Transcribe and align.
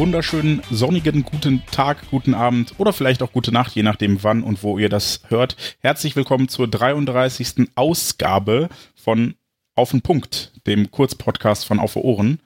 Wunderschönen 0.00 0.62
sonnigen 0.70 1.26
guten 1.26 1.62
Tag, 1.72 2.08
guten 2.10 2.32
Abend 2.32 2.72
oder 2.78 2.94
vielleicht 2.94 3.22
auch 3.22 3.32
gute 3.32 3.52
Nacht, 3.52 3.74
je 3.74 3.82
nachdem 3.82 4.22
wann 4.22 4.42
und 4.42 4.62
wo 4.62 4.78
ihr 4.78 4.88
das 4.88 5.20
hört. 5.28 5.58
Herzlich 5.80 6.16
willkommen 6.16 6.48
zur 6.48 6.68
33. 6.68 7.68
Ausgabe 7.74 8.70
von 8.94 9.34
Auf 9.74 9.90
den 9.90 10.00
Punkt, 10.00 10.58
dem 10.66 10.90
Kurzpodcast 10.90 11.66
von 11.66 11.78
Auf 11.78 11.96
Ohren. 11.96 12.40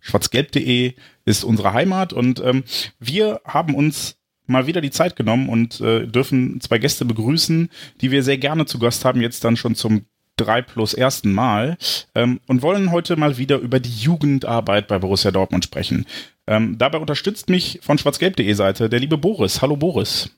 Schwarzgelb.de 0.00 0.96
ist 1.24 1.44
unsere 1.44 1.72
Heimat 1.72 2.12
und 2.12 2.40
ähm, 2.44 2.64
wir 3.00 3.40
haben 3.46 3.74
uns 3.74 4.18
mal 4.44 4.66
wieder 4.66 4.82
die 4.82 4.90
Zeit 4.90 5.16
genommen 5.16 5.48
und 5.48 5.80
äh, 5.80 6.06
dürfen 6.06 6.60
zwei 6.60 6.76
Gäste 6.76 7.06
begrüßen, 7.06 7.70
die 8.02 8.10
wir 8.10 8.22
sehr 8.22 8.36
gerne 8.36 8.66
zu 8.66 8.78
Gast 8.78 9.06
haben, 9.06 9.22
jetzt 9.22 9.44
dann 9.44 9.56
schon 9.56 9.74
zum 9.74 10.04
drei 10.38 10.62
plus 10.62 10.94
ersten 10.94 11.32
Mal 11.32 11.76
ähm, 12.14 12.40
und 12.46 12.62
wollen 12.62 12.90
heute 12.90 13.16
mal 13.16 13.36
wieder 13.36 13.58
über 13.58 13.80
die 13.80 13.94
Jugendarbeit 13.94 14.88
bei 14.88 14.98
Borussia 14.98 15.30
Dortmund 15.30 15.64
sprechen. 15.64 16.06
Ähm, 16.46 16.78
dabei 16.78 16.98
unterstützt 16.98 17.50
mich 17.50 17.80
von 17.82 17.98
schwarzgelb.de 17.98 18.52
Seite 18.54 18.88
der 18.88 19.00
liebe 19.00 19.18
Boris. 19.18 19.60
Hallo 19.60 19.76
Boris. 19.76 20.30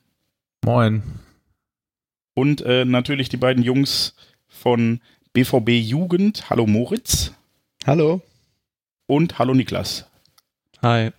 Moin. 0.65 1.03
Und 2.33 2.61
äh, 2.61 2.85
natürlich 2.85 3.29
die 3.29 3.37
beiden 3.37 3.63
Jungs 3.63 4.15
von 4.47 4.99
BVB 5.33 5.69
Jugend. 5.69 6.49
Hallo 6.49 6.67
Moritz. 6.67 7.33
Hallo. 7.85 8.21
Und 9.07 9.39
hallo 9.39 9.53
Niklas. 9.53 10.05
Hi. 10.81 11.11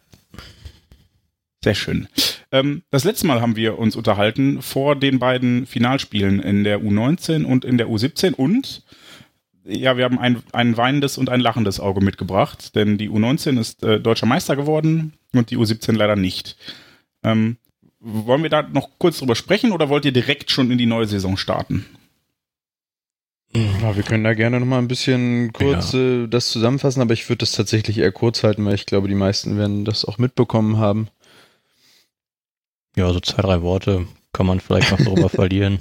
Sehr 1.63 1.75
schön. 1.75 2.09
Ähm, 2.53 2.83
das 2.91 3.05
letzte 3.05 3.27
Mal 3.27 3.41
haben 3.41 3.57
wir 3.57 3.79
uns 3.79 3.97
unterhalten 3.97 4.63
vor 4.63 4.95
den 4.95 5.19
beiden 5.19 5.67
Finalspielen 5.67 6.39
in 6.41 6.65
der 6.65 6.81
U19 6.81 7.45
und 7.45 7.65
in 7.65 7.79
der 7.79 7.89
U17 7.89 8.35
und 8.35 8.85
ja, 9.65 9.97
wir 9.97 10.05
haben 10.05 10.19
ein, 10.19 10.43
ein 10.53 10.77
weinendes 10.77 11.19
und 11.19 11.31
ein 11.31 11.41
lachendes 11.41 11.81
Auge 11.81 12.01
mitgebracht, 12.01 12.75
denn 12.75 12.99
die 12.99 13.09
U19 13.09 13.61
ist 13.61 13.83
äh, 13.85 14.01
deutscher 14.01 14.27
Meister 14.27 14.57
geworden 14.57 15.15
und 15.33 15.51
die 15.51 15.57
U17 15.57 15.93
leider 15.93 16.17
nicht. 16.17 16.57
Ähm, 17.23 17.57
wollen 18.01 18.43
wir 18.43 18.51
da 18.51 18.63
noch 18.63 18.91
kurz 18.99 19.19
drüber 19.19 19.37
sprechen 19.37 19.71
oder 19.73 19.89
wollt 19.89 20.05
ihr 20.05 20.13
direkt 20.13 20.51
schon 20.51 20.71
in 20.71 20.79
die 20.79 20.87
neue 20.87 21.07
Saison 21.07 21.37
starten? 21.37 21.87
Ja, 23.55 23.95
wir 23.95 24.03
können 24.03 24.25
da 24.25 24.35
gerne 24.35 24.59
noch 24.59 24.67
mal 24.67 24.79
ein 24.79 24.89
bisschen 24.89 25.53
kurz 25.53 25.93
ja. 25.93 26.25
äh, 26.25 26.27
das 26.27 26.49
zusammenfassen, 26.49 27.03
aber 27.03 27.13
ich 27.13 27.29
würde 27.29 27.39
das 27.39 27.53
tatsächlich 27.53 27.99
eher 27.99 28.11
kurz 28.11 28.43
halten, 28.43 28.65
weil 28.65 28.75
ich 28.75 28.87
glaube, 28.87 29.09
die 29.09 29.15
meisten 29.15 29.59
werden 29.59 29.85
das 29.85 30.05
auch 30.05 30.19
mitbekommen 30.19 30.79
haben. 30.79 31.09
Ja, 32.97 33.13
so 33.13 33.21
zwei, 33.21 33.43
drei 33.43 33.63
Worte 33.63 34.07
kann 34.33 34.47
man 34.47 34.61
vielleicht 34.61 34.91
noch 34.91 34.99
darüber 34.99 35.29
verlieren. 35.31 35.79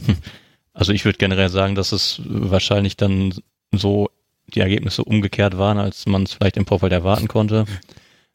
Also 0.73 0.93
ich 0.93 1.05
würde 1.05 1.17
generell 1.17 1.49
sagen, 1.49 1.75
dass 1.75 1.91
es 1.91 2.21
wahrscheinlich 2.25 2.97
dann 2.97 3.33
so 3.71 4.09
die 4.53 4.59
Ergebnisse 4.59 5.03
umgekehrt 5.03 5.57
waren, 5.57 5.77
als 5.77 6.05
man 6.05 6.23
es 6.23 6.33
vielleicht 6.33 6.57
im 6.57 6.65
Vorfeld 6.65 6.91
erwarten 6.91 7.27
konnte. 7.27 7.65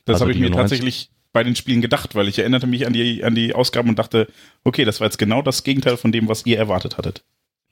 Das 0.04 0.14
also 0.14 0.24
habe 0.24 0.32
ich 0.32 0.38
mir 0.38 0.50
tatsächlich 0.50 1.10
bei 1.32 1.44
den 1.44 1.56
Spielen 1.56 1.82
gedacht, 1.82 2.14
weil 2.14 2.28
ich 2.28 2.38
erinnerte 2.38 2.66
mich 2.66 2.86
an 2.86 2.92
die, 2.92 3.22
an 3.22 3.34
die 3.34 3.54
Ausgaben 3.54 3.90
und 3.90 3.98
dachte, 3.98 4.28
okay, 4.64 4.84
das 4.84 5.00
war 5.00 5.06
jetzt 5.06 5.18
genau 5.18 5.42
das 5.42 5.64
Gegenteil 5.64 5.96
von 5.96 6.12
dem, 6.12 6.28
was 6.28 6.46
ihr 6.46 6.56
erwartet 6.56 6.96
hattet. 6.96 7.24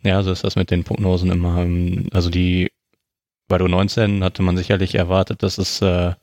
Ja, 0.03 0.23
so 0.23 0.31
ist 0.33 0.45
das 0.45 0.57
mit 0.57 0.71
den 0.71 0.85
Prognosen 0.85 1.31
immer. 1.31 1.67
Also 2.13 2.29
die 2.29 2.71
bei 3.49 3.59
der 3.59 3.69
19 3.69 4.23
hatte 4.25 4.43
man 4.43 4.57
sicherlich 4.57 4.95
erwartet, 4.95 5.43
dass 5.43 5.59
es 5.59 5.81
äh, 5.81 5.87
ja, 5.87 6.17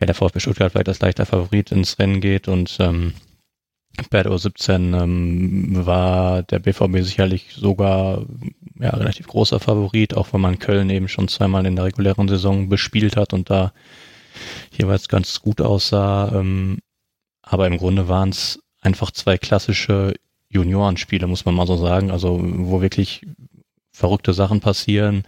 der 0.00 0.14
VfB 0.14 0.40
Stuttgart 0.40 0.72
vielleicht 0.72 0.88
als 0.88 1.00
leichter 1.00 1.26
Favorit 1.26 1.72
ins 1.72 1.98
Rennen 1.98 2.20
geht 2.20 2.48
und 2.48 2.76
ähm, 2.80 3.14
bei 4.10 4.22
der 4.22 4.32
U17 4.32 5.02
ähm, 5.02 5.86
war 5.86 6.42
der 6.42 6.58
BVB 6.58 7.02
sicherlich 7.02 7.54
sogar 7.54 8.26
ja, 8.78 8.90
relativ 8.90 9.26
großer 9.26 9.60
Favorit, 9.60 10.16
auch 10.16 10.32
wenn 10.32 10.40
man 10.40 10.58
Köln 10.58 10.90
eben 10.90 11.08
schon 11.08 11.28
zweimal 11.28 11.66
in 11.66 11.76
der 11.76 11.86
regulären 11.86 12.28
Saison 12.28 12.68
bespielt 12.68 13.16
hat 13.16 13.32
und 13.32 13.50
da 13.50 13.72
jeweils 14.76 15.08
ganz 15.08 15.40
gut 15.40 15.60
aussah. 15.60 16.32
Ähm, 16.34 16.78
aber 17.42 17.66
im 17.66 17.78
Grunde 17.78 18.08
waren 18.08 18.30
es 18.30 18.60
einfach 18.80 19.10
zwei 19.10 19.38
klassische 19.38 20.14
Juniorenspiele, 20.48 21.26
muss 21.26 21.44
man 21.44 21.54
mal 21.54 21.66
so 21.66 21.76
sagen, 21.76 22.10
also 22.10 22.38
wo 22.42 22.80
wirklich 22.80 23.22
verrückte 23.92 24.34
Sachen 24.34 24.60
passieren, 24.60 25.22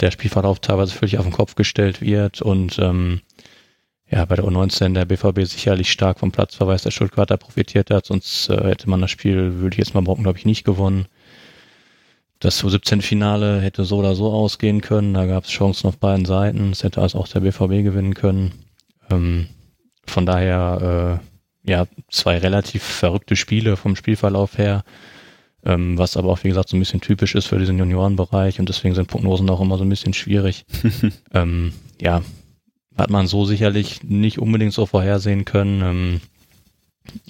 der 0.00 0.10
Spielverlauf 0.10 0.60
teilweise 0.60 0.94
völlig 0.94 1.18
auf 1.18 1.24
den 1.26 1.32
Kopf 1.34 1.54
gestellt 1.54 2.00
wird 2.00 2.40
und 2.40 2.78
ähm, 2.78 3.20
ja, 4.10 4.24
bei 4.24 4.34
der 4.34 4.44
U19 4.44 4.94
der 4.94 5.04
BVB 5.04 5.48
sicherlich 5.48 5.90
stark 5.90 6.18
vom 6.18 6.32
Platzverweis 6.32 6.82
der 6.82 6.90
Stuttgarter 6.90 7.36
profitiert 7.36 7.90
hat, 7.90 8.06
sonst 8.06 8.48
äh, 8.48 8.64
hätte 8.64 8.90
man 8.90 9.00
das 9.00 9.10
Spiel, 9.10 9.60
würde 9.60 9.74
ich 9.74 9.78
jetzt 9.78 9.94
mal 9.94 10.00
behaupten, 10.00 10.24
glaube 10.24 10.38
ich, 10.38 10.46
nicht 10.46 10.64
gewonnen. 10.64 11.06
Das 12.40 12.64
U17-Finale 12.64 13.60
hätte 13.60 13.84
so 13.84 13.98
oder 13.98 14.14
so 14.14 14.32
ausgehen 14.32 14.80
können, 14.80 15.14
da 15.14 15.26
gab 15.26 15.44
es 15.44 15.50
Chancen 15.50 15.86
auf 15.86 15.98
beiden 15.98 16.24
Seiten, 16.24 16.72
es 16.72 16.82
hätte 16.82 17.00
also 17.00 17.18
auch 17.18 17.28
der 17.28 17.40
BVB 17.40 17.84
gewinnen 17.84 18.14
können. 18.14 18.52
Ähm, 19.10 19.46
von 20.06 20.26
daher, 20.26 21.20
äh, 21.66 21.70
ja, 21.70 21.86
zwei 22.10 22.38
relativ 22.38 22.82
verrückte 22.82 23.36
Spiele 23.36 23.76
vom 23.76 23.94
Spielverlauf 23.94 24.58
her, 24.58 24.82
ähm, 25.64 25.98
was 25.98 26.16
aber 26.16 26.30
auch, 26.30 26.42
wie 26.42 26.48
gesagt, 26.48 26.70
so 26.70 26.76
ein 26.76 26.80
bisschen 26.80 27.02
typisch 27.02 27.36
ist 27.36 27.46
für 27.46 27.58
diesen 27.58 27.78
Juniorenbereich 27.78 28.58
und 28.58 28.68
deswegen 28.68 28.94
sind 28.94 29.06
Prognosen 29.06 29.48
auch 29.50 29.60
immer 29.60 29.78
so 29.78 29.84
ein 29.84 29.90
bisschen 29.90 30.14
schwierig. 30.14 30.64
ähm, 31.34 31.74
ja, 32.00 32.22
hat 33.00 33.10
man 33.10 33.26
so 33.26 33.44
sicherlich 33.44 34.02
nicht 34.02 34.38
unbedingt 34.38 34.72
so 34.72 34.86
vorhersehen 34.86 35.44
können. 35.44 35.82
Ähm, 35.82 36.20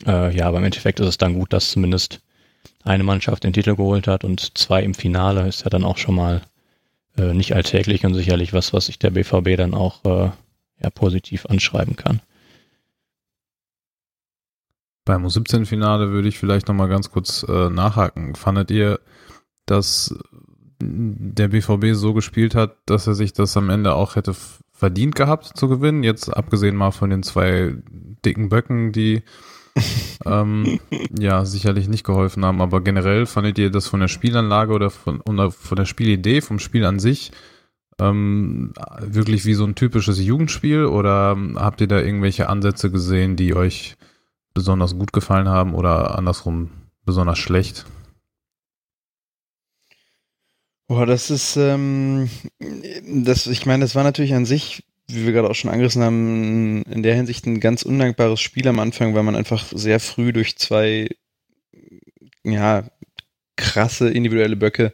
äh, 0.07 0.37
ja, 0.37 0.47
aber 0.47 0.59
im 0.59 0.65
Endeffekt 0.65 1.01
ist 1.01 1.07
es 1.07 1.19
dann 1.19 1.35
gut, 1.35 1.53
dass 1.53 1.71
zumindest 1.71 2.21
eine 2.85 3.05
Mannschaft 3.05 3.45
den 3.45 3.53
Titel 3.53 3.77
geholt 3.77 4.07
hat 4.07 4.25
und 4.25 4.57
zwei 4.59 4.83
im 4.83 4.95
Finale 4.95 5.47
ist 5.47 5.65
ja 5.65 5.71
dann 5.71 5.85
auch 5.85 5.99
schon 5.99 6.15
mal 6.15 6.43
äh, 7.17 7.35
nicht 7.35 7.55
alltäglich 7.55 8.05
und 8.05 8.15
sicherlich 8.15 8.53
was, 8.53 8.73
was 8.73 8.87
sich 8.87 8.99
der 8.99 9.11
BVB 9.11 9.57
dann 9.57 9.75
auch 9.75 10.05
äh, 10.05 10.31
ja, 10.83 10.91
positiv 10.91 11.47
anschreiben 11.47 11.97
kann. 11.97 12.21
Beim 15.05 15.27
U17-Finale 15.27 16.11
würde 16.11 16.29
ich 16.29 16.39
vielleicht 16.39 16.69
nochmal 16.69 16.89
ganz 16.89 17.11
kurz 17.11 17.45
äh, 17.49 17.71
nachhaken. 17.71 18.35
Fandet 18.35 18.71
ihr, 18.71 19.01
dass 19.67 20.15
der 20.81 21.49
BVB 21.49 21.95
so 21.95 22.15
gespielt 22.15 22.55
hat, 22.55 22.77
dass 22.87 23.07
er 23.07 23.15
sich 23.15 23.33
das 23.33 23.57
am 23.57 23.71
Ende 23.71 23.95
auch 23.95 24.17
hätte 24.17 24.35
verdient 24.81 25.15
gehabt 25.15 25.53
zu 25.57 25.69
gewinnen. 25.69 26.03
Jetzt 26.03 26.29
abgesehen 26.29 26.75
mal 26.75 26.91
von 26.91 27.11
den 27.11 27.23
zwei 27.23 27.75
dicken 28.25 28.49
Böcken, 28.49 28.93
die 28.93 29.23
ähm, 30.27 30.81
ja 31.17 31.45
sicherlich 31.45 31.89
nicht 31.89 32.05
geholfen 32.05 32.45
haben. 32.45 32.61
Aber 32.61 32.81
generell 32.81 33.27
fandet 33.27 33.59
ihr 33.59 33.71
das 33.71 33.87
von 33.87 34.01
der 34.01 34.09
Spielanlage 34.09 34.73
oder 34.73 34.91
von, 34.91 35.21
oder 35.21 35.51
von 35.51 35.77
der 35.77 35.85
Spielidee, 35.85 36.41
vom 36.41 36.59
Spiel 36.59 36.85
an 36.85 36.99
sich 36.99 37.31
ähm, 38.01 38.73
wirklich 39.01 39.45
wie 39.45 39.55
so 39.55 39.65
ein 39.65 39.75
typisches 39.75 40.21
Jugendspiel 40.21 40.87
oder 40.87 41.37
habt 41.57 41.81
ihr 41.81 41.87
da 41.87 42.01
irgendwelche 42.01 42.49
Ansätze 42.49 42.91
gesehen, 42.91 43.37
die 43.37 43.55
euch 43.55 43.97
besonders 44.55 44.97
gut 44.97 45.13
gefallen 45.13 45.49
haben 45.49 45.75
oder 45.75 46.19
andersrum 46.19 46.71
besonders 47.05 47.39
schlecht? 47.39 47.85
Boah, 50.91 51.07
das 51.07 51.31
ist, 51.31 51.55
ähm, 51.55 52.29
das, 53.07 53.47
ich 53.47 53.65
meine, 53.65 53.85
das 53.85 53.95
war 53.95 54.03
natürlich 54.03 54.35
an 54.35 54.45
sich, 54.45 54.83
wie 55.07 55.25
wir 55.25 55.33
gerade 55.33 55.49
auch 55.49 55.55
schon 55.55 55.71
angerissen 55.71 56.03
haben, 56.03 56.83
in 56.83 57.05
der 57.05 57.15
Hinsicht 57.15 57.47
ein 57.47 57.61
ganz 57.61 57.85
undankbares 57.85 58.41
Spiel 58.41 58.67
am 58.67 58.81
Anfang, 58.81 59.15
weil 59.15 59.23
man 59.23 59.37
einfach 59.37 59.67
sehr 59.73 60.01
früh 60.01 60.33
durch 60.33 60.59
zwei, 60.59 61.09
ja, 62.43 62.91
krasse 63.55 64.11
individuelle 64.11 64.57
Böcke 64.57 64.93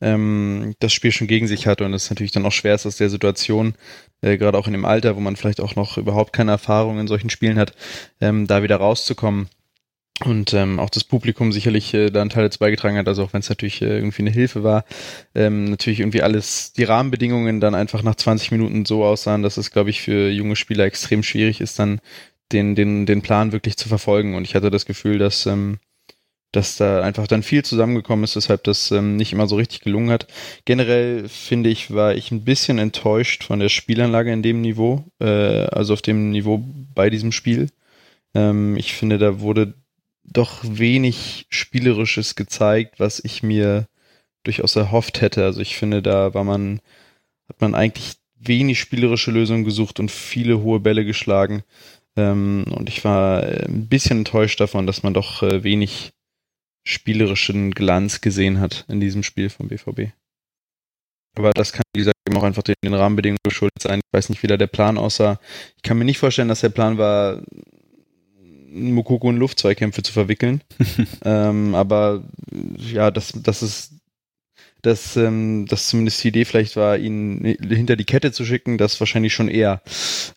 ähm, 0.00 0.74
das 0.80 0.92
Spiel 0.92 1.12
schon 1.12 1.28
gegen 1.28 1.46
sich 1.46 1.68
hatte 1.68 1.84
und 1.84 1.94
es 1.94 2.10
natürlich 2.10 2.32
dann 2.32 2.44
auch 2.44 2.50
schwer 2.50 2.74
ist 2.74 2.84
aus 2.84 2.96
der 2.96 3.08
Situation, 3.08 3.76
äh, 4.22 4.38
gerade 4.38 4.58
auch 4.58 4.66
in 4.66 4.72
dem 4.72 4.84
Alter, 4.84 5.14
wo 5.14 5.20
man 5.20 5.36
vielleicht 5.36 5.60
auch 5.60 5.76
noch 5.76 5.96
überhaupt 5.96 6.32
keine 6.32 6.50
Erfahrung 6.50 6.98
in 6.98 7.06
solchen 7.06 7.30
Spielen 7.30 7.60
hat, 7.60 7.72
ähm, 8.20 8.48
da 8.48 8.64
wieder 8.64 8.78
rauszukommen 8.78 9.48
und 10.24 10.54
ähm, 10.54 10.80
auch 10.80 10.88
das 10.88 11.04
Publikum 11.04 11.52
sicherlich 11.52 11.92
äh, 11.92 12.08
da 12.08 12.22
einen 12.22 12.30
Teil 12.30 12.44
dazu 12.44 12.58
beigetragen 12.58 12.96
hat, 12.96 13.06
also 13.06 13.22
auch 13.22 13.34
wenn 13.34 13.40
es 13.40 13.50
natürlich 13.50 13.82
äh, 13.82 13.98
irgendwie 13.98 14.22
eine 14.22 14.30
Hilfe 14.30 14.64
war, 14.64 14.86
ähm, 15.34 15.66
natürlich 15.66 16.00
irgendwie 16.00 16.22
alles, 16.22 16.72
die 16.72 16.84
Rahmenbedingungen 16.84 17.60
dann 17.60 17.74
einfach 17.74 18.02
nach 18.02 18.14
20 18.14 18.50
Minuten 18.50 18.86
so 18.86 19.04
aussahen, 19.04 19.42
dass 19.42 19.58
es, 19.58 19.70
glaube 19.70 19.90
ich, 19.90 20.00
für 20.00 20.30
junge 20.30 20.56
Spieler 20.56 20.84
extrem 20.84 21.22
schwierig 21.22 21.60
ist, 21.60 21.78
dann 21.78 22.00
den, 22.50 22.74
den, 22.74 23.04
den 23.04 23.20
Plan 23.20 23.52
wirklich 23.52 23.76
zu 23.76 23.90
verfolgen. 23.90 24.34
Und 24.36 24.44
ich 24.44 24.54
hatte 24.54 24.70
das 24.70 24.86
Gefühl, 24.86 25.18
dass, 25.18 25.44
ähm, 25.44 25.80
dass 26.50 26.78
da 26.78 27.02
einfach 27.02 27.26
dann 27.26 27.42
viel 27.42 27.62
zusammengekommen 27.62 28.24
ist, 28.24 28.36
weshalb 28.36 28.64
das 28.64 28.90
ähm, 28.92 29.16
nicht 29.16 29.34
immer 29.34 29.46
so 29.46 29.56
richtig 29.56 29.80
gelungen 29.80 30.10
hat. 30.10 30.28
Generell 30.64 31.28
finde 31.28 31.68
ich, 31.68 31.92
war 31.92 32.14
ich 32.14 32.30
ein 32.30 32.44
bisschen 32.44 32.78
enttäuscht 32.78 33.44
von 33.44 33.60
der 33.60 33.68
Spielanlage 33.68 34.32
in 34.32 34.42
dem 34.42 34.62
Niveau, 34.62 35.04
äh, 35.20 35.26
also 35.66 35.92
auf 35.92 36.00
dem 36.00 36.30
Niveau 36.30 36.64
bei 36.94 37.10
diesem 37.10 37.32
Spiel. 37.32 37.68
Ähm, 38.34 38.78
ich 38.78 38.94
finde, 38.94 39.18
da 39.18 39.40
wurde 39.40 39.74
doch 40.28 40.60
wenig 40.62 41.46
Spielerisches 41.50 42.34
gezeigt, 42.34 42.98
was 42.98 43.20
ich 43.24 43.42
mir 43.42 43.86
durchaus 44.44 44.76
erhofft 44.76 45.20
hätte. 45.20 45.44
Also 45.44 45.60
ich 45.60 45.76
finde, 45.76 46.02
da 46.02 46.34
war 46.34 46.44
man, 46.44 46.80
hat 47.48 47.60
man 47.60 47.74
eigentlich 47.74 48.16
wenig 48.38 48.78
spielerische 48.78 49.30
Lösungen 49.30 49.64
gesucht 49.64 49.98
und 50.00 50.10
viele 50.10 50.62
hohe 50.62 50.80
Bälle 50.80 51.04
geschlagen. 51.04 51.62
Ähm, 52.16 52.64
und 52.70 52.88
ich 52.88 53.04
war 53.04 53.42
ein 53.42 53.88
bisschen 53.88 54.18
enttäuscht 54.18 54.60
davon, 54.60 54.86
dass 54.86 55.02
man 55.02 55.14
doch 55.14 55.42
äh, 55.42 55.62
wenig 55.62 56.12
spielerischen 56.84 57.72
Glanz 57.72 58.20
gesehen 58.20 58.60
hat 58.60 58.84
in 58.88 59.00
diesem 59.00 59.22
Spiel 59.22 59.50
vom 59.50 59.68
BVB. 59.68 60.12
Aber 61.36 61.52
das 61.52 61.72
kann, 61.72 61.82
wie 61.94 62.00
gesagt, 62.00 62.16
eben 62.26 62.38
auch 62.38 62.44
einfach 62.44 62.62
den 62.62 62.94
Rahmenbedingungen 62.94 63.38
geschuldet 63.44 63.82
sein. 63.82 64.00
Ich 64.00 64.16
weiß 64.16 64.30
nicht, 64.30 64.42
wie 64.42 64.46
da 64.46 64.56
der 64.56 64.68
Plan 64.68 64.96
aussah. 64.96 65.38
Ich 65.76 65.82
kann 65.82 65.98
mir 65.98 66.04
nicht 66.04 66.18
vorstellen, 66.18 66.48
dass 66.48 66.60
der 66.62 66.70
Plan 66.70 66.96
war, 66.96 67.42
Mokoko 68.76 69.30
in 69.30 69.36
Luftzweikämpfe 69.36 70.02
zu 70.02 70.12
verwickeln. 70.12 70.62
ähm, 71.24 71.74
aber 71.74 72.24
ja, 72.78 73.10
das, 73.10 73.32
das 73.34 73.62
ist 73.62 73.92
dass, 74.86 75.16
ähm, 75.16 75.66
dass 75.66 75.88
zumindest 75.88 76.22
die 76.22 76.28
Idee 76.28 76.44
vielleicht 76.44 76.76
war, 76.76 76.96
ihn 76.96 77.56
hinter 77.60 77.96
die 77.96 78.04
Kette 78.04 78.30
zu 78.30 78.44
schicken, 78.44 78.78
das 78.78 79.00
wahrscheinlich 79.00 79.34
schon 79.34 79.48
eher. 79.48 79.82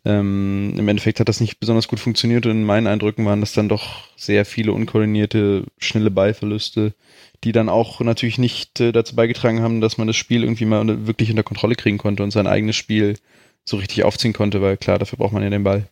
Ähm, 0.05 0.73
Im 0.75 0.87
Endeffekt 0.87 1.19
hat 1.19 1.29
das 1.29 1.39
nicht 1.39 1.59
besonders 1.59 1.87
gut 1.87 1.99
funktioniert 1.99 2.47
und 2.47 2.53
in 2.53 2.65
meinen 2.65 2.87
Eindrücken 2.87 3.25
waren 3.25 3.41
das 3.41 3.53
dann 3.53 3.69
doch 3.69 4.07
sehr 4.15 4.45
viele 4.45 4.73
unkoordinierte, 4.73 5.65
schnelle 5.77 6.09
Ballverluste, 6.09 6.95
die 7.43 7.51
dann 7.51 7.69
auch 7.69 8.01
natürlich 8.01 8.39
nicht 8.39 8.79
äh, 8.79 8.91
dazu 8.91 9.15
beigetragen 9.15 9.61
haben, 9.61 9.81
dass 9.81 9.99
man 9.99 10.07
das 10.07 10.15
Spiel 10.15 10.43
irgendwie 10.43 10.65
mal 10.65 11.05
wirklich 11.05 11.29
unter 11.29 11.43
Kontrolle 11.43 11.75
kriegen 11.75 11.99
konnte 11.99 12.23
und 12.23 12.31
sein 12.31 12.47
eigenes 12.47 12.75
Spiel 12.75 13.17
so 13.65 13.77
richtig 13.77 14.03
aufziehen 14.03 14.33
konnte, 14.33 14.63
weil 14.63 14.77
klar, 14.77 14.97
dafür 14.97 15.17
braucht 15.17 15.33
man 15.33 15.43
ja 15.43 15.49
den 15.51 15.63
Ball. 15.63 15.87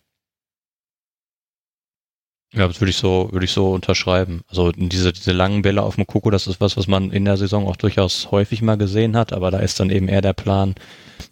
Ja, 2.53 2.65
das 2.67 2.79
würde 2.79 2.91
ich 2.91 2.97
so, 2.97 3.29
würde 3.31 3.45
ich 3.45 3.51
so 3.51 3.73
unterschreiben. 3.73 4.41
Also 4.47 4.71
diese, 4.71 5.11
diese 5.11 5.33
langen 5.33 5.61
Bälle 5.63 5.83
auf 5.83 5.95
dem 5.95 6.07
Koko, 6.07 6.29
das 6.29 6.47
ist 6.47 6.61
was, 6.61 6.77
was 6.77 6.87
man 6.87 7.11
in 7.11 7.25
der 7.25 7.35
Saison 7.35 7.67
auch 7.67 7.75
durchaus 7.75 8.31
häufig 8.31 8.61
mal 8.61 8.77
gesehen 8.77 9.17
hat, 9.17 9.33
aber 9.33 9.51
da 9.51 9.59
ist 9.59 9.79
dann 9.79 9.89
eben 9.89 10.07
eher 10.07 10.21
der 10.21 10.33
Plan, 10.33 10.75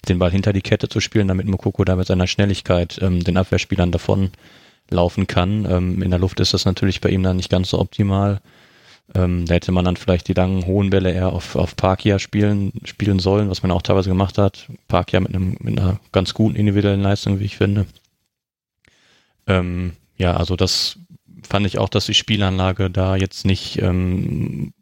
den 0.09 0.19
Ball 0.19 0.31
hinter 0.31 0.51
die 0.51 0.61
Kette 0.61 0.89
zu 0.89 0.99
spielen, 0.99 1.29
damit 1.29 1.47
Mokoko 1.47 1.85
da 1.85 1.95
mit 1.95 2.07
seiner 2.07 2.27
Schnelligkeit 2.27 2.99
ähm, 3.01 3.23
den 3.23 3.37
Abwehrspielern 3.37 3.91
davon 3.91 4.31
laufen 4.89 5.25
kann. 5.25 5.65
Ähm, 5.69 6.01
in 6.01 6.11
der 6.11 6.19
Luft 6.19 6.39
ist 6.41 6.53
das 6.53 6.65
natürlich 6.65 7.01
bei 7.01 7.09
ihm 7.09 7.23
dann 7.23 7.37
nicht 7.37 7.49
ganz 7.49 7.69
so 7.69 7.79
optimal. 7.79 8.41
Ähm, 9.13 9.45
da 9.45 9.53
hätte 9.53 9.71
man 9.71 9.85
dann 9.85 9.97
vielleicht 9.97 10.27
die 10.27 10.33
langen, 10.33 10.65
hohen 10.65 10.89
Bälle 10.89 11.11
eher 11.11 11.31
auf, 11.31 11.55
auf 11.55 11.75
Parkia 11.75 12.19
spielen, 12.19 12.73
spielen 12.83 13.19
sollen, 13.19 13.49
was 13.49 13.61
man 13.61 13.71
auch 13.71 13.83
teilweise 13.83 14.09
gemacht 14.09 14.37
hat. 14.37 14.67
Parkia 14.87 15.19
mit, 15.19 15.33
einem, 15.33 15.55
mit 15.61 15.79
einer 15.79 15.99
ganz 16.11 16.33
guten 16.33 16.55
individuellen 16.55 17.01
Leistung, 17.01 17.39
wie 17.39 17.45
ich 17.45 17.57
finde. 17.57 17.85
Ähm, 19.47 19.93
ja, 20.17 20.35
also 20.35 20.55
das 20.55 20.97
fand 21.47 21.65
ich 21.65 21.77
auch, 21.77 21.89
dass 21.89 22.05
die 22.05 22.13
Spielanlage 22.13 22.89
da 22.89 23.15
jetzt 23.15 23.45
nicht 23.45 23.81
ähm, 23.81 24.73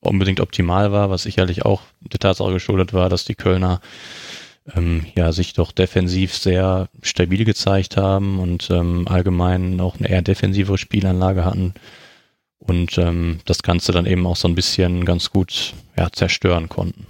unbedingt 0.00 0.40
optimal 0.40 0.92
war, 0.92 1.10
was 1.10 1.22
sicherlich 1.22 1.64
auch 1.64 1.82
der 2.00 2.20
Tatsache 2.20 2.52
geschuldet 2.52 2.92
war, 2.92 3.08
dass 3.08 3.24
die 3.24 3.34
Kölner 3.34 3.80
ähm, 4.74 5.06
ja 5.14 5.32
sich 5.32 5.52
doch 5.52 5.72
defensiv 5.72 6.34
sehr 6.34 6.88
stabil 7.02 7.44
gezeigt 7.44 7.96
haben 7.96 8.38
und 8.38 8.70
ähm, 8.70 9.06
allgemein 9.08 9.80
auch 9.80 9.98
eine 9.98 10.08
eher 10.08 10.22
defensivere 10.22 10.78
Spielanlage 10.78 11.44
hatten 11.44 11.74
und 12.58 12.96
ähm, 12.98 13.40
das 13.44 13.62
Ganze 13.62 13.92
dann 13.92 14.06
eben 14.06 14.26
auch 14.26 14.36
so 14.36 14.48
ein 14.48 14.54
bisschen 14.54 15.04
ganz 15.04 15.30
gut 15.30 15.74
ja, 15.96 16.10
zerstören 16.10 16.68
konnten. 16.68 17.06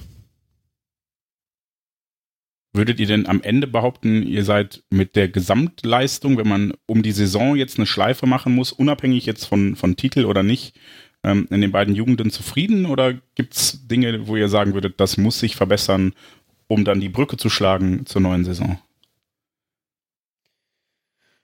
Würdet 2.77 2.99
ihr 2.99 3.07
denn 3.07 3.27
am 3.27 3.41
Ende 3.41 3.69
behaupten, 3.69 4.27
ihr 4.27 4.45
seid 4.45 4.83
mit 4.91 5.15
der 5.15 5.29
Gesamtleistung, 5.29 6.37
wenn 6.37 6.49
man 6.49 6.75
um 6.87 7.05
die 7.05 7.13
Saison 7.13 7.55
jetzt 7.55 7.79
eine 7.79 7.87
Schleife 7.87 8.27
machen 8.27 8.53
muss, 8.53 8.73
unabhängig 8.73 9.27
jetzt 9.27 9.45
von, 9.45 9.77
von 9.77 9.95
Titel 9.95 10.25
oder 10.25 10.43
nicht, 10.43 10.75
ähm, 11.23 11.47
in 11.51 11.61
den 11.61 11.71
beiden 11.71 11.95
Jugenden 11.95 12.31
zufrieden? 12.31 12.87
Oder 12.87 13.15
gibt 13.37 13.55
es 13.55 13.87
Dinge, 13.87 14.27
wo 14.27 14.35
ihr 14.35 14.49
sagen 14.49 14.75
würdet, 14.75 14.99
das 14.99 15.17
muss 15.17 15.39
sich 15.39 15.55
verbessern, 15.55 16.15
um 16.67 16.85
dann 16.85 17.01
die 17.01 17.09
Brücke 17.09 17.37
zu 17.37 17.49
schlagen 17.49 18.07
zur 18.07 18.23
neuen 18.23 18.45
Saison? 18.45 18.77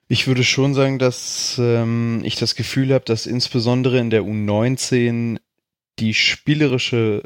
Ich 0.09 0.27
würde 0.27 0.43
schon 0.43 0.75
sagen, 0.75 0.99
dass 0.99 1.61
ähm, 1.61 2.23
ich 2.25 2.35
das 2.35 2.57
Gefühl 2.57 2.93
habe, 2.93 3.05
dass 3.05 3.27
insbesondere 3.27 4.01
in 4.01 4.11
der 4.11 4.23
U19 4.23 5.39
die 6.01 6.13
spielerische 6.13 7.23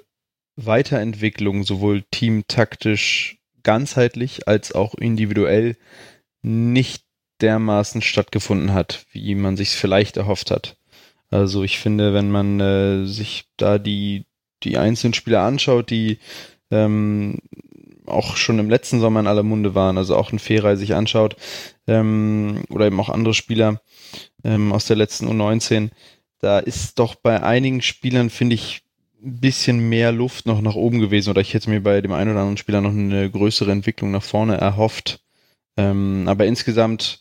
Weiterentwicklung 0.56 1.65
sowohl 1.65 2.03
teamtaktisch 2.11 3.39
ganzheitlich 3.65 4.47
als 4.47 4.73
auch 4.73 4.95
individuell 4.95 5.77
nicht 6.43 7.05
dermaßen 7.41 8.01
stattgefunden 8.03 8.73
hat, 8.73 9.07
wie 9.13 9.35
man 9.35 9.57
sich 9.57 9.71
vielleicht 9.71 10.17
erhofft 10.17 10.51
hat. 10.51 10.77
Also 11.31 11.65
ich 11.65 11.79
finde, 11.79 12.15
wenn 12.15 12.31
man 12.31 12.61
äh, 12.61 13.07
sich 13.07 13.47
da 13.57 13.79
die, 13.79 14.27
die 14.63 14.79
einzelnen 14.79 15.15
Spieler 15.15 15.43
anschaut, 15.43 15.91
die 15.91 16.19
ähm, 16.71 17.39
auch 18.07 18.37
schon 18.37 18.59
im 18.59 18.71
letzten 18.71 19.01
Sommer 19.01 19.21
in 19.21 19.27
aller 19.27 19.43
Munde 19.43 19.75
waren, 19.75 19.99
also 19.99 20.17
auch 20.17 20.33
ein 20.33 20.39
Ferrei 20.39 20.77
sich 20.77 20.95
anschaut, 20.95 21.37
ähm, 21.87 22.63
oder 22.71 22.87
eben 22.87 23.01
auch 23.01 23.09
andere 23.09 23.35
Spieler 23.35 23.81
ähm, 24.45 24.73
aus 24.73 24.87
der 24.87 24.97
letzten 24.97 25.27
U19, 25.29 25.91
da 26.39 26.59
ist 26.59 26.99
doch 26.99 27.15
bei 27.15 27.43
einigen 27.43 27.83
Spielern, 27.83 28.31
finde 28.31 28.55
ich, 28.55 28.84
bisschen 29.25 29.88
mehr 29.88 30.12
Luft 30.12 30.47
noch 30.47 30.61
nach 30.61 30.75
oben 30.75 31.00
gewesen 31.00 31.31
oder 31.31 31.41
ich 31.41 31.55
hätte 31.55 31.71
mir 31.71 31.82
bei 31.82 32.00
dem 32.00 32.12
einen 32.12 32.31
oder 32.31 32.41
anderen 32.41 32.56
Spieler 32.56 32.81
noch 32.81 32.91
eine 32.91 33.31
größere 33.31 33.73
Entwicklung 33.73 34.11
nach 34.11 34.23
vorne 34.23 34.56
erhofft. 34.56 35.21
Ähm, 35.76 36.25
aber 36.29 36.47
insgesamt 36.47 37.21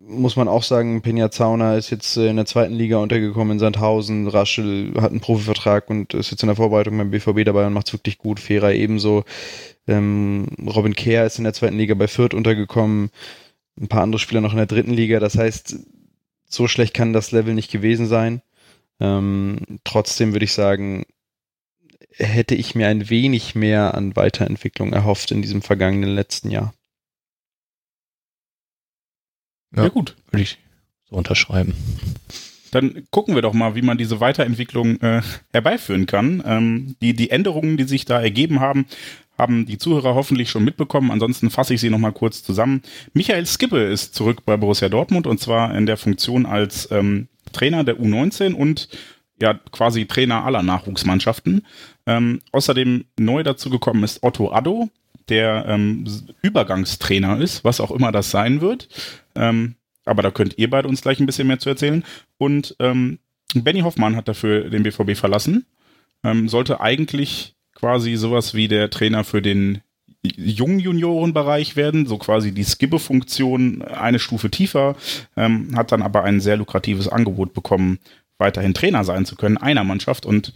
muss 0.00 0.36
man 0.36 0.48
auch 0.48 0.62
sagen, 0.62 1.02
Peña 1.02 1.30
Zauner 1.30 1.76
ist 1.76 1.90
jetzt 1.90 2.16
in 2.16 2.36
der 2.36 2.46
zweiten 2.46 2.74
Liga 2.74 2.98
untergekommen 2.98 3.54
in 3.54 3.58
Sandhausen, 3.58 4.28
Raschel 4.28 4.92
hat 5.00 5.10
einen 5.10 5.20
Profivertrag 5.20 5.90
und 5.90 6.14
ist 6.14 6.30
jetzt 6.30 6.42
in 6.42 6.46
der 6.46 6.56
Vorbereitung 6.56 6.96
beim 6.96 7.10
BVB 7.10 7.44
dabei 7.44 7.66
und 7.66 7.72
macht 7.72 7.88
es 7.88 7.92
wirklich 7.92 8.18
gut. 8.18 8.38
Fera 8.38 8.70
ebenso. 8.70 9.24
Ähm, 9.86 10.46
Robin 10.66 10.94
Kehr 10.94 11.26
ist 11.26 11.38
in 11.38 11.44
der 11.44 11.52
zweiten 11.52 11.78
Liga 11.78 11.94
bei 11.94 12.06
Fürth 12.06 12.34
untergekommen. 12.34 13.10
Ein 13.80 13.88
paar 13.88 14.02
andere 14.02 14.20
Spieler 14.20 14.40
noch 14.40 14.52
in 14.52 14.58
der 14.58 14.66
dritten 14.66 14.92
Liga. 14.92 15.18
Das 15.18 15.36
heißt, 15.36 15.76
so 16.46 16.68
schlecht 16.68 16.94
kann 16.94 17.12
das 17.12 17.32
Level 17.32 17.54
nicht 17.54 17.70
gewesen 17.70 18.06
sein. 18.06 18.42
Ähm, 19.00 19.80
trotzdem 19.84 20.32
würde 20.32 20.44
ich 20.44 20.52
sagen, 20.52 21.04
hätte 22.10 22.54
ich 22.54 22.74
mir 22.74 22.88
ein 22.88 23.10
wenig 23.10 23.54
mehr 23.54 23.94
an 23.94 24.16
Weiterentwicklung 24.16 24.92
erhofft 24.92 25.30
in 25.30 25.42
diesem 25.42 25.62
vergangenen 25.62 26.10
letzten 26.10 26.50
Jahr. 26.50 26.74
Ja, 29.74 29.84
ja 29.84 29.88
gut. 29.88 30.16
Würde 30.30 30.42
ich 30.42 30.58
so 31.08 31.16
unterschreiben. 31.16 31.74
Dann 32.70 33.06
gucken 33.10 33.34
wir 33.34 33.42
doch 33.42 33.54
mal, 33.54 33.74
wie 33.74 33.82
man 33.82 33.98
diese 33.98 34.20
Weiterentwicklung 34.20 35.00
äh, 35.00 35.22
herbeiführen 35.52 36.06
kann. 36.06 36.42
Ähm, 36.44 36.96
die, 37.00 37.14
die 37.14 37.30
Änderungen, 37.30 37.76
die 37.76 37.84
sich 37.84 38.04
da 38.04 38.20
ergeben 38.20 38.60
haben, 38.60 38.86
haben 39.38 39.66
die 39.66 39.78
Zuhörer 39.78 40.14
hoffentlich 40.14 40.50
schon 40.50 40.64
mitbekommen. 40.64 41.10
Ansonsten 41.10 41.50
fasse 41.50 41.74
ich 41.74 41.80
sie 41.80 41.90
nochmal 41.90 42.12
kurz 42.12 42.42
zusammen. 42.42 42.82
Michael 43.14 43.46
Skippe 43.46 43.84
ist 43.84 44.14
zurück 44.14 44.44
bei 44.44 44.56
Borussia 44.56 44.88
Dortmund 44.88 45.26
und 45.26 45.40
zwar 45.40 45.74
in 45.74 45.86
der 45.86 45.96
Funktion 45.96 46.44
als 46.44 46.90
ähm, 46.90 47.28
Trainer 47.52 47.84
der 47.84 47.96
U19 47.96 48.54
und 48.54 48.88
ja 49.40 49.54
quasi 49.54 50.06
Trainer 50.06 50.44
aller 50.44 50.62
Nachwuchsmannschaften. 50.62 51.66
Ähm, 52.06 52.40
außerdem 52.52 53.04
neu 53.18 53.42
dazu 53.42 53.70
gekommen 53.70 54.04
ist 54.04 54.22
Otto 54.22 54.52
Addo, 54.52 54.88
der 55.28 55.66
ähm, 55.68 56.04
Übergangstrainer 56.42 57.40
ist, 57.40 57.64
was 57.64 57.80
auch 57.80 57.90
immer 57.90 58.12
das 58.12 58.30
sein 58.30 58.60
wird. 58.60 58.88
Ähm, 59.34 59.76
aber 60.04 60.22
da 60.22 60.30
könnt 60.30 60.58
ihr 60.58 60.70
beide 60.70 60.88
uns 60.88 61.02
gleich 61.02 61.20
ein 61.20 61.26
bisschen 61.26 61.46
mehr 61.46 61.58
zu 61.58 61.68
erzählen. 61.68 62.02
Und 62.38 62.74
ähm, 62.78 63.18
Benny 63.54 63.80
Hoffmann 63.80 64.16
hat 64.16 64.28
dafür 64.28 64.70
den 64.70 64.82
BVB 64.82 65.16
verlassen. 65.16 65.66
Ähm, 66.24 66.48
sollte 66.48 66.80
eigentlich 66.80 67.54
quasi 67.74 68.16
sowas 68.16 68.54
wie 68.54 68.68
der 68.68 68.90
Trainer 68.90 69.22
für 69.22 69.42
den 69.42 69.82
jungen 70.36 70.78
Juniorenbereich 70.78 71.76
werden, 71.76 72.06
so 72.06 72.18
quasi 72.18 72.52
die 72.52 72.64
Skibbe-Funktion 72.64 73.82
eine 73.82 74.18
Stufe 74.18 74.50
tiefer, 74.50 74.96
ähm, 75.36 75.76
hat 75.76 75.92
dann 75.92 76.02
aber 76.02 76.24
ein 76.24 76.40
sehr 76.40 76.56
lukratives 76.56 77.08
Angebot 77.08 77.54
bekommen, 77.54 77.98
weiterhin 78.38 78.74
Trainer 78.74 79.04
sein 79.04 79.24
zu 79.24 79.36
können, 79.36 79.56
einer 79.56 79.84
Mannschaft 79.84 80.26
und 80.26 80.52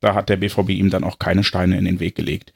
da 0.00 0.14
hat 0.14 0.28
der 0.28 0.36
BVB 0.36 0.70
ihm 0.70 0.90
dann 0.90 1.04
auch 1.04 1.18
keine 1.18 1.44
Steine 1.44 1.78
in 1.78 1.84
den 1.84 2.00
Weg 2.00 2.14
gelegt. 2.14 2.52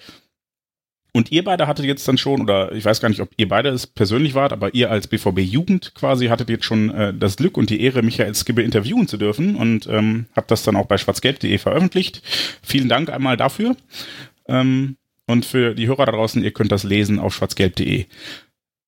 Und 1.17 1.31
ihr 1.31 1.45
beide 1.45 1.69
hattet 1.69 1.85
jetzt 1.85 2.09
dann 2.09 2.19
schon, 2.19 2.41
oder 2.41 2.73
ich 2.73 2.85
weiß 2.85 3.01
gar 3.01 3.09
nicht, 3.09 3.21
ob 3.21 3.31
ihr 3.37 3.49
beide 3.49 3.69
es 3.69 3.87
persönlich 3.87 4.35
wart, 4.35 4.53
aber 4.53 4.75
ihr 4.75 4.91
als 4.91 5.07
BVB 5.07 5.39
Jugend 5.39 5.95
quasi 5.95 6.27
hattet 6.27 6.51
jetzt 6.51 6.65
schon 6.65 6.91
äh, 6.91 7.15
das 7.15 7.37
Glück 7.37 7.57
und 7.57 7.71
die 7.71 7.81
Ehre, 7.81 8.03
Michael 8.03 8.35
Skibbe 8.35 8.63
interviewen 8.63 9.07
zu 9.07 9.17
dürfen 9.17 9.55
und 9.55 9.87
ähm, 9.87 10.27
habt 10.35 10.51
das 10.51 10.65
dann 10.65 10.75
auch 10.75 10.87
bei 10.87 10.99
schwarzgelb.de 10.99 11.57
veröffentlicht. 11.59 12.21
Vielen 12.63 12.89
Dank 12.89 13.11
einmal 13.11 13.37
dafür. 13.37 13.77
Ähm, 14.49 14.97
und 15.27 15.45
für 15.45 15.75
die 15.75 15.87
Hörer 15.87 16.07
da 16.07 16.13
draußen, 16.13 16.43
ihr 16.43 16.53
könnt 16.53 16.73
das 16.73 16.85
lesen 16.85 17.19
auf 17.19 17.35
schwarzgelb.de. 17.35 18.07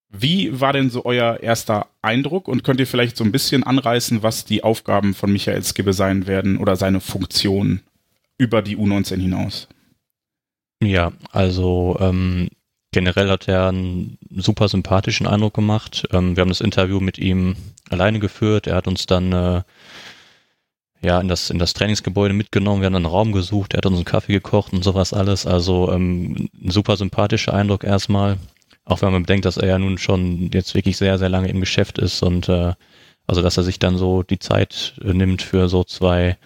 Wie 0.09 0.59
war 0.59 0.73
denn 0.73 0.89
so 0.89 1.03
euer 1.05 1.41
erster 1.41 1.87
Eindruck 2.01 2.47
und 2.47 2.63
könnt 2.63 2.79
ihr 2.79 2.87
vielleicht 2.87 3.17
so 3.17 3.23
ein 3.23 3.31
bisschen 3.31 3.63
anreißen, 3.63 4.23
was 4.23 4.45
die 4.45 4.63
Aufgaben 4.63 5.13
von 5.13 5.31
Michael 5.31 5.63
Skibbe 5.63 5.93
sein 5.93 6.27
werden 6.27 6.57
oder 6.57 6.75
seine 6.75 7.01
Funktion 7.01 7.81
über 8.37 8.61
die 8.61 8.77
U19 8.77 9.19
hinaus? 9.19 9.67
Ja, 10.81 11.11
also 11.31 11.97
ähm, 11.99 12.49
generell 12.91 13.29
hat 13.29 13.47
er 13.47 13.67
einen 13.67 14.17
super 14.29 14.69
sympathischen 14.69 15.27
Eindruck 15.27 15.55
gemacht. 15.55 16.07
Ähm, 16.11 16.35
wir 16.35 16.41
haben 16.41 16.49
das 16.49 16.61
Interview 16.61 16.99
mit 16.99 17.17
ihm 17.17 17.55
alleine 17.89 18.19
geführt. 18.19 18.67
Er 18.67 18.75
hat 18.75 18.87
uns 18.87 19.07
dann 19.07 19.33
äh, 19.33 19.61
ja 21.01 21.19
in 21.19 21.27
das 21.27 21.49
in 21.49 21.59
das 21.59 21.73
Trainingsgebäude 21.73 22.33
mitgenommen. 22.33 22.81
Wir 22.81 22.87
haben 22.87 22.95
einen 22.95 23.05
Raum 23.05 23.31
gesucht. 23.31 23.73
Er 23.73 23.77
hat 23.77 23.85
uns 23.85 23.97
einen 23.97 24.05
Kaffee 24.05 24.33
gekocht 24.33 24.73
und 24.73 24.83
sowas 24.83 25.13
alles. 25.13 25.45
Also 25.45 25.91
ähm, 25.91 26.49
ein 26.63 26.71
super 26.71 26.97
sympathischer 26.97 27.53
Eindruck 27.53 27.83
erstmal. 27.83 28.37
Auch 28.85 29.01
wenn 29.01 29.11
man 29.11 29.23
bedenkt, 29.23 29.45
dass 29.45 29.57
er 29.57 29.67
ja 29.67 29.79
nun 29.79 29.97
schon 29.97 30.49
jetzt 30.53 30.73
wirklich 30.75 30.97
sehr 30.97 31.17
sehr 31.17 31.29
lange 31.29 31.49
im 31.49 31.59
Geschäft 31.59 31.97
ist 31.97 32.23
und 32.23 32.49
äh, 32.49 32.73
also 33.27 33.41
dass 33.41 33.57
er 33.57 33.63
sich 33.63 33.79
dann 33.79 33.97
so 33.97 34.23
die 34.23 34.39
Zeit 34.39 34.95
äh, 35.03 35.13
nimmt 35.13 35.41
für 35.41 35.67
so 35.67 35.83
zwei 35.83 36.37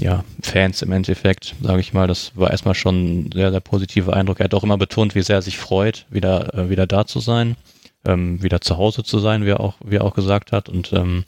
ja, 0.00 0.24
Fans 0.42 0.82
im 0.82 0.92
Endeffekt, 0.92 1.54
sage 1.60 1.80
ich 1.80 1.92
mal. 1.92 2.06
Das 2.06 2.32
war 2.36 2.50
erstmal 2.50 2.74
schon 2.74 3.26
ein 3.26 3.32
sehr, 3.32 3.50
sehr 3.50 3.60
positiver 3.60 4.14
Eindruck. 4.14 4.40
Er 4.40 4.44
hat 4.44 4.54
auch 4.54 4.62
immer 4.62 4.78
betont, 4.78 5.14
wie 5.14 5.22
sehr 5.22 5.36
er 5.36 5.42
sich 5.42 5.58
freut, 5.58 6.06
wieder, 6.10 6.54
äh, 6.54 6.70
wieder 6.70 6.86
da 6.86 7.06
zu 7.06 7.20
sein, 7.20 7.56
ähm, 8.04 8.42
wieder 8.42 8.60
zu 8.60 8.76
Hause 8.76 9.02
zu 9.02 9.18
sein, 9.18 9.44
wie 9.44 9.50
er 9.50 9.60
auch, 9.60 9.74
wie 9.84 9.96
er 9.96 10.04
auch 10.04 10.14
gesagt 10.14 10.52
hat. 10.52 10.68
Und 10.68 10.92
ähm, 10.92 11.24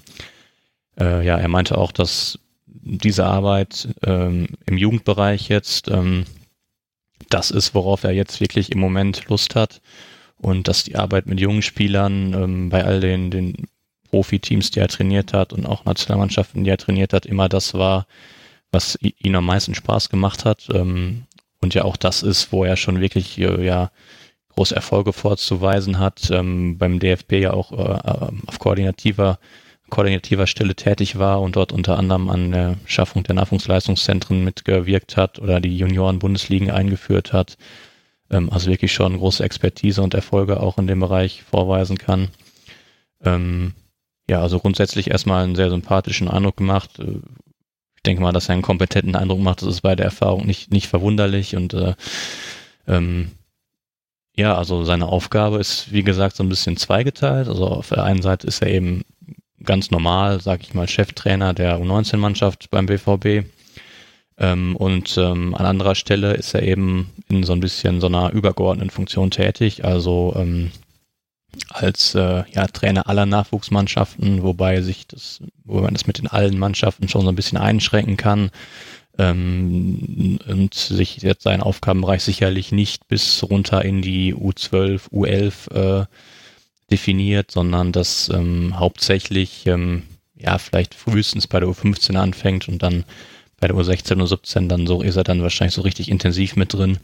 äh, 0.99 1.25
ja, 1.25 1.37
er 1.37 1.49
meinte 1.49 1.79
auch, 1.79 1.93
dass 1.93 2.39
diese 2.83 3.27
Arbeit 3.27 3.89
ähm, 4.05 4.49
im 4.67 4.77
Jugendbereich 4.77 5.49
jetzt 5.49 5.89
ähm, 5.89 6.25
das 7.31 7.51
ist, 7.51 7.75
worauf 7.75 8.05
er 8.05 8.13
jetzt 8.13 8.41
wirklich 8.41 8.73
im 8.73 8.81
Moment 8.81 9.29
Lust 9.29 9.55
hat. 9.55 9.81
Und 10.37 10.69
dass 10.69 10.85
die 10.85 10.97
Arbeit 10.97 11.27
mit 11.27 11.39
jungen 11.39 11.63
Spielern 11.63 12.33
ähm, 12.33 12.69
bei 12.71 12.85
all 12.85 13.01
den, 13.01 13.31
den 13.31 13.69
Profiteams, 14.11 14.71
die 14.71 14.81
er 14.81 14.89
trainiert 14.89 15.33
hat 15.33 15.53
und 15.53 15.67
auch 15.67 15.85
Nationalmannschaften, 15.85 16.65
die 16.65 16.71
er 16.71 16.79
trainiert 16.79 17.13
hat, 17.13 17.27
immer 17.27 17.49
das 17.49 17.75
war, 17.75 18.07
was 18.73 18.99
ihn 19.01 19.37
am 19.37 19.45
meisten 19.45 19.75
Spaß 19.75 20.09
gemacht 20.09 20.45
hat. 20.45 20.69
Ähm, 20.73 21.25
und 21.61 21.75
ja 21.75 21.85
auch 21.85 21.97
das 21.97 22.23
ist, 22.23 22.53
wo 22.53 22.65
er 22.65 22.77
schon 22.77 23.01
wirklich 23.01 23.39
äh, 23.39 23.65
ja 23.65 23.91
große 24.55 24.75
Erfolge 24.75 25.13
vorzuweisen 25.13 25.99
hat, 25.99 26.31
ähm, 26.31 26.79
beim 26.79 26.99
DFB 26.99 27.33
ja 27.35 27.53
auch 27.53 27.73
äh, 27.73 28.33
auf 28.47 28.59
koordinativer 28.59 29.39
koordinativer 29.91 30.47
Stelle 30.47 30.75
tätig 30.75 31.19
war 31.19 31.41
und 31.41 31.57
dort 31.57 31.73
unter 31.73 31.99
anderem 31.99 32.31
an 32.31 32.53
der 32.53 32.77
Schaffung 32.87 33.25
der 33.25 33.35
Nachwuchsleistungszentren 33.35 34.45
mitgewirkt 34.45 35.17
hat 35.17 35.39
oder 35.39 35.61
die 35.61 35.77
Junioren-Bundesligen 35.77 36.71
eingeführt 36.71 37.33
hat. 37.33 37.57
Ähm, 38.31 38.51
also 38.51 38.71
wirklich 38.71 38.93
schon 38.93 39.19
große 39.19 39.45
Expertise 39.45 40.03
und 40.03 40.15
Erfolge 40.15 40.61
auch 40.61 40.79
in 40.79 40.87
dem 40.87 41.01
Bereich 41.01 41.43
vorweisen 41.43 41.99
kann. 41.99 42.29
Ähm, 43.23 43.75
ja, 44.29 44.41
also 44.41 44.61
grundsätzlich 44.61 45.11
erstmal 45.11 45.45
einen 45.45 45.57
sehr 45.57 45.71
sympathischen 45.71 46.29
Eindruck 46.29 46.57
gemacht. 46.57 46.99
Äh, 46.99 47.19
ich 47.97 48.03
denke 48.05 48.23
mal, 48.23 48.33
dass 48.33 48.49
er 48.49 48.55
einen 48.55 48.63
kompetenten 48.63 49.17
Eindruck 49.17 49.41
macht. 49.41 49.61
Das 49.61 49.69
ist 49.69 49.83
bei 49.83 49.95
der 49.95 50.07
Erfahrung 50.07 50.47
nicht, 50.47 50.73
nicht 50.73 50.87
verwunderlich 50.87 51.57
und 51.57 51.75
äh, 51.75 51.95
ähm, 52.87 53.33
ja, 54.37 54.57
also 54.57 54.85
seine 54.85 55.07
Aufgabe 55.07 55.59
ist, 55.59 55.93
wie 55.93 56.03
gesagt, 56.03 56.37
so 56.37 56.43
ein 56.43 56.49
bisschen 56.49 56.77
zweigeteilt. 56.77 57.49
Also 57.49 57.67
auf 57.67 57.89
der 57.91 58.05
einen 58.05 58.23
Seite 58.23 58.47
ist 58.47 58.63
er 58.63 58.69
eben 58.69 59.03
ganz 59.65 59.91
normal, 59.91 60.41
sag 60.41 60.63
ich 60.63 60.75
mal, 60.75 60.89
Cheftrainer 60.89 61.55
der 61.55 61.79
U19-Mannschaft 61.79 62.71
beim 62.71 62.87
BVB. 62.87 63.47
Ähm, 64.39 64.77
und 64.77 65.17
ähm, 65.19 65.55
an 65.55 65.67
anderer 65.67 65.95
Stelle 65.95 66.33
ist 66.35 66.55
er 66.55 66.63
eben 66.63 67.11
in 67.29 67.45
so 67.45 67.53
ein 67.53 67.61
bisschen 67.61 68.01
so 68.01 68.07
einer 68.07 68.33
übergeordneten 68.33 68.91
Funktion 68.91 69.31
tätig. 69.31 69.85
Also 69.85 70.35
ähm, 70.37 70.73
als 71.69 72.15
äh, 72.15 72.45
ja, 72.53 72.67
Trainer 72.67 73.09
aller 73.09 73.27
Nachwuchsmannschaften, 73.27 74.43
wobei 74.43 74.81
sich 74.81 75.07
das, 75.07 75.43
wo 75.65 75.81
man 75.81 75.95
das 75.95 76.07
mit 76.07 76.19
den 76.19 76.27
allen 76.27 76.59
Mannschaften 76.59 77.09
schon 77.09 77.23
so 77.23 77.29
ein 77.29 77.37
bisschen 77.37 77.59
einschränken 77.59 78.17
kann 78.17 78.51
ähm, 79.19 80.39
und 80.47 80.75
sich 80.75 81.19
jetzt 81.19 81.43
seinen 81.43 81.63
Aufgabenbereich 81.63 82.23
sicherlich 82.23 82.73
nicht 82.73 83.09
bis 83.09 83.43
runter 83.43 83.85
in 83.85 84.01
die 84.01 84.35
U12, 84.35 85.11
U11 85.11 86.03
äh, 86.03 86.07
definiert, 86.91 87.51
sondern 87.51 87.93
das 87.93 88.29
ähm, 88.29 88.79
hauptsächlich 88.79 89.67
ähm, 89.67 90.05
ja 90.35 90.59
vielleicht 90.59 90.95
frühestens 90.95 91.47
bei 91.47 91.61
der 91.61 91.69
U15 91.69 92.17
anfängt 92.17 92.69
und 92.69 92.83
dann 92.83 93.05
bei 93.61 93.69
der 93.69 93.77
U16 93.77 94.15
und 94.15 94.23
U17 94.23 94.69
dann 94.69 94.87
so 94.87 95.03
ist 95.03 95.17
er 95.17 95.25
dann 95.25 95.43
wahrscheinlich 95.43 95.75
so 95.75 95.83
richtig 95.83 96.09
intensiv 96.09 96.57
mit 96.57 96.73
drin. 96.73 96.99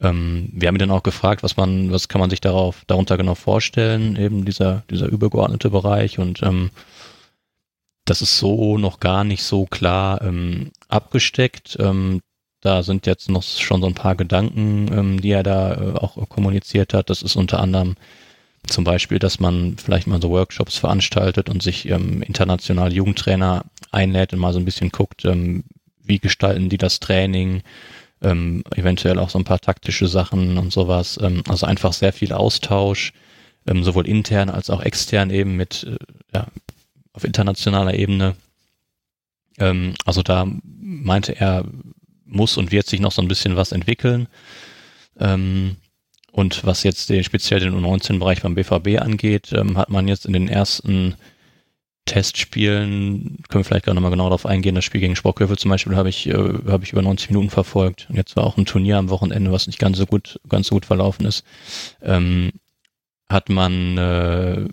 Ähm, 0.00 0.50
wir 0.52 0.68
haben 0.68 0.76
ihn 0.76 0.80
dann 0.80 0.90
auch 0.90 1.02
gefragt, 1.02 1.42
was 1.42 1.56
man, 1.56 1.90
was 1.90 2.08
kann 2.08 2.20
man 2.20 2.30
sich 2.30 2.40
darauf, 2.40 2.84
darunter 2.86 3.16
genau 3.16 3.34
vorstellen, 3.34 4.16
eben 4.16 4.44
dieser, 4.44 4.84
dieser 4.90 5.06
übergeordnete 5.06 5.70
Bereich 5.70 6.18
und 6.18 6.42
ähm, 6.42 6.70
das 8.04 8.22
ist 8.22 8.38
so 8.38 8.78
noch 8.78 9.00
gar 9.00 9.24
nicht 9.24 9.42
so 9.42 9.66
klar 9.66 10.22
ähm, 10.22 10.70
abgesteckt. 10.88 11.76
Ähm, 11.80 12.20
da 12.60 12.82
sind 12.82 13.06
jetzt 13.06 13.28
noch 13.28 13.42
schon 13.42 13.80
so 13.80 13.86
ein 13.86 13.94
paar 13.94 14.14
Gedanken, 14.14 14.88
ähm, 14.92 15.20
die 15.20 15.32
er 15.32 15.42
da 15.42 15.74
äh, 15.74 15.92
auch 15.94 16.28
kommuniziert 16.28 16.94
hat. 16.94 17.10
Das 17.10 17.22
ist 17.22 17.36
unter 17.36 17.60
anderem 17.60 17.96
zum 18.66 18.84
Beispiel, 18.84 19.18
dass 19.18 19.40
man 19.40 19.76
vielleicht 19.78 20.06
mal 20.06 20.20
so 20.20 20.30
Workshops 20.30 20.76
veranstaltet 20.78 21.48
und 21.48 21.62
sich 21.62 21.88
ähm, 21.88 22.22
international 22.22 22.92
Jugendtrainer 22.92 23.64
einlädt 23.92 24.32
und 24.32 24.38
mal 24.38 24.52
so 24.52 24.58
ein 24.58 24.64
bisschen 24.64 24.90
guckt, 24.90 25.24
ähm, 25.24 25.64
wie 26.02 26.18
gestalten 26.18 26.68
die 26.68 26.78
das 26.78 27.00
Training, 27.00 27.62
ähm, 28.22 28.62
eventuell 28.74 29.18
auch 29.18 29.30
so 29.30 29.38
ein 29.38 29.44
paar 29.44 29.60
taktische 29.60 30.08
Sachen 30.08 30.58
und 30.58 30.72
sowas. 30.72 31.18
Ähm, 31.22 31.42
also 31.48 31.66
einfach 31.66 31.92
sehr 31.92 32.12
viel 32.12 32.32
Austausch, 32.32 33.12
ähm, 33.66 33.84
sowohl 33.84 34.06
intern 34.06 34.50
als 34.50 34.70
auch 34.70 34.82
extern 34.82 35.30
eben 35.30 35.56
mit, 35.56 35.84
äh, 35.84 35.96
ja, 36.34 36.46
auf 37.12 37.24
internationaler 37.24 37.94
Ebene. 37.94 38.36
Ähm, 39.58 39.94
also 40.04 40.22
da 40.22 40.46
meinte 40.62 41.38
er, 41.38 41.64
muss 42.24 42.56
und 42.56 42.72
wird 42.72 42.86
sich 42.86 43.00
noch 43.00 43.12
so 43.12 43.22
ein 43.22 43.28
bisschen 43.28 43.56
was 43.56 43.72
entwickeln. 43.72 44.28
Ähm, 45.18 45.76
und 46.36 46.66
was 46.66 46.82
jetzt 46.82 47.08
den, 47.08 47.24
speziell 47.24 47.60
den 47.60 47.74
U19-Bereich 47.74 48.42
beim 48.42 48.54
BVB 48.54 49.00
angeht, 49.00 49.54
ähm, 49.54 49.78
hat 49.78 49.88
man 49.88 50.06
jetzt 50.06 50.26
in 50.26 50.34
den 50.34 50.48
ersten 50.48 51.14
Testspielen, 52.04 53.38
können 53.48 53.60
wir 53.60 53.64
vielleicht 53.64 53.86
gerade 53.86 53.94
nochmal 53.94 54.10
genau 54.10 54.24
darauf 54.24 54.44
eingehen, 54.44 54.74
das 54.74 54.84
Spiel 54.84 55.00
gegen 55.00 55.16
Sporkhöfe 55.16 55.56
zum 55.56 55.70
Beispiel 55.70 55.96
habe 55.96 56.10
ich, 56.10 56.26
äh, 56.26 56.34
habe 56.68 56.84
ich 56.84 56.92
über 56.92 57.00
90 57.00 57.30
Minuten 57.30 57.48
verfolgt. 57.48 58.08
Und 58.10 58.16
jetzt 58.16 58.36
war 58.36 58.44
auch 58.44 58.58
ein 58.58 58.66
Turnier 58.66 58.98
am 58.98 59.08
Wochenende, 59.08 59.50
was 59.50 59.66
nicht 59.66 59.78
ganz 59.78 59.96
so 59.96 60.04
gut, 60.04 60.38
ganz 60.46 60.66
so 60.66 60.74
gut 60.74 60.84
verlaufen 60.84 61.24
ist. 61.24 61.42
Ähm, 62.02 62.52
hat 63.30 63.48
man 63.48 63.96
äh, 63.96 64.68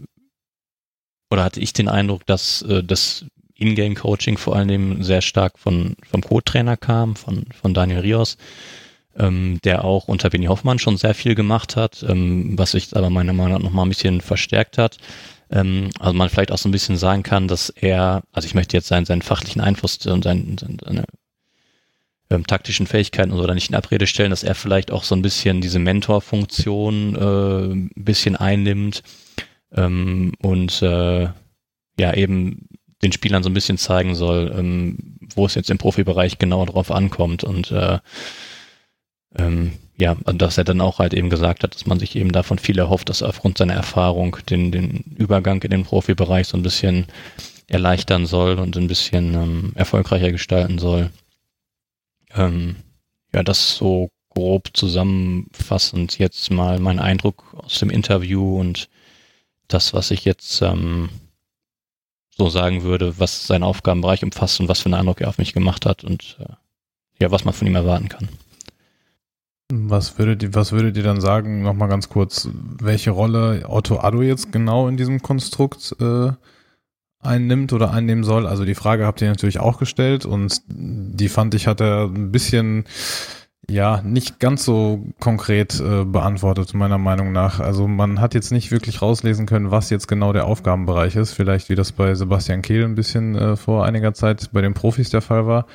oder 1.31 1.45
hatte 1.45 1.61
ich 1.61 1.71
den 1.71 1.87
Eindruck, 1.87 2.25
dass 2.25 2.61
äh, 2.63 2.83
das 2.83 3.25
Ingame-Coaching 3.55 4.37
vor 4.37 4.57
allem 4.57 5.01
sehr 5.01 5.21
stark 5.21 5.57
von 5.57 5.95
vom 6.03 6.21
Co-Trainer 6.21 6.75
kam, 6.75 7.15
von, 7.15 7.45
von 7.53 7.73
Daniel 7.73 7.99
Rios, 7.99 8.35
ähm, 9.17 9.59
der 9.63 9.83
auch 9.85 10.07
unter 10.07 10.29
Benny 10.29 10.45
Hoffmann 10.45 10.79
schon 10.79 10.97
sehr 10.97 11.13
viel 11.13 11.35
gemacht 11.35 11.75
hat, 11.75 12.03
ähm, 12.07 12.57
was 12.57 12.71
sich 12.71 12.95
aber 12.95 13.09
meiner 13.09 13.33
Meinung 13.33 13.53
nach 13.53 13.63
noch 13.63 13.71
mal 13.71 13.83
ein 13.83 13.89
bisschen 13.89 14.21
verstärkt 14.21 14.77
hat. 14.77 14.97
Ähm, 15.51 15.89
also 15.99 16.13
man 16.15 16.29
vielleicht 16.29 16.51
auch 16.51 16.57
so 16.57 16.69
ein 16.69 16.71
bisschen 16.71 16.97
sagen 16.97 17.23
kann, 17.23 17.47
dass 17.47 17.69
er, 17.69 18.23
also 18.31 18.45
ich 18.45 18.55
möchte 18.55 18.75
jetzt 18.75 18.87
seinen, 18.87 19.05
seinen 19.05 19.21
fachlichen 19.21 19.61
Einfluss 19.61 20.05
und 20.05 20.23
seinen, 20.23 20.57
seine 20.57 21.05
ähm, 22.29 22.47
taktischen 22.47 22.87
Fähigkeiten 22.87 23.31
und 23.31 23.37
so 23.37 23.53
nicht 23.53 23.69
in 23.69 23.75
Abrede 23.75 24.07
stellen, 24.07 24.31
dass 24.31 24.43
er 24.43 24.55
vielleicht 24.55 24.91
auch 24.91 25.03
so 25.03 25.15
ein 25.15 25.21
bisschen 25.21 25.61
diese 25.61 25.79
Mentorfunktion 25.79 27.15
äh, 27.15 27.73
ein 27.73 27.91
bisschen 27.95 28.35
einnimmt 28.35 29.03
ähm, 29.73 30.33
und 30.41 30.81
äh, 30.81 31.27
ja 31.99 32.13
eben 32.13 32.67
den 33.03 33.11
Spielern 33.11 33.43
so 33.43 33.49
ein 33.49 33.53
bisschen 33.53 33.77
zeigen 33.77 34.15
soll, 34.15 34.53
ähm, 34.57 35.17
wo 35.35 35.45
es 35.45 35.55
jetzt 35.55 35.69
im 35.69 35.77
Profibereich 35.77 36.39
genau 36.39 36.65
drauf 36.65 36.89
ankommt 36.91 37.43
und 37.43 37.71
äh, 37.71 37.99
ähm, 39.37 39.73
ja, 39.97 40.15
dass 40.25 40.57
er 40.57 40.63
dann 40.63 40.81
auch 40.81 40.99
halt 40.99 41.13
eben 41.13 41.29
gesagt 41.29 41.63
hat, 41.63 41.75
dass 41.75 41.85
man 41.85 41.99
sich 41.99 42.15
eben 42.15 42.31
davon 42.31 42.57
viel 42.57 42.79
erhofft, 42.79 43.09
dass 43.09 43.21
er 43.21 43.29
aufgrund 43.29 43.57
seiner 43.57 43.73
Erfahrung 43.73 44.37
den, 44.49 44.71
den 44.71 45.03
Übergang 45.17 45.61
in 45.61 45.71
den 45.71 45.83
Profibereich 45.83 46.47
so 46.47 46.57
ein 46.57 46.63
bisschen 46.63 47.05
erleichtern 47.67 48.25
soll 48.25 48.59
und 48.59 48.75
ein 48.75 48.87
bisschen 48.87 49.33
ähm, 49.33 49.71
erfolgreicher 49.75 50.31
gestalten 50.31 50.79
soll. 50.79 51.11
Ähm, 52.35 52.77
ja, 53.33 53.43
das 53.43 53.75
so 53.75 54.09
grob 54.29 54.69
zusammenfassend 54.73 56.17
jetzt 56.17 56.51
mal 56.51 56.79
mein 56.79 56.99
Eindruck 56.99 57.53
aus 57.55 57.79
dem 57.79 57.89
Interview 57.89 58.59
und 58.59 58.89
das, 59.67 59.93
was 59.93 60.11
ich 60.11 60.25
jetzt 60.25 60.61
ähm, 60.61 61.09
so 62.35 62.49
sagen 62.49 62.83
würde, 62.83 63.19
was 63.19 63.45
sein 63.45 63.63
Aufgabenbereich 63.63 64.23
umfasst 64.23 64.59
und 64.59 64.67
was 64.67 64.79
für 64.79 64.87
einen 64.87 64.95
Eindruck 64.95 65.21
er 65.21 65.29
auf 65.29 65.37
mich 65.37 65.53
gemacht 65.53 65.85
hat 65.85 66.03
und 66.03 66.37
äh, 66.39 66.53
ja, 67.19 67.31
was 67.31 67.45
man 67.45 67.53
von 67.53 67.67
ihm 67.67 67.75
erwarten 67.75 68.09
kann. 68.09 68.27
Was 69.71 70.17
würdet 70.19 70.43
ihr, 70.43 70.53
was 70.53 70.71
würdet 70.71 70.97
ihr 70.97 71.03
dann 71.03 71.21
sagen, 71.21 71.63
nochmal 71.63 71.89
ganz 71.89 72.09
kurz, 72.09 72.49
welche 72.53 73.11
Rolle 73.11 73.63
Otto 73.67 73.99
Addo 73.99 74.21
jetzt 74.21 74.51
genau 74.51 74.87
in 74.87 74.97
diesem 74.97 75.21
Konstrukt 75.21 75.95
äh, 75.99 76.31
einnimmt 77.19 77.73
oder 77.73 77.91
einnehmen 77.91 78.23
soll? 78.23 78.45
Also 78.45 78.65
die 78.65 78.75
Frage 78.75 79.05
habt 79.05 79.21
ihr 79.21 79.29
natürlich 79.29 79.59
auch 79.59 79.79
gestellt 79.79 80.25
und 80.25 80.61
die 80.67 81.29
fand 81.29 81.55
ich, 81.55 81.65
hat 81.65 81.81
er 81.81 82.05
ein 82.05 82.31
bisschen, 82.31 82.83
ja, 83.69 84.01
nicht 84.03 84.39
ganz 84.39 84.65
so 84.65 85.07
konkret 85.19 85.79
äh, 85.79 86.03
beantwortet, 86.03 86.73
meiner 86.73 86.97
Meinung 86.97 87.31
nach. 87.31 87.59
Also 87.59 87.87
man 87.87 88.19
hat 88.19 88.33
jetzt 88.35 88.51
nicht 88.51 88.69
wirklich 88.69 89.01
rauslesen 89.01 89.45
können, 89.45 89.71
was 89.71 89.89
jetzt 89.89 90.07
genau 90.07 90.33
der 90.33 90.45
Aufgabenbereich 90.45 91.15
ist. 91.15 91.31
Vielleicht 91.31 91.69
wie 91.69 91.75
das 91.75 91.93
bei 91.93 92.13
Sebastian 92.13 92.61
Kehl 92.61 92.83
ein 92.83 92.95
bisschen 92.95 93.35
äh, 93.35 93.55
vor 93.55 93.85
einiger 93.85 94.13
Zeit 94.13 94.49
bei 94.51 94.61
den 94.61 94.73
Profis 94.73 95.09
der 95.09 95.21
Fall 95.21 95.47
war. 95.47 95.65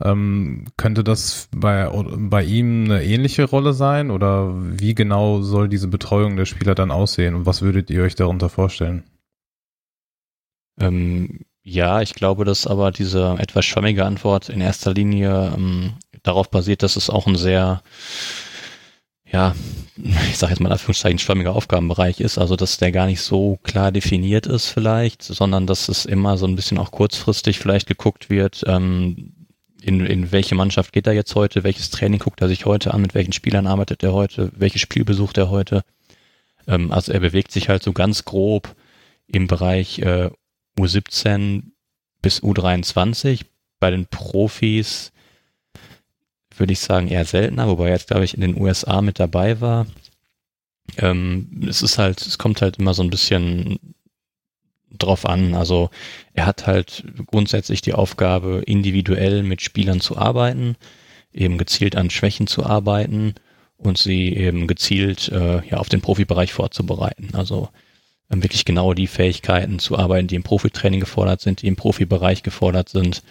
Ähm, 0.00 0.66
könnte 0.76 1.02
das 1.02 1.48
bei, 1.54 1.88
bei 1.90 2.44
ihm 2.44 2.84
eine 2.84 3.04
ähnliche 3.04 3.44
Rolle 3.44 3.72
sein? 3.72 4.10
Oder 4.10 4.54
wie 4.56 4.94
genau 4.94 5.42
soll 5.42 5.68
diese 5.68 5.88
Betreuung 5.88 6.36
der 6.36 6.46
Spieler 6.46 6.74
dann 6.74 6.90
aussehen? 6.90 7.34
Und 7.34 7.46
was 7.46 7.62
würdet 7.62 7.90
ihr 7.90 8.02
euch 8.02 8.14
darunter 8.14 8.48
vorstellen? 8.48 9.04
Ähm, 10.80 11.40
ja, 11.62 12.00
ich 12.00 12.14
glaube, 12.14 12.44
dass 12.44 12.66
aber 12.66 12.92
diese 12.92 13.36
etwas 13.38 13.64
schwammige 13.64 14.04
Antwort 14.04 14.48
in 14.48 14.60
erster 14.60 14.94
Linie 14.94 15.52
ähm, 15.54 15.94
darauf 16.22 16.50
basiert, 16.50 16.82
dass 16.82 16.96
es 16.96 17.10
auch 17.10 17.26
ein 17.26 17.36
sehr, 17.36 17.82
ja, 19.30 19.54
ich 19.96 20.38
sage 20.38 20.52
jetzt 20.52 20.60
mal 20.60 20.68
in 20.68 20.72
Anführungszeichen 20.72 21.18
schwammiger 21.18 21.54
Aufgabenbereich 21.54 22.20
ist, 22.20 22.38
also 22.38 22.54
dass 22.56 22.78
der 22.78 22.92
gar 22.92 23.06
nicht 23.06 23.20
so 23.20 23.58
klar 23.64 23.90
definiert 23.90 24.46
ist 24.46 24.68
vielleicht, 24.68 25.22
sondern 25.22 25.66
dass 25.66 25.88
es 25.88 26.06
immer 26.06 26.38
so 26.38 26.46
ein 26.46 26.56
bisschen 26.56 26.78
auch 26.78 26.92
kurzfristig 26.92 27.58
vielleicht 27.58 27.88
geguckt 27.88 28.30
wird, 28.30 28.62
ähm, 28.66 29.34
in, 29.88 30.04
in 30.04 30.30
welche 30.30 30.54
Mannschaft 30.54 30.92
geht 30.92 31.06
er 31.06 31.14
jetzt 31.14 31.34
heute, 31.34 31.64
welches 31.64 31.88
Training 31.88 32.20
guckt 32.20 32.42
er 32.42 32.48
sich 32.48 32.66
heute 32.66 32.92
an, 32.92 33.00
mit 33.00 33.14
welchen 33.14 33.32
Spielern 33.32 33.66
arbeitet 33.66 34.02
er 34.02 34.12
heute, 34.12 34.52
welches 34.54 34.82
Spiel 34.82 35.04
besucht 35.04 35.38
er 35.38 35.48
heute. 35.48 35.82
Ähm, 36.66 36.92
also 36.92 37.10
er 37.10 37.20
bewegt 37.20 37.50
sich 37.50 37.70
halt 37.70 37.82
so 37.82 37.92
ganz 37.92 38.26
grob 38.26 38.76
im 39.26 39.46
Bereich 39.46 39.98
äh, 40.00 40.30
U17 40.78 41.62
bis 42.20 42.42
U23. 42.42 43.46
Bei 43.80 43.90
den 43.90 44.06
Profis 44.06 45.10
würde 46.54 46.74
ich 46.74 46.80
sagen 46.80 47.08
eher 47.08 47.24
seltener, 47.24 47.66
wobei 47.68 47.86
er 47.86 47.94
jetzt, 47.94 48.08
glaube 48.08 48.24
ich, 48.24 48.34
in 48.34 48.42
den 48.42 48.60
USA 48.60 49.00
mit 49.00 49.18
dabei 49.18 49.60
war. 49.62 49.86
Ähm, 50.98 51.62
es 51.66 51.80
ist 51.80 51.96
halt, 51.96 52.20
es 52.20 52.36
kommt 52.36 52.60
halt 52.60 52.78
immer 52.78 52.92
so 52.92 53.02
ein 53.02 53.10
bisschen 53.10 53.78
drauf 54.96 55.26
an. 55.26 55.54
Also 55.54 55.90
er 56.34 56.46
hat 56.46 56.66
halt 56.66 57.04
grundsätzlich 57.26 57.80
die 57.82 57.94
Aufgabe, 57.94 58.62
individuell 58.66 59.42
mit 59.42 59.62
Spielern 59.62 60.00
zu 60.00 60.16
arbeiten, 60.16 60.76
eben 61.32 61.58
gezielt 61.58 61.96
an 61.96 62.10
Schwächen 62.10 62.46
zu 62.46 62.64
arbeiten 62.64 63.34
und 63.76 63.98
sie 63.98 64.34
eben 64.34 64.66
gezielt 64.66 65.28
äh, 65.28 65.66
ja 65.66 65.78
auf 65.78 65.88
den 65.88 66.00
Profibereich 66.00 66.52
vorzubereiten. 66.52 67.30
Also 67.34 67.68
ähm, 68.30 68.42
wirklich 68.42 68.64
genau 68.64 68.94
die 68.94 69.06
Fähigkeiten 69.06 69.78
zu 69.78 69.98
arbeiten, 69.98 70.28
die 70.28 70.36
im 70.36 70.42
Profitraining 70.42 71.00
gefordert 71.00 71.40
sind, 71.40 71.62
die 71.62 71.68
im 71.68 71.76
Profibereich 71.76 72.42
gefordert 72.42 72.88
sind 72.88 73.22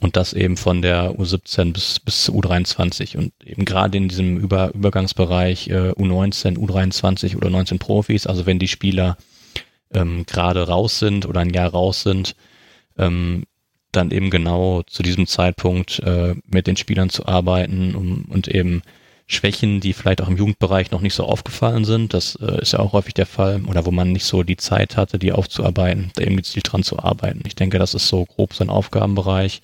und 0.00 0.16
das 0.16 0.32
eben 0.32 0.56
von 0.56 0.82
der 0.82 1.12
U17 1.12 1.72
bis, 1.72 2.00
bis 2.00 2.24
zu 2.24 2.32
U23 2.32 3.16
und 3.16 3.32
eben 3.44 3.64
gerade 3.64 3.98
in 3.98 4.08
diesem 4.08 4.38
Über, 4.38 4.72
Übergangsbereich 4.74 5.68
äh, 5.68 5.90
U19, 5.90 6.56
U23 6.56 7.36
oder 7.36 7.50
19 7.50 7.78
Profis, 7.78 8.26
also 8.26 8.46
wenn 8.46 8.58
die 8.58 8.68
Spieler 8.68 9.16
ähm, 9.94 10.24
gerade 10.26 10.66
raus 10.66 10.98
sind 10.98 11.26
oder 11.26 11.40
ein 11.40 11.52
Jahr 11.52 11.70
raus 11.70 12.02
sind, 12.02 12.34
ähm, 12.98 13.44
dann 13.92 14.10
eben 14.10 14.30
genau 14.30 14.82
zu 14.84 15.02
diesem 15.02 15.26
Zeitpunkt 15.26 15.98
äh, 16.00 16.34
mit 16.46 16.66
den 16.66 16.76
Spielern 16.76 17.10
zu 17.10 17.26
arbeiten 17.26 17.94
um, 17.94 18.24
und 18.28 18.48
eben 18.48 18.82
Schwächen, 19.26 19.80
die 19.80 19.92
vielleicht 19.92 20.20
auch 20.20 20.28
im 20.28 20.36
Jugendbereich 20.36 20.90
noch 20.90 21.00
nicht 21.00 21.14
so 21.14 21.24
aufgefallen 21.24 21.84
sind, 21.84 22.12
das 22.12 22.36
äh, 22.36 22.60
ist 22.60 22.72
ja 22.72 22.80
auch 22.80 22.92
häufig 22.92 23.14
der 23.14 23.26
Fall, 23.26 23.62
oder 23.66 23.86
wo 23.86 23.90
man 23.90 24.12
nicht 24.12 24.24
so 24.24 24.42
die 24.42 24.56
Zeit 24.56 24.96
hatte, 24.96 25.18
die 25.18 25.32
aufzuarbeiten, 25.32 26.10
da 26.14 26.22
eben 26.22 26.36
gezielt 26.36 26.70
dran 26.70 26.82
zu 26.82 26.98
arbeiten. 26.98 27.42
Ich 27.46 27.54
denke, 27.54 27.78
das 27.78 27.94
ist 27.94 28.08
so 28.08 28.24
grob 28.24 28.54
sein 28.54 28.68
Aufgabenbereich. 28.68 29.62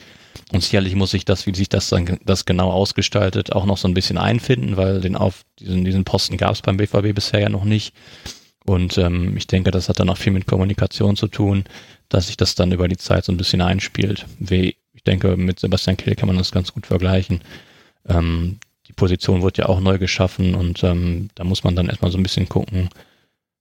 Und 0.53 0.63
sicherlich 0.63 0.95
muss 0.95 1.11
sich 1.11 1.25
das, 1.25 1.47
wie 1.47 1.55
sich 1.55 1.69
das 1.69 1.91
dann 1.91 2.19
das 2.25 2.47
genau 2.47 2.71
ausgestaltet, 2.71 3.53
auch 3.53 3.67
noch 3.67 3.77
so 3.77 3.89
ein 3.89 3.95
bisschen 3.95 4.17
einfinden, 4.17 4.77
weil 4.77 5.01
den 5.01 5.17
auf 5.17 5.43
diesen, 5.59 5.85
diesen 5.85 6.05
Posten 6.05 6.39
gab 6.39 6.53
es 6.53 6.63
beim 6.63 6.79
BVB 6.79 7.15
bisher 7.15 7.41
ja 7.41 7.49
noch 7.49 7.65
nicht. 7.65 7.93
Und 8.69 8.99
ähm, 8.99 9.37
ich 9.37 9.47
denke, 9.47 9.71
das 9.71 9.89
hat 9.89 9.99
dann 9.99 10.11
auch 10.11 10.19
viel 10.19 10.33
mit 10.33 10.47
Kommunikation 10.47 11.17
zu 11.17 11.29
tun, 11.29 11.65
dass 12.09 12.27
sich 12.27 12.37
das 12.37 12.55
dann 12.55 12.73
über 12.73 12.89
die 12.89 12.97
Zeit 12.97 13.25
so 13.25 13.33
ein 13.33 13.37
bisschen 13.37 13.61
einspielt. 13.61 14.27
Wie, 14.39 14.77
ich 14.93 15.03
denke, 15.05 15.37
mit 15.37 15.59
Sebastian 15.59 15.97
Kehl 15.97 16.15
kann 16.15 16.27
man 16.27 16.37
das 16.37 16.53
ganz 16.53 16.73
gut 16.73 16.87
vergleichen. 16.87 17.41
Ähm, 18.07 18.59
die 18.87 18.93
Position 18.93 19.43
wird 19.43 19.59
ja 19.59 19.67
auch 19.67 19.81
neu 19.81 19.99
geschaffen 19.99 20.55
und 20.55 20.83
ähm, 20.85 21.31
da 21.35 21.45
muss 21.45 21.65
man 21.65 21.77
dann 21.77 21.89
erstmal 21.89 22.11
so 22.11 22.19
ein 22.19 22.23
bisschen 22.23 22.49
gucken, 22.49 22.91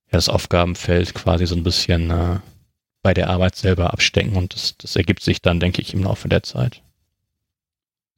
ja, 0.06 0.12
das 0.12 0.28
Aufgabenfeld 0.28 1.14
quasi 1.14 1.46
so 1.46 1.54
ein 1.54 1.64
bisschen 1.64 2.10
äh, 2.10 2.38
bei 3.02 3.14
der 3.14 3.30
Arbeit 3.30 3.56
selber 3.56 3.92
abstecken 3.92 4.36
und 4.36 4.54
das, 4.54 4.76
das 4.78 4.96
ergibt 4.96 5.22
sich 5.22 5.40
dann, 5.40 5.60
denke 5.60 5.80
ich, 5.80 5.94
im 5.94 6.04
Laufe 6.04 6.28
der 6.28 6.42
Zeit. 6.42 6.82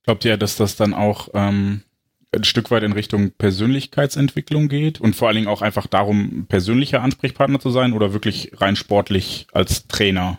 Glaubt 0.04 0.24
ihr, 0.24 0.36
dass 0.36 0.56
das 0.56 0.76
dann 0.76 0.94
auch 0.94 1.28
ähm, 1.34 1.82
ein 2.32 2.44
Stück 2.44 2.70
weit 2.70 2.82
in 2.82 2.92
Richtung 2.92 3.32
Persönlichkeitsentwicklung 3.32 4.68
geht 4.68 5.00
und 5.00 5.16
vor 5.16 5.28
allen 5.28 5.36
Dingen 5.36 5.48
auch 5.48 5.62
einfach 5.62 5.86
darum, 5.86 6.46
persönlicher 6.48 7.02
Ansprechpartner 7.02 7.60
zu 7.60 7.70
sein 7.70 7.92
oder 7.92 8.12
wirklich 8.12 8.52
rein 8.56 8.76
sportlich 8.76 9.46
als 9.52 9.88
Trainer? 9.88 10.38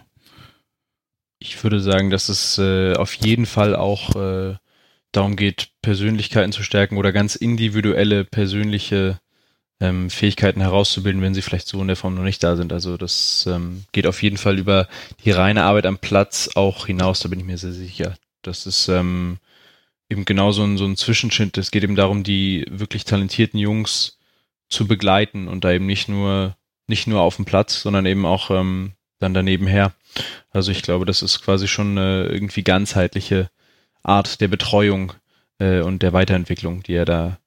Ich 1.40 1.62
würde 1.64 1.82
sagen, 1.82 2.10
dass 2.10 2.30
es 2.30 2.58
äh, 2.58 2.94
auf 2.94 3.14
jeden 3.16 3.46
Fall 3.46 3.76
auch 3.76 4.16
äh, 4.16 4.56
darum 5.12 5.36
geht, 5.36 5.70
Persönlichkeiten 5.82 6.52
zu 6.52 6.64
stärken 6.64 6.98
oder 6.98 7.12
ganz 7.12 7.36
individuelle 7.36 8.24
persönliche 8.24 9.20
ähm, 9.82 10.10
Fähigkeiten 10.10 10.62
herauszubilden, 10.62 11.22
wenn 11.22 11.34
sie 11.34 11.42
vielleicht 11.42 11.68
so 11.68 11.82
in 11.82 11.88
der 11.88 11.98
Form 11.98 12.16
noch 12.16 12.24
nicht 12.24 12.44
da 12.44 12.56
sind. 12.56 12.72
Also 12.72 12.96
das 12.96 13.46
ähm, 13.50 13.84
geht 13.92 14.08
auf 14.08 14.22
jeden 14.22 14.38
Fall 14.38 14.60
über 14.60 14.88
die 15.26 15.32
reine 15.32 15.64
Arbeit 15.64 15.88
am 15.88 15.98
Platz 15.98 16.52
auch 16.56 16.86
hinaus, 16.86 17.20
da 17.20 17.30
bin 17.30 17.40
ich 17.40 17.46
mir 17.46 17.58
sehr 17.58 17.74
sicher. 17.74 18.16
Das 18.44 18.66
ist 18.66 18.88
ähm, 18.88 19.40
eben 20.12 20.26
genau 20.26 20.52
so 20.52 20.64
ein, 20.64 20.78
so 20.78 20.86
ein 20.86 20.98
Zwischenschritt. 20.98 21.58
Es 21.58 21.72
geht 21.72 21.84
eben 21.84 21.96
darum, 21.96 22.24
die 22.24 22.66
wirklich 22.70 23.06
talentierten 23.06 23.60
Jungs 23.60 24.20
zu 24.70 24.88
begleiten 24.88 25.48
und 25.48 25.64
da 25.64 25.72
eben 25.72 25.86
nicht 25.86 26.10
nur 26.10 26.56
nicht 26.88 27.08
nur 27.08 27.22
auf 27.22 27.38
dem 27.38 27.46
Platz, 27.46 27.82
sondern 27.82 28.06
eben 28.06 28.26
auch 28.26 28.52
ähm, 28.52 28.94
dann 29.20 29.34
daneben 29.34 29.66
her. 29.66 29.94
Also 30.50 30.72
ich 30.72 30.82
glaube, 30.82 31.06
das 31.06 31.22
ist 31.22 31.42
quasi 31.42 31.68
schon 31.68 31.98
eine 31.98 32.26
irgendwie 32.26 32.64
ganzheitliche 32.64 33.50
Art 34.04 34.42
der 34.42 34.50
Betreuung 34.50 35.14
äh, 35.60 35.80
und 35.80 36.04
der 36.04 36.12
Weiterentwicklung, 36.12 36.84
die 36.84 36.94
er 36.94 37.06
da, 37.06 37.38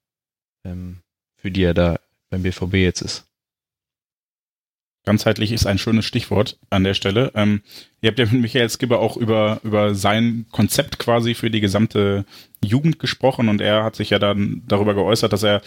ähm, 0.64 1.00
für 1.37 1.50
die 1.50 1.62
er 1.62 1.74
da 1.74 1.98
beim 2.31 2.42
BVB 2.42 2.74
jetzt 2.74 3.03
ist. 3.03 3.27
Ganzheitlich 5.05 5.53
ist 5.53 5.67
ein 5.67 5.79
schönes 5.79 6.07
Stichwort 6.07 6.59
an 6.71 6.85
der 6.85 6.95
Stelle. 6.95 7.31
Ähm, 7.35 7.62
ihr 8.01 8.09
habt 8.09 8.19
ja 8.19 8.25
mit 8.25 8.40
Michael 8.40 8.71
Skipper 8.71 8.99
auch 8.99 9.17
über, 9.17 9.61
über 9.62 9.95
sein 9.95 10.47
Konzept 10.51 10.99
quasi 10.99 11.35
für 11.35 11.51
die 11.51 11.61
gesamte 11.61 12.25
Jugend 12.64 12.99
gesprochen 12.99 13.49
und 13.49 13.61
er 13.61 13.85
hat 13.85 13.97
sich 13.97 14.11
ja 14.11 14.19
dann 14.19 14.62
darüber 14.67 14.95
geäußert, 14.95 15.33
dass 15.33 15.43
er 15.43 15.61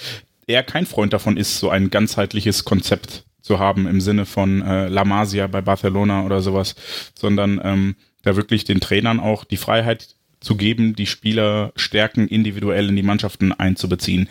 eher 0.47 0.63
kein 0.63 0.87
Freund 0.87 1.13
davon 1.13 1.37
ist, 1.37 1.59
so 1.59 1.69
ein 1.69 1.91
ganzheitliches 1.91 2.65
Konzept 2.65 3.25
zu 3.41 3.59
haben 3.59 3.87
im 3.87 4.01
Sinne 4.01 4.25
von 4.25 4.61
äh, 4.61 4.87
La 4.87 5.05
Masia 5.05 5.47
bei 5.47 5.61
Barcelona 5.61 6.25
oder 6.25 6.41
sowas, 6.41 6.75
sondern 7.13 7.61
ähm, 7.63 7.95
da 8.23 8.35
wirklich 8.35 8.63
den 8.63 8.79
Trainern 8.79 9.19
auch 9.19 9.43
die 9.43 9.57
Freiheit 9.57 10.15
zu 10.39 10.55
geben, 10.55 10.95
die 10.95 11.05
Spieler 11.05 11.71
stärken 11.75 12.27
individuell 12.27 12.89
in 12.89 12.95
die 12.95 13.03
Mannschaften 13.03 13.53
einzubeziehen. 13.53 14.29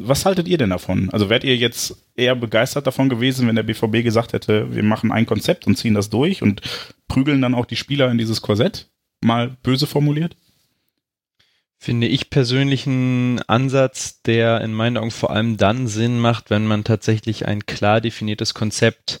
Was 0.00 0.24
haltet 0.24 0.46
ihr 0.46 0.58
denn 0.58 0.70
davon? 0.70 1.10
Also 1.10 1.28
wärt 1.28 1.42
ihr 1.42 1.56
jetzt 1.56 2.04
eher 2.14 2.36
begeistert 2.36 2.86
davon 2.86 3.08
gewesen, 3.08 3.48
wenn 3.48 3.56
der 3.56 3.64
BVB 3.64 4.04
gesagt 4.04 4.32
hätte, 4.32 4.72
wir 4.72 4.84
machen 4.84 5.10
ein 5.10 5.26
Konzept 5.26 5.66
und 5.66 5.76
ziehen 5.76 5.94
das 5.94 6.08
durch 6.08 6.40
und 6.40 6.60
prügeln 7.08 7.42
dann 7.42 7.54
auch 7.54 7.66
die 7.66 7.74
Spieler 7.74 8.08
in 8.08 8.16
dieses 8.16 8.40
Korsett? 8.40 8.88
Mal 9.20 9.56
böse 9.64 9.88
formuliert? 9.88 10.36
Finde 11.78 12.06
ich 12.06 12.30
persönlich 12.30 12.86
einen 12.86 13.40
Ansatz, 13.42 14.22
der 14.22 14.60
in 14.60 14.72
meinen 14.72 14.98
Augen 14.98 15.10
vor 15.10 15.30
allem 15.30 15.56
dann 15.56 15.88
Sinn 15.88 16.20
macht, 16.20 16.50
wenn 16.50 16.66
man 16.66 16.84
tatsächlich 16.84 17.46
ein 17.46 17.66
klar 17.66 18.00
definiertes 18.00 18.54
Konzept 18.54 19.20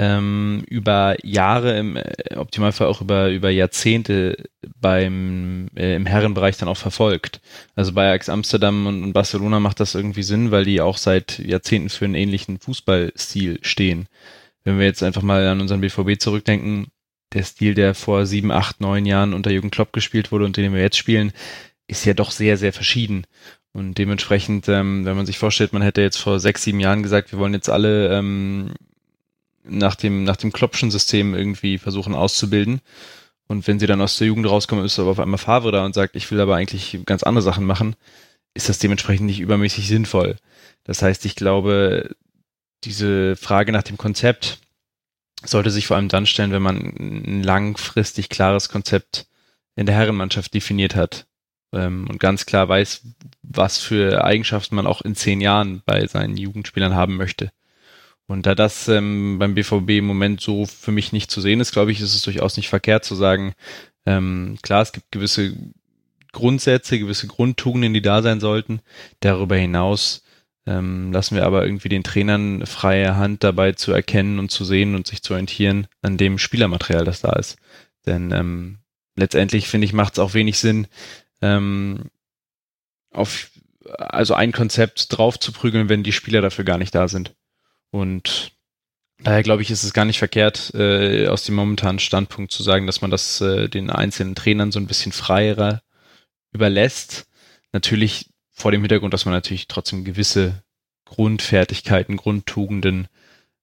ähm, 0.00 0.64
über 0.66 1.14
Jahre, 1.22 1.78
im 1.78 1.96
äh, 1.96 2.34
Optimalfall 2.36 2.86
auch 2.86 3.02
über, 3.02 3.28
über 3.28 3.50
Jahrzehnte 3.50 4.44
beim, 4.80 5.68
äh, 5.76 5.94
im 5.94 6.06
Herrenbereich 6.06 6.56
dann 6.56 6.70
auch 6.70 6.78
verfolgt. 6.78 7.42
Also 7.76 7.92
bei 7.92 8.08
Ajax 8.08 8.30
Amsterdam 8.30 8.86
und, 8.86 9.02
und 9.04 9.12
Barcelona 9.12 9.60
macht 9.60 9.78
das 9.78 9.94
irgendwie 9.94 10.22
Sinn, 10.22 10.52
weil 10.52 10.64
die 10.64 10.80
auch 10.80 10.96
seit 10.96 11.38
Jahrzehnten 11.38 11.90
für 11.90 12.06
einen 12.06 12.14
ähnlichen 12.14 12.58
Fußballstil 12.58 13.58
stehen. 13.60 14.06
Wenn 14.64 14.78
wir 14.78 14.86
jetzt 14.86 15.02
einfach 15.02 15.20
mal 15.20 15.46
an 15.46 15.60
unseren 15.60 15.82
BVB 15.82 16.18
zurückdenken, 16.18 16.86
der 17.34 17.42
Stil, 17.42 17.74
der 17.74 17.94
vor 17.94 18.24
sieben, 18.24 18.52
acht, 18.52 18.80
neun 18.80 19.04
Jahren 19.04 19.34
unter 19.34 19.50
Jürgen 19.50 19.70
Klopp 19.70 19.92
gespielt 19.92 20.32
wurde 20.32 20.46
und 20.46 20.56
den 20.56 20.72
wir 20.72 20.80
jetzt 20.80 20.96
spielen, 20.96 21.32
ist 21.88 22.06
ja 22.06 22.14
doch 22.14 22.30
sehr, 22.30 22.56
sehr 22.56 22.72
verschieden. 22.72 23.26
Und 23.72 23.98
dementsprechend, 23.98 24.66
ähm, 24.68 25.04
wenn 25.04 25.16
man 25.16 25.26
sich 25.26 25.38
vorstellt, 25.38 25.74
man 25.74 25.82
hätte 25.82 26.00
jetzt 26.00 26.16
vor 26.16 26.40
sechs, 26.40 26.64
sieben 26.64 26.80
Jahren 26.80 27.02
gesagt, 27.02 27.32
wir 27.32 27.38
wollen 27.38 27.52
jetzt 27.52 27.68
alle 27.68 28.16
ähm, 28.16 28.72
nach 29.70 29.94
dem, 29.94 30.24
nach 30.24 30.36
dem 30.36 30.52
Kloppschen 30.52 30.90
System 30.90 31.34
irgendwie 31.34 31.78
versuchen 31.78 32.14
auszubilden. 32.14 32.80
Und 33.46 33.66
wenn 33.66 33.80
sie 33.80 33.86
dann 33.86 34.00
aus 34.00 34.16
der 34.18 34.28
Jugend 34.28 34.48
rauskommen, 34.48 34.84
ist 34.84 34.98
aber 34.98 35.10
auf 35.10 35.18
einmal 35.18 35.38
Favre 35.38 35.72
da 35.72 35.84
und 35.84 35.94
sagt, 35.94 36.14
ich 36.16 36.30
will 36.30 36.40
aber 36.40 36.56
eigentlich 36.56 36.98
ganz 37.04 37.22
andere 37.22 37.42
Sachen 37.42 37.64
machen, 37.64 37.96
ist 38.54 38.68
das 38.68 38.78
dementsprechend 38.78 39.26
nicht 39.26 39.40
übermäßig 39.40 39.88
sinnvoll. 39.88 40.36
Das 40.84 41.02
heißt, 41.02 41.24
ich 41.24 41.36
glaube, 41.36 42.14
diese 42.84 43.36
Frage 43.36 43.72
nach 43.72 43.82
dem 43.82 43.96
Konzept 43.96 44.58
sollte 45.44 45.70
sich 45.70 45.86
vor 45.86 45.96
allem 45.96 46.08
dann 46.08 46.26
stellen, 46.26 46.52
wenn 46.52 46.62
man 46.62 46.76
ein 46.76 47.42
langfristig 47.42 48.28
klares 48.28 48.68
Konzept 48.68 49.26
in 49.76 49.86
der 49.86 49.94
Herrenmannschaft 49.94 50.52
definiert 50.52 50.94
hat 50.94 51.26
ähm, 51.72 52.06
und 52.08 52.20
ganz 52.20 52.46
klar 52.46 52.68
weiß, 52.68 53.02
was 53.42 53.78
für 53.78 54.24
Eigenschaften 54.24 54.74
man 54.74 54.86
auch 54.86 55.02
in 55.02 55.14
zehn 55.14 55.40
Jahren 55.40 55.82
bei 55.86 56.06
seinen 56.06 56.36
Jugendspielern 56.36 56.94
haben 56.94 57.16
möchte. 57.16 57.50
Und 58.30 58.46
da 58.46 58.54
das 58.54 58.86
ähm, 58.86 59.40
beim 59.40 59.56
BVB 59.56 59.90
im 59.90 60.04
Moment 60.04 60.40
so 60.40 60.64
für 60.64 60.92
mich 60.92 61.12
nicht 61.12 61.32
zu 61.32 61.40
sehen 61.40 61.58
ist, 61.58 61.72
glaube 61.72 61.90
ich, 61.90 62.00
ist 62.00 62.14
es 62.14 62.22
durchaus 62.22 62.56
nicht 62.56 62.68
verkehrt 62.68 63.04
zu 63.04 63.16
sagen, 63.16 63.54
ähm, 64.06 64.56
klar, 64.62 64.82
es 64.82 64.92
gibt 64.92 65.10
gewisse 65.10 65.56
Grundsätze, 66.30 67.00
gewisse 67.00 67.26
Grundtugenden, 67.26 67.92
die 67.92 68.02
da 68.02 68.22
sein 68.22 68.38
sollten. 68.38 68.82
Darüber 69.18 69.56
hinaus 69.56 70.22
ähm, 70.64 71.12
lassen 71.12 71.34
wir 71.34 71.44
aber 71.44 71.64
irgendwie 71.64 71.88
den 71.88 72.04
Trainern 72.04 72.66
freie 72.66 73.16
Hand 73.16 73.42
dabei 73.42 73.72
zu 73.72 73.90
erkennen 73.90 74.38
und 74.38 74.52
zu 74.52 74.64
sehen 74.64 74.94
und 74.94 75.08
sich 75.08 75.24
zu 75.24 75.32
orientieren 75.32 75.88
an 76.00 76.16
dem 76.16 76.38
Spielermaterial, 76.38 77.04
das 77.04 77.22
da 77.22 77.32
ist. 77.32 77.58
Denn 78.06 78.30
ähm, 78.30 78.78
letztendlich 79.16 79.66
finde 79.66 79.86
ich, 79.86 79.92
macht 79.92 80.12
es 80.12 80.18
auch 80.20 80.34
wenig 80.34 80.56
Sinn, 80.60 80.86
ähm, 81.42 82.10
auf 83.10 83.50
also 83.98 84.34
ein 84.34 84.52
Konzept 84.52 85.18
drauf 85.18 85.36
zu 85.40 85.50
prügeln, 85.50 85.88
wenn 85.88 86.04
die 86.04 86.12
Spieler 86.12 86.42
dafür 86.42 86.64
gar 86.64 86.78
nicht 86.78 86.94
da 86.94 87.08
sind. 87.08 87.34
Und 87.90 88.52
daher 89.18 89.42
glaube 89.42 89.62
ich, 89.62 89.70
ist 89.70 89.82
es 89.82 89.92
gar 89.92 90.04
nicht 90.04 90.18
verkehrt, 90.18 90.72
äh, 90.74 91.28
aus 91.28 91.44
dem 91.44 91.54
momentanen 91.54 91.98
Standpunkt 91.98 92.52
zu 92.52 92.62
sagen, 92.62 92.86
dass 92.86 93.00
man 93.00 93.10
das 93.10 93.40
äh, 93.40 93.68
den 93.68 93.90
einzelnen 93.90 94.34
Trainern 94.34 94.72
so 94.72 94.78
ein 94.78 94.86
bisschen 94.86 95.12
freier 95.12 95.82
überlässt. 96.52 97.26
Natürlich 97.72 98.30
vor 98.50 98.72
dem 98.72 98.82
Hintergrund, 98.82 99.14
dass 99.14 99.24
man 99.24 99.34
natürlich 99.34 99.68
trotzdem 99.68 100.04
gewisse 100.04 100.62
Grundfertigkeiten, 101.04 102.16
Grundtugenden 102.16 103.08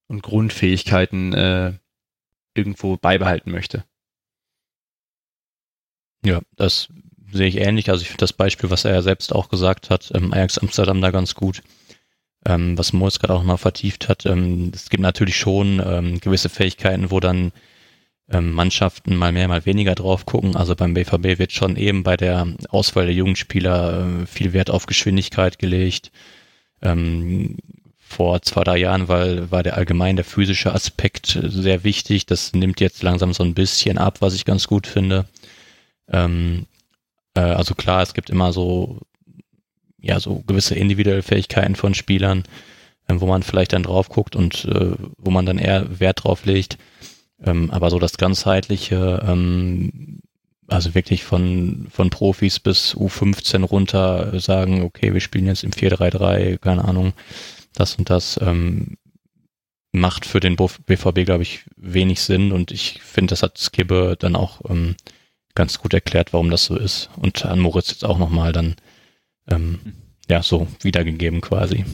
und 0.07 0.21
Grundfähigkeiten 0.21 1.33
äh, 1.33 1.73
irgendwo 2.55 2.97
beibehalten 2.97 3.51
möchte. 3.51 3.85
Ja, 6.25 6.41
das 6.55 6.89
sehe 7.31 7.47
ich 7.47 7.57
ähnlich. 7.57 7.89
Also 7.89 8.01
ich 8.01 8.09
finde 8.09 8.21
das 8.21 8.33
Beispiel, 8.33 8.69
was 8.69 8.85
er 8.85 8.93
ja 8.93 9.01
selbst 9.01 9.33
auch 9.33 9.49
gesagt 9.49 9.89
hat, 9.89 10.11
ähm, 10.13 10.33
Ajax 10.33 10.57
Amsterdam 10.57 11.01
da 11.01 11.11
ganz 11.11 11.35
gut. 11.35 11.61
Ähm, 12.47 12.77
was 12.77 12.93
Moritz 12.93 13.19
gerade 13.19 13.33
auch 13.33 13.43
mal 13.43 13.57
vertieft 13.57 14.07
hat. 14.07 14.25
Ähm, 14.25 14.71
es 14.73 14.89
gibt 14.89 15.03
natürlich 15.03 15.35
schon 15.35 15.81
ähm, 15.85 16.21
gewisse 16.21 16.47
Fähigkeiten, 16.47 17.11
wo 17.11 17.19
dann 17.19 17.51
ähm, 18.29 18.51
Mannschaften 18.53 19.15
mal 19.17 19.33
mehr, 19.33 19.49
mal 19.49 19.65
weniger 19.65 19.95
drauf 19.95 20.25
gucken. 20.25 20.55
Also 20.55 20.75
beim 20.75 20.93
BVB 20.93 21.39
wird 21.39 21.51
schon 21.51 21.75
eben 21.75 22.03
bei 22.03 22.15
der 22.15 22.47
Auswahl 22.69 23.05
der 23.05 23.15
Jugendspieler 23.15 24.21
äh, 24.23 24.25
viel 24.25 24.53
Wert 24.53 24.69
auf 24.69 24.85
Geschwindigkeit 24.85 25.59
gelegt. 25.59 26.11
Ähm, 26.81 27.57
vor 27.97 28.41
zwei, 28.41 28.63
drei 28.63 28.77
Jahren 28.77 29.09
weil, 29.09 29.51
war 29.51 29.63
der 29.63 29.75
allgemein 29.75 30.15
der 30.15 30.23
physische 30.23 30.73
Aspekt 30.73 31.37
sehr 31.43 31.83
wichtig. 31.83 32.25
Das 32.25 32.53
nimmt 32.53 32.79
jetzt 32.79 33.03
langsam 33.03 33.33
so 33.33 33.43
ein 33.43 33.53
bisschen 33.53 33.97
ab, 33.97 34.21
was 34.21 34.33
ich 34.33 34.45
ganz 34.45 34.67
gut 34.67 34.87
finde. 34.87 35.25
Ähm, 36.09 36.65
äh, 37.33 37.41
also 37.41 37.75
klar, 37.75 38.01
es 38.01 38.13
gibt 38.13 38.29
immer 38.29 38.53
so, 38.53 38.99
ja, 40.07 40.19
so 40.19 40.43
gewisse 40.47 40.75
individuelle 40.75 41.23
Fähigkeiten 41.23 41.75
von 41.75 41.93
Spielern, 41.93 42.43
äh, 43.07 43.15
wo 43.17 43.27
man 43.27 43.43
vielleicht 43.43 43.73
dann 43.73 43.83
drauf 43.83 44.09
guckt 44.09 44.35
und 44.35 44.65
äh, 44.65 44.91
wo 45.17 45.31
man 45.31 45.45
dann 45.45 45.57
eher 45.57 45.99
Wert 45.99 46.23
drauf 46.23 46.45
legt. 46.45 46.77
Ähm, 47.43 47.69
aber 47.71 47.89
so 47.89 47.99
das 47.99 48.17
ganzheitliche, 48.17 49.23
ähm, 49.27 50.21
also 50.67 50.95
wirklich 50.95 51.23
von, 51.23 51.87
von 51.91 52.09
Profis 52.09 52.59
bis 52.59 52.95
U15 52.95 53.63
runter 53.63 54.39
sagen, 54.39 54.81
okay, 54.81 55.13
wir 55.13 55.21
spielen 55.21 55.45
jetzt 55.45 55.63
im 55.63 55.71
4-3-3, 55.71 56.57
keine 56.57 56.85
Ahnung, 56.85 57.13
das 57.73 57.95
und 57.95 58.09
das, 58.09 58.39
ähm, 58.41 58.97
macht 59.91 60.25
für 60.25 60.39
den 60.39 60.55
BVB, 60.55 61.25
glaube 61.25 61.43
ich, 61.43 61.65
wenig 61.75 62.21
Sinn 62.21 62.51
und 62.51 62.71
ich 62.71 63.01
finde, 63.01 63.31
das 63.31 63.43
hat 63.43 63.57
Skibbe 63.57 64.15
dann 64.19 64.35
auch 64.35 64.61
ähm, 64.69 64.95
ganz 65.55 65.79
gut 65.79 65.93
erklärt, 65.93 66.33
warum 66.33 66.49
das 66.49 66.65
so 66.65 66.75
ist 66.75 67.09
und 67.15 67.45
an 67.45 67.59
Moritz 67.59 67.89
jetzt 67.89 68.05
auch 68.05 68.17
nochmal 68.17 68.51
dann 68.51 68.75
ähm, 69.49 69.79
ja 70.29 70.43
so 70.43 70.67
wiedergegeben 70.81 71.41
quasi. 71.41 71.85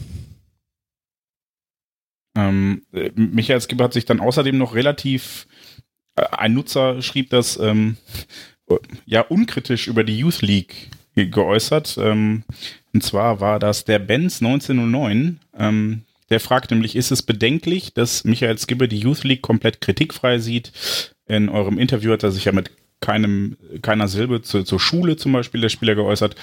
Ähm, 2.36 2.82
Michael 3.14 3.60
Skipper 3.60 3.84
hat 3.84 3.92
sich 3.92 4.06
dann 4.06 4.20
außerdem 4.20 4.58
noch 4.58 4.74
relativ, 4.74 5.46
äh, 6.16 6.24
ein 6.32 6.54
Nutzer 6.54 7.00
schrieb 7.00 7.30
das, 7.30 7.58
ähm, 7.58 7.96
ja, 9.04 9.20
unkritisch 9.20 9.88
über 9.88 10.04
die 10.04 10.18
Youth 10.18 10.42
League 10.42 10.90
ge 11.14 11.26
geäußert. 11.26 11.96
Ähm, 11.98 12.44
und 12.92 13.02
zwar 13.02 13.40
war 13.40 13.58
das 13.58 13.84
der 13.84 13.98
Benz 13.98 14.40
1909. 14.40 15.40
Ähm, 15.56 16.02
der 16.30 16.40
fragt 16.40 16.70
nämlich, 16.70 16.96
ist 16.96 17.10
es 17.10 17.22
bedenklich, 17.22 17.92
dass 17.92 18.24
Michael 18.24 18.58
Skibbe 18.58 18.88
die 18.88 18.98
Youth 18.98 19.24
League 19.24 19.42
komplett 19.42 19.80
kritikfrei 19.80 20.38
sieht? 20.38 20.72
In 21.26 21.48
eurem 21.48 21.78
Interview 21.78 22.12
hat 22.12 22.22
er 22.22 22.32
sich 22.32 22.46
ja 22.46 22.52
mit 22.52 22.70
keinem, 23.00 23.56
keiner 23.82 24.08
Silbe 24.08 24.40
zu, 24.42 24.62
zur 24.62 24.80
Schule 24.80 25.16
zum 25.16 25.32
Beispiel 25.32 25.60
der 25.60 25.68
Spieler 25.68 25.94
geäußert. 25.94 26.36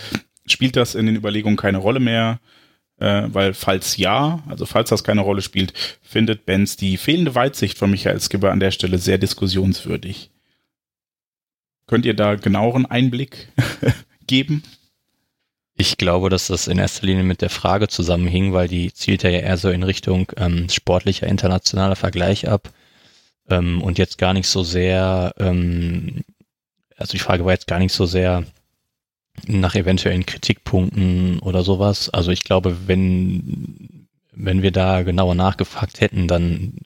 Spielt 0.45 0.75
das 0.75 0.95
in 0.95 1.05
den 1.05 1.15
Überlegungen 1.15 1.57
keine 1.57 1.77
Rolle 1.77 1.99
mehr? 1.99 2.39
äh, 3.01 3.23
weil 3.33 3.53
falls 3.53 3.97
ja, 3.97 4.43
also 4.47 4.65
falls 4.65 4.89
das 4.89 5.03
keine 5.03 5.21
Rolle 5.21 5.41
spielt, 5.41 5.73
findet 6.03 6.45
Benz 6.45 6.77
die 6.77 6.97
fehlende 6.97 7.33
Weitsicht 7.33 7.77
von 7.77 7.89
Michael 7.89 8.21
Skipper 8.21 8.51
an 8.51 8.59
der 8.59 8.71
Stelle 8.71 8.99
sehr 8.99 9.17
diskussionswürdig. 9.17 10.29
Könnt 11.87 12.05
ihr 12.05 12.13
da 12.13 12.35
genaueren 12.35 12.85
Einblick 12.85 13.49
geben? 14.27 14.63
Ich 15.75 15.97
glaube, 15.97 16.29
dass 16.29 16.47
das 16.47 16.67
in 16.67 16.77
erster 16.77 17.07
Linie 17.07 17.23
mit 17.23 17.41
der 17.41 17.49
Frage 17.49 17.87
zusammenhing, 17.87 18.53
weil 18.53 18.67
die 18.67 18.93
zielt 18.93 19.23
ja 19.23 19.31
eher 19.31 19.57
so 19.57 19.71
in 19.71 19.81
Richtung 19.81 20.31
ähm, 20.37 20.69
sportlicher 20.69 21.25
internationaler 21.25 21.95
Vergleich 21.95 22.47
ab 22.47 22.71
ähm, 23.49 23.81
und 23.81 23.97
jetzt 23.97 24.19
gar 24.19 24.33
nicht 24.33 24.47
so 24.47 24.63
sehr, 24.63 25.33
ähm, 25.39 26.21
also 26.97 27.13
die 27.13 27.19
Frage 27.19 27.45
war 27.45 27.53
jetzt 27.53 27.67
gar 27.67 27.79
nicht 27.79 27.93
so 27.93 28.05
sehr, 28.05 28.45
nach 29.47 29.75
eventuellen 29.75 30.25
Kritikpunkten 30.25 31.39
oder 31.39 31.63
sowas. 31.63 32.09
Also 32.09 32.31
ich 32.31 32.43
glaube, 32.43 32.87
wenn, 32.87 34.07
wenn 34.31 34.61
wir 34.61 34.71
da 34.71 35.03
genauer 35.03 35.35
nachgefragt 35.35 36.01
hätten, 36.01 36.27
dann 36.27 36.79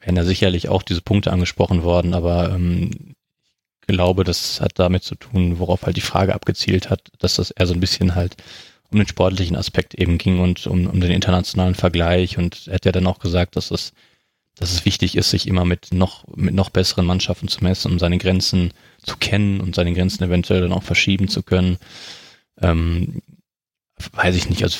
wären 0.00 0.14
da 0.14 0.24
sicherlich 0.24 0.68
auch 0.68 0.82
diese 0.82 1.00
Punkte 1.00 1.32
angesprochen 1.32 1.82
worden, 1.82 2.14
aber 2.14 2.50
ähm, 2.54 3.14
ich 3.86 3.94
glaube, 3.94 4.24
das 4.24 4.60
hat 4.60 4.78
damit 4.78 5.02
zu 5.02 5.14
tun, 5.14 5.58
worauf 5.58 5.82
halt 5.82 5.96
die 5.96 6.00
Frage 6.02 6.34
abgezielt 6.34 6.88
hat, 6.90 7.10
dass 7.18 7.34
das 7.36 7.50
eher 7.50 7.66
so 7.66 7.74
ein 7.74 7.80
bisschen 7.80 8.14
halt 8.14 8.36
um 8.90 8.98
den 8.98 9.08
sportlichen 9.08 9.56
Aspekt 9.56 9.94
eben 9.94 10.18
ging 10.18 10.40
und 10.40 10.66
um, 10.66 10.86
um 10.86 11.00
den 11.00 11.10
internationalen 11.10 11.74
Vergleich 11.74 12.38
und 12.38 12.66
er 12.66 12.74
hat 12.74 12.84
ja 12.84 12.92
dann 12.92 13.06
auch 13.06 13.18
gesagt, 13.18 13.56
dass 13.56 13.70
es, 13.70 13.92
dass 14.56 14.72
es 14.72 14.84
wichtig 14.84 15.16
ist, 15.16 15.30
sich 15.30 15.46
immer 15.46 15.64
mit 15.64 15.92
noch, 15.92 16.24
mit 16.36 16.54
noch 16.54 16.70
besseren 16.70 17.06
Mannschaften 17.06 17.48
zu 17.48 17.62
messen, 17.62 17.92
um 17.92 17.98
seine 17.98 18.18
Grenzen 18.18 18.72
zu 19.02 19.16
kennen 19.16 19.60
und 19.60 19.74
seine 19.74 19.92
Grenzen 19.92 20.24
eventuell 20.24 20.60
dann 20.60 20.72
auch 20.72 20.82
verschieben 20.82 21.28
zu 21.28 21.42
können. 21.42 21.78
Ähm, 22.60 23.20
weiß 24.12 24.36
ich 24.36 24.48
nicht, 24.48 24.62
also 24.62 24.78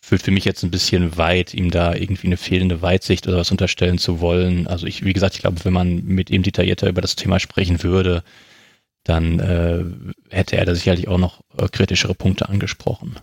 fühlt 0.00 0.22
für 0.22 0.30
mich 0.30 0.44
jetzt 0.44 0.62
ein 0.62 0.70
bisschen 0.70 1.16
weit, 1.16 1.52
ihm 1.52 1.72
da 1.72 1.92
irgendwie 1.92 2.28
eine 2.28 2.36
fehlende 2.36 2.80
Weitsicht 2.80 3.26
oder 3.26 3.38
was 3.38 3.50
unterstellen 3.50 3.98
zu 3.98 4.20
wollen. 4.20 4.68
Also 4.68 4.86
ich, 4.86 5.04
wie 5.04 5.12
gesagt, 5.12 5.34
ich 5.34 5.40
glaube, 5.40 5.64
wenn 5.64 5.72
man 5.72 6.04
mit 6.04 6.30
ihm 6.30 6.44
detaillierter 6.44 6.88
über 6.88 7.00
das 7.00 7.16
Thema 7.16 7.40
sprechen 7.40 7.82
würde, 7.82 8.22
dann 9.02 9.40
äh, 9.40 9.84
hätte 10.30 10.56
er 10.56 10.64
da 10.64 10.76
sicherlich 10.76 11.08
auch 11.08 11.18
noch 11.18 11.40
äh, 11.58 11.68
kritischere 11.68 12.14
Punkte 12.14 12.48
angesprochen. 12.48 13.16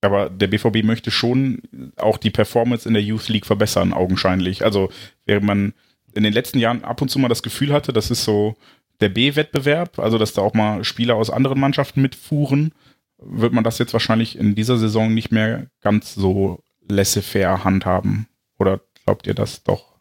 Aber 0.00 0.30
der 0.30 0.46
BVB 0.46 0.84
möchte 0.84 1.10
schon 1.10 1.62
auch 1.96 2.18
die 2.18 2.30
Performance 2.30 2.86
in 2.86 2.94
der 2.94 3.02
Youth 3.02 3.28
League 3.28 3.46
verbessern, 3.46 3.92
augenscheinlich. 3.92 4.64
Also 4.64 4.90
während 5.24 5.46
man 5.46 5.74
in 6.14 6.22
den 6.22 6.32
letzten 6.32 6.58
Jahren 6.58 6.84
ab 6.84 7.02
und 7.02 7.08
zu 7.08 7.18
mal 7.18 7.28
das 7.28 7.42
Gefühl 7.42 7.72
hatte, 7.72 7.92
das 7.92 8.10
ist 8.10 8.24
so 8.24 8.56
der 9.00 9.08
B-Wettbewerb, 9.08 9.98
also 9.98 10.18
dass 10.18 10.32
da 10.32 10.42
auch 10.42 10.54
mal 10.54 10.84
Spieler 10.84 11.16
aus 11.16 11.30
anderen 11.30 11.60
Mannschaften 11.60 12.02
mitfuhren, 12.02 12.72
wird 13.18 13.52
man 13.52 13.64
das 13.64 13.78
jetzt 13.78 13.92
wahrscheinlich 13.92 14.38
in 14.38 14.54
dieser 14.54 14.78
Saison 14.78 15.12
nicht 15.12 15.32
mehr 15.32 15.66
ganz 15.80 16.14
so 16.14 16.62
laissez-faire 16.88 17.64
handhaben. 17.64 18.28
Oder 18.58 18.80
glaubt 19.04 19.26
ihr 19.26 19.34
das 19.34 19.62
doch? 19.64 19.98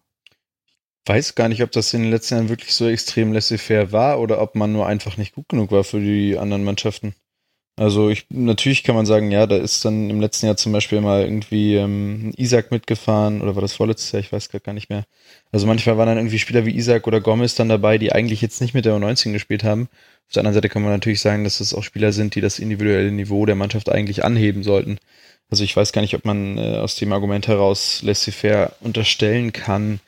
Weiß 1.05 1.36
gar 1.36 1.47
nicht, 1.47 1.63
ob 1.63 1.71
das 1.71 1.93
in 1.93 2.03
den 2.03 2.12
letzten 2.12 2.36
Jahren 2.36 2.49
wirklich 2.49 2.73
so 2.73 2.88
extrem 2.88 3.33
laissez-faire 3.33 3.91
war 3.91 4.19
oder 4.19 4.41
ob 4.41 4.55
man 4.55 4.73
nur 4.73 4.88
einfach 4.88 5.17
nicht 5.17 5.33
gut 5.33 5.49
genug 5.49 5.71
war 5.71 5.83
für 5.83 5.99
die 5.99 6.38
anderen 6.38 6.63
Mannschaften. 6.63 7.15
Also 7.79 8.09
ich 8.09 8.25
natürlich 8.29 8.83
kann 8.83 8.95
man 8.95 9.05
sagen, 9.05 9.29
ja, 9.29 9.45
da 9.45 9.55
ist 9.55 9.85
dann 9.85 10.09
im 10.09 10.19
letzten 10.19 10.47
Jahr 10.47 10.57
zum 10.57 10.71
Beispiel 10.71 10.99
mal 10.99 11.21
irgendwie 11.23 11.75
ähm, 11.75 12.33
Isaac 12.35 12.71
mitgefahren 12.71 13.39
oder 13.39 13.53
war 13.55 13.61
das 13.61 13.73
vorletztes 13.73 14.11
Jahr, 14.11 14.19
ich 14.19 14.31
weiß 14.31 14.49
gar 14.49 14.73
nicht 14.73 14.89
mehr. 14.89 15.05
Also 15.51 15.67
manchmal 15.67 15.95
waren 15.97 16.07
dann 16.07 16.17
irgendwie 16.17 16.39
Spieler 16.39 16.65
wie 16.65 16.75
Isaac 16.75 17.05
oder 17.05 17.21
Gomez 17.21 17.53
dann 17.53 17.69
dabei, 17.69 17.99
die 17.99 18.11
eigentlich 18.11 18.41
jetzt 18.41 18.61
nicht 18.61 18.73
mit 18.73 18.85
der 18.85 18.95
U19 18.95 19.31
gespielt 19.31 19.63
haben. 19.63 19.89
Auf 20.27 20.33
der 20.33 20.41
anderen 20.41 20.55
Seite 20.55 20.69
kann 20.69 20.81
man 20.81 20.91
natürlich 20.91 21.21
sagen, 21.21 21.43
dass 21.43 21.59
es 21.59 21.75
auch 21.75 21.83
Spieler 21.83 22.11
sind, 22.13 22.33
die 22.33 22.41
das 22.41 22.57
individuelle 22.57 23.11
Niveau 23.11 23.45
der 23.45 23.55
Mannschaft 23.55 23.89
eigentlich 23.89 24.25
anheben 24.25 24.63
sollten. 24.63 24.97
Also 25.51 25.63
ich 25.63 25.75
weiß 25.75 25.91
gar 25.91 26.01
nicht, 26.01 26.15
ob 26.15 26.25
man 26.25 26.57
äh, 26.57 26.77
aus 26.77 26.95
dem 26.95 27.13
Argument 27.13 27.47
heraus 27.47 28.01
laissez-faire 28.01 28.73
unterstellen 28.81 29.53
kann. 29.53 29.99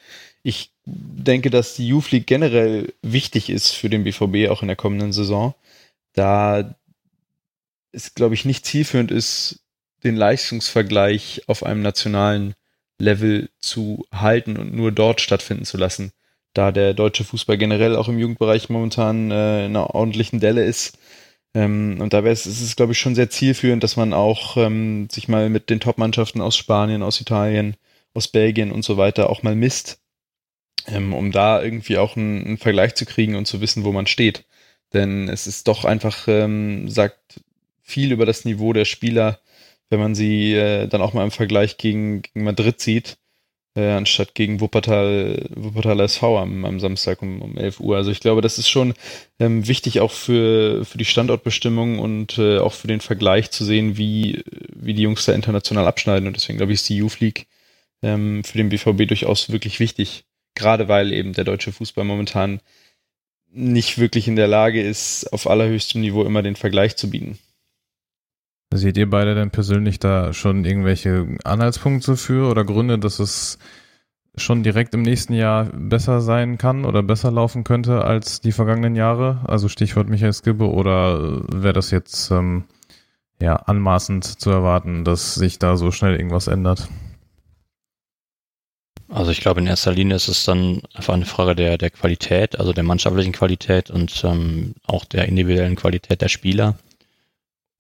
Ich 0.42 0.72
denke, 0.86 1.52
dass 1.52 1.76
die 1.76 1.88
Youth 1.88 2.10
League 2.12 2.26
generell 2.26 2.94
wichtig 3.04 3.52
ist 3.52 3.74
für 3.74 3.90
den 3.90 4.04
BVB 4.06 4.50
auch 4.50 4.64
in 4.64 4.68
der 4.68 4.76
kommenden 4.76 5.14
Saison, 5.14 5.54
da 6.14 6.76
es, 7.92 8.14
glaube 8.16 8.36
ich, 8.36 8.46
nicht 8.46 8.66
zielführend 8.66 9.12
ist, 9.12 9.62
den 10.04 10.16
Leistungsvergleich 10.16 11.44
auf 11.48 11.64
einem 11.64 11.82
nationalen 11.82 12.56
Level 13.00 13.50
zu 13.60 14.06
halten 14.12 14.58
und 14.58 14.74
nur 14.74 14.92
dort 14.92 15.22
stattfinden 15.22 15.66
zu 15.66 15.78
lassen, 15.78 16.12
da 16.54 16.72
der 16.72 16.94
deutsche 16.94 17.24
Fußball 17.24 17.58
generell 17.58 17.96
auch 17.96 18.10
im 18.10 18.20
Jugendbereich 18.20 18.70
momentan 18.70 19.32
äh, 19.32 19.66
in 19.66 19.76
einer 19.76 19.96
ordentlichen 19.96 20.40
Delle 20.40 20.66
ist. 20.66 20.98
Ähm, 21.54 21.98
und 22.00 22.14
dabei 22.14 22.32
ist, 22.32 22.46
ist 22.46 22.62
es, 22.62 22.76
glaube 22.76 22.92
ich, 22.92 23.00
schon 23.00 23.16
sehr 23.16 23.30
zielführend, 23.30 23.84
dass 23.84 23.96
man 23.96 24.14
auch 24.14 24.58
ähm, 24.58 25.08
sich 25.10 25.28
mal 25.28 25.50
mit 25.50 25.70
den 25.70 25.80
Top-Mannschaften 25.80 26.42
aus 26.42 26.56
Spanien, 26.56 27.02
aus 27.02 27.22
Italien, 27.22 27.76
aus 28.14 28.28
Belgien 28.28 28.72
und 28.72 28.84
so 28.84 28.98
weiter 28.98 29.30
auch 29.30 29.44
mal 29.44 29.56
misst, 29.56 30.00
ähm, 30.88 31.14
um 31.14 31.32
da 31.32 31.62
irgendwie 31.62 31.98
auch 31.98 32.16
einen, 32.18 32.46
einen 32.46 32.58
Vergleich 32.58 32.96
zu 32.96 33.06
kriegen 33.06 33.36
und 33.36 33.46
zu 33.46 33.62
wissen, 33.62 33.84
wo 33.84 33.92
man 33.92 34.08
steht. 34.08 34.46
Denn 34.94 35.30
es 35.30 35.48
ist 35.48 35.68
doch 35.68 35.86
einfach, 35.86 36.28
ähm, 36.28 36.90
sagt 36.90 37.42
viel 37.90 38.12
über 38.12 38.26
das 38.26 38.46
Niveau 38.46 38.74
der 38.74 38.86
Spieler, 38.86 39.40
wenn 39.90 40.00
man 40.00 40.16
sie 40.16 40.54
äh, 40.54 40.88
dann 40.88 41.02
auch 41.02 41.14
mal 41.14 41.24
im 41.24 41.32
Vergleich 41.32 41.78
gegen, 41.78 42.22
gegen 42.22 42.44
Madrid 42.44 42.80
sieht, 42.80 43.18
äh, 43.76 43.92
anstatt 43.92 44.36
gegen 44.36 44.62
Wuppertal, 44.62 45.48
Wuppertal 45.56 46.00
SV 46.02 46.40
am, 46.40 46.66
am 46.66 46.80
Samstag 46.80 47.22
um, 47.22 47.42
um 47.42 47.58
11 47.58 47.80
Uhr. 47.80 47.98
Also 47.98 48.12
ich 48.12 48.20
glaube, 48.20 48.42
das 48.42 48.58
ist 48.58 48.70
schon 48.70 48.94
ähm, 49.40 49.68
wichtig 49.68 50.00
auch 50.00 50.12
für, 50.12 50.86
für 50.86 50.98
die 50.98 51.06
Standortbestimmung 51.06 52.00
und 52.00 52.38
äh, 52.38 52.60
auch 52.60 52.74
für 52.74 52.88
den 52.88 53.02
Vergleich 53.02 53.52
zu 53.52 53.66
sehen, 53.66 53.98
wie, 53.98 54.44
wie 54.74 54.94
die 54.94 55.04
Jungs 55.04 55.26
da 55.26 55.34
international 55.34 55.88
abschneiden. 55.88 56.28
Und 56.28 56.36
deswegen 56.36 56.58
glaube 56.58 56.74
ich, 56.74 56.80
ist 56.80 56.90
die 56.90 56.98
Youth 56.98 57.20
League 57.20 57.48
ähm, 58.02 58.44
für 58.44 58.58
den 58.58 58.70
BVB 58.70 59.08
durchaus 59.08 59.50
wirklich 59.50 59.80
wichtig. 59.80 60.26
Gerade 60.56 60.88
weil 60.88 61.14
eben 61.14 61.34
der 61.34 61.46
deutsche 61.46 61.72
Fußball 61.72 62.06
momentan 62.06 62.60
nicht 63.52 63.98
wirklich 63.98 64.28
in 64.28 64.36
der 64.36 64.48
Lage 64.48 64.82
ist, 64.82 65.32
auf 65.34 65.50
allerhöchstem 65.50 66.02
Niveau 66.02 66.24
immer 66.24 66.44
den 66.44 66.56
Vergleich 66.56 66.96
zu 66.96 67.10
bieten. 67.10 67.40
Seht 68.72 68.98
ihr 68.98 69.10
beide 69.10 69.34
denn 69.34 69.50
persönlich 69.50 70.00
da 70.00 70.32
schon 70.32 70.64
irgendwelche 70.64 71.38
Anhaltspunkte 71.44 72.16
für 72.16 72.50
oder 72.50 72.64
Gründe, 72.64 73.00
dass 73.00 73.20
es 73.20 73.58
schon 74.36 74.62
direkt 74.62 74.94
im 74.94 75.02
nächsten 75.02 75.34
Jahr 75.34 75.66
besser 75.66 76.22
sein 76.22 76.58
kann 76.58 76.86
oder 76.86 77.02
besser 77.02 77.32
laufen 77.32 77.64
könnte 77.64 78.06
als 78.06 78.42
die 78.42 78.52
vergangenen 78.52 78.96
Jahre? 78.96 79.42
Also 79.48 79.70
Stichwort 79.70 80.08
Michael 80.08 80.34
Skibbe 80.34 80.70
oder 80.70 81.42
wäre 81.52 81.74
das 81.74 81.90
jetzt 81.90 82.30
ähm, 82.30 82.66
ja 83.42 83.56
anmaßend 83.56 84.24
zu 84.24 84.52
erwarten, 84.52 85.04
dass 85.04 85.34
sich 85.34 85.58
da 85.58 85.76
so 85.76 85.92
schnell 85.92 86.16
irgendwas 86.16 86.48
ändert? 86.48 86.88
Also 89.10 89.32
ich 89.32 89.42
glaube, 89.42 89.60
in 89.60 89.68
erster 89.68 89.92
Linie 89.92 90.16
ist 90.16 90.28
es 90.28 90.46
dann 90.46 90.84
einfach 90.94 91.16
eine 91.16 91.26
Frage 91.26 91.56
der, 91.56 91.80
der 91.80 91.90
Qualität, 91.90 92.60
also 92.60 92.74
der 92.74 92.84
mannschaftlichen 92.84 93.32
Qualität 93.32 93.90
und 93.90 94.24
ähm, 94.24 94.76
auch 94.86 95.06
der 95.06 95.28
individuellen 95.28 95.76
Qualität 95.76 96.22
der 96.22 96.30
Spieler. 96.30 96.78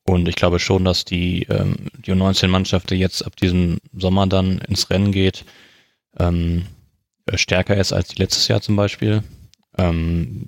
Und 0.09 0.27
ich 0.27 0.35
glaube 0.35 0.59
schon, 0.59 0.85
dass 0.85 1.05
die, 1.05 1.43
ähm, 1.43 1.75
die 2.05 2.11
U19-Mannschaft, 2.11 2.89
die 2.89 2.95
jetzt 2.95 3.25
ab 3.25 3.35
diesem 3.35 3.77
Sommer 3.93 4.25
dann 4.27 4.57
ins 4.59 4.89
Rennen 4.89 5.11
geht, 5.11 5.45
ähm, 6.17 6.65
stärker 7.35 7.77
ist 7.77 7.93
als 7.93 8.17
letztes 8.17 8.47
Jahr 8.47 8.61
zum 8.61 8.75
Beispiel. 8.75 9.23
Ähm, 9.77 10.47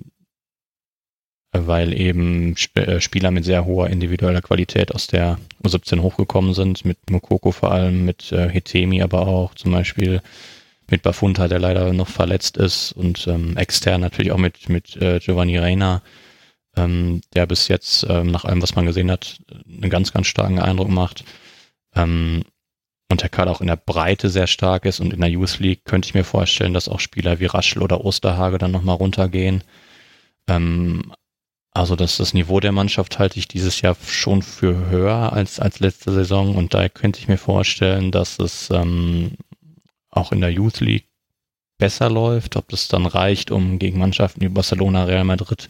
weil 1.52 1.92
eben 1.92 2.54
Sp 2.56 2.80
äh, 2.80 3.00
Spieler 3.00 3.30
mit 3.30 3.44
sehr 3.44 3.64
hoher 3.64 3.88
individueller 3.88 4.40
Qualität 4.40 4.94
aus 4.94 5.06
der 5.06 5.38
U17 5.62 6.00
hochgekommen 6.00 6.54
sind, 6.54 6.84
mit 6.84 6.98
Mokoko 7.10 7.52
vor 7.52 7.70
allem, 7.70 8.04
mit 8.04 8.32
äh, 8.32 8.48
Hetemi 8.48 9.02
aber 9.02 9.28
auch 9.28 9.54
zum 9.54 9.72
Beispiel, 9.72 10.22
mit 10.90 11.02
Bafunta, 11.02 11.48
der 11.48 11.58
leider 11.58 11.92
noch 11.92 12.08
verletzt 12.08 12.56
ist 12.56 12.92
und 12.92 13.26
ähm, 13.26 13.56
extern 13.56 14.00
natürlich 14.00 14.32
auch 14.32 14.38
mit, 14.38 14.68
mit 14.68 14.96
äh, 14.96 15.20
Giovanni 15.20 15.56
Reina 15.56 16.02
ähm, 16.76 17.20
der 17.34 17.46
bis 17.46 17.68
jetzt, 17.68 18.06
ähm, 18.08 18.28
nach 18.28 18.44
allem, 18.44 18.62
was 18.62 18.74
man 18.74 18.86
gesehen 18.86 19.10
hat, 19.10 19.38
einen 19.66 19.90
ganz, 19.90 20.12
ganz 20.12 20.26
starken 20.26 20.58
Eindruck 20.58 20.88
macht. 20.88 21.24
Ähm, 21.94 22.44
und 23.10 23.20
der 23.20 23.28
Kader 23.28 23.50
auch 23.50 23.60
in 23.60 23.66
der 23.66 23.76
Breite 23.76 24.30
sehr 24.30 24.46
stark 24.46 24.86
ist 24.86 24.98
und 24.98 25.12
in 25.12 25.20
der 25.20 25.28
Youth 25.28 25.58
League 25.58 25.84
könnte 25.84 26.08
ich 26.08 26.14
mir 26.14 26.24
vorstellen, 26.24 26.72
dass 26.72 26.88
auch 26.88 26.98
Spieler 27.00 27.40
wie 27.40 27.46
Raschel 27.46 27.82
oder 27.82 28.04
Osterhage 28.04 28.56
dann 28.56 28.70
nochmal 28.70 28.96
runtergehen. 28.96 29.62
Ähm, 30.48 31.12
also 31.74 31.96
dass 31.96 32.18
das 32.18 32.34
Niveau 32.34 32.60
der 32.60 32.72
Mannschaft 32.72 33.18
halte 33.18 33.38
ich 33.38 33.48
dieses 33.48 33.80
Jahr 33.80 33.96
schon 34.06 34.42
für 34.42 34.90
höher 34.90 35.32
als, 35.32 35.60
als 35.60 35.80
letzte 35.80 36.12
Saison 36.12 36.54
und 36.54 36.74
da 36.74 36.88
könnte 36.88 37.20
ich 37.20 37.28
mir 37.28 37.38
vorstellen, 37.38 38.12
dass 38.12 38.38
es 38.38 38.70
ähm, 38.70 39.32
auch 40.10 40.32
in 40.32 40.40
der 40.40 40.50
Youth 40.50 40.80
League 40.80 41.08
besser 41.78 42.10
läuft, 42.10 42.56
ob 42.56 42.68
das 42.68 42.88
dann 42.88 43.06
reicht, 43.06 43.50
um 43.50 43.78
gegen 43.78 43.98
Mannschaften 43.98 44.40
wie 44.42 44.48
Barcelona, 44.48 45.04
Real 45.04 45.24
Madrid 45.24 45.68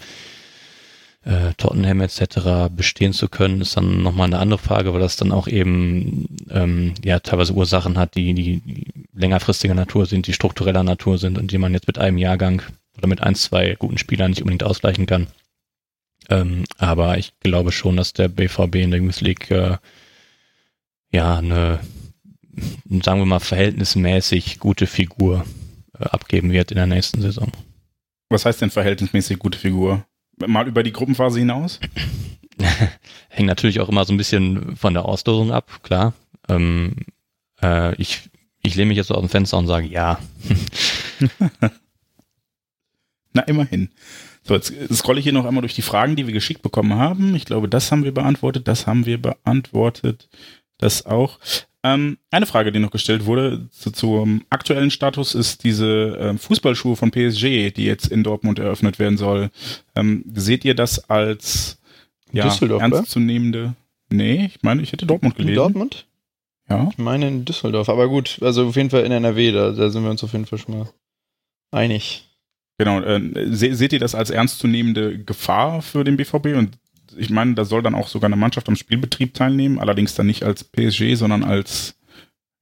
äh, 1.25 1.53
Tottenham 1.57 2.01
etc. 2.01 2.69
bestehen 2.75 3.13
zu 3.13 3.29
können, 3.29 3.61
ist 3.61 3.77
dann 3.77 4.03
nochmal 4.03 4.27
eine 4.27 4.39
andere 4.39 4.59
Frage, 4.59 4.93
weil 4.93 5.01
das 5.01 5.17
dann 5.17 5.33
auch 5.33 5.47
eben 5.47 6.27
ähm, 6.51 6.95
ja 7.05 7.21
teilweise 7.21 7.55
Ursachen 7.55 7.99
hat, 7.99 8.17
die, 8.17 8.35
die, 8.35 8.87
längerfristiger 9.15 9.75
Natur 9.75 10.07
sind, 10.07 10.27
die 10.27 10.33
struktureller 10.33 10.83
Natur 10.83 11.19
sind 11.19 11.39
und 11.39 11.53
die 11.53 11.59
man 11.59 11.75
jetzt 11.75 11.87
mit 11.87 11.99
einem 11.99 12.19
Jahrgang 12.19 12.63
oder 12.97 13.09
mit 13.09 13.23
ein, 13.23 13.35
zwei 13.35 13.77
guten 13.79 13.99
Spielern 13.99 14.31
nicht 14.31 14.43
unbedingt 14.43 14.65
ausgleichen 14.65 15.07
kann. 15.07 15.27
Ähm, 16.29 16.65
aber 16.79 17.19
ich 17.19 17.33
glaube 17.41 17.73
schon, 17.73 17.97
dass 17.97 18.13
der 18.13 18.29
BVB 18.29 18.77
in 18.77 18.91
der 18.91 19.01
Youth 19.01 19.21
League 19.21 19.51
äh, 19.51 19.77
ja 21.11 21.37
eine, 21.37 21.81
sagen 23.03 23.21
wir 23.21 23.27
mal, 23.27 23.41
verhältnismäßig 23.41 24.59
gute 24.59 24.87
Figur 24.87 25.45
äh, 25.99 26.05
abgeben 26.05 26.53
wird 26.53 26.71
in 26.71 26.77
der 26.77 26.87
nächsten 26.87 27.21
Saison. 27.21 27.53
Was 28.29 28.47
heißt 28.47 28.63
denn 28.63 28.71
verhältnismäßig 28.71 29.39
gute 29.39 29.59
Figur? 29.59 30.05
Mal 30.47 30.69
über 30.69 30.83
die 30.83 30.93
Gruppenphase 30.93 31.39
hinaus? 31.39 31.81
Hängt 33.29 33.49
natürlich 33.49 33.81
auch 33.81 33.89
immer 33.89 34.05
so 34.05 34.13
ein 34.13 34.19
bisschen 34.19 34.77
von 34.77 34.95
der 34.95 35.05
Auslosung 35.05 35.53
ab, 35.53 35.83
klar. 35.83 36.13
Ähm, 36.49 36.97
äh, 37.63 37.95
ich, 37.97 38.31
ich 38.63 38.75
lehne 38.75 38.89
mich 38.89 38.97
jetzt 38.97 39.09
so 39.09 39.15
aus 39.15 39.23
dem 39.23 39.29
Fenster 39.29 39.59
und 39.59 39.67
sage 39.67 39.87
ja. 39.87 40.19
Na, 43.33 43.43
immerhin. 43.43 43.91
So, 44.43 44.55
jetzt 44.55 44.73
scrolle 44.93 45.21
ich 45.21 45.25
hier 45.25 45.33
noch 45.33 45.47
einmal 45.47 45.63
durch 45.63 45.75
die 45.75 45.83
Fragen, 45.83 46.17
die 46.17 46.27
wir 46.27 46.35
geschickt 46.35 46.63
bekommen 46.63 46.95
haben. 46.95 47.35
Ich 47.35 47.45
glaube, 47.45 47.69
das 47.69 47.93
haben 47.93 48.05
wir 48.05 48.13
beantwortet, 48.13 48.67
das 48.69 48.87
haben 48.87 49.07
wir 49.07 49.21
beantwortet, 49.21 50.29
das 50.79 51.07
auch. 51.07 51.39
Ähm, 51.85 52.19
eine 52.31 52.47
Frage, 52.47 52.71
die 52.71 52.79
noch 52.79 52.93
gestellt 52.93 53.27
wurde 53.27 53.69
zu, 53.71 53.91
zum 53.91 54.45
aktuellen 54.51 54.91
Status, 54.91 55.35
ist 55.35 55.65
diese 55.65 56.17
äh, 56.17 56.39
Fußballschuhe 56.39 56.95
von 56.95 57.11
PSG, 57.11 57.73
die 57.73 57.85
jetzt 57.85 58.07
in 58.07 58.23
Dortmund 58.23 58.59
eröffnet 58.61 58.99
werden 58.99 59.19
soll. 59.19 59.51
Ähm, 59.97 60.25
seht 60.33 60.65
ihr 60.65 60.75
das 60.75 61.11
als 61.11 61.81
ja, 62.33 62.45
ernstzunehmende? 62.45 63.75
Nee, 64.11 64.47
ich 64.55 64.63
meine, 64.63 64.83
ich 64.83 64.93
hätte 64.93 65.07
Dortmund 65.07 65.35
gelesen. 65.35 65.51
In 65.51 65.57
Dortmund? 65.57 66.07
Ja. 66.69 66.89
Ich 66.91 66.99
meine 66.99 67.27
in 67.29 67.45
Düsseldorf, 67.45 67.89
aber 67.89 68.09
gut, 68.09 68.39
also 68.41 68.69
auf 68.69 68.77
jeden 68.77 68.91
Fall 68.91 69.05
in 69.05 69.13
NRW, 69.13 69.51
da, 69.51 69.73
da 69.73 69.91
sind 69.91 70.05
wir 70.05 70.11
uns 70.11 70.23
auf 70.23 70.33
jeden 70.33 70.47
Fall 70.47 70.59
schon 70.59 70.79
mal 70.79 70.89
einig. 71.73 72.29
Genau, 72.79 73.01
äh, 73.01 73.21
se 73.51 73.75
seht 73.75 73.93
ihr 73.93 73.99
das 73.99 74.15
als 74.15 74.31
ernstzunehmende 74.31 75.19
Gefahr 75.19 75.83
für 75.83 76.05
den 76.05 76.17
BVB 76.17 76.57
und 76.57 76.79
ich 77.17 77.31
meine, 77.31 77.55
da 77.55 77.65
soll 77.65 77.83
dann 77.83 77.95
auch 77.95 78.09
sogar 78.09 78.29
eine 78.29 78.37
Mannschaft 78.37 78.69
am 78.69 78.77
Spielbetrieb 78.77 79.35
teilnehmen, 79.35 79.79
allerdings 79.79 80.15
dann 80.15 80.27
nicht 80.27 80.43
als 80.45 80.65
PSG, 80.65 81.15
sondern 81.15 81.45
als, 81.45 81.97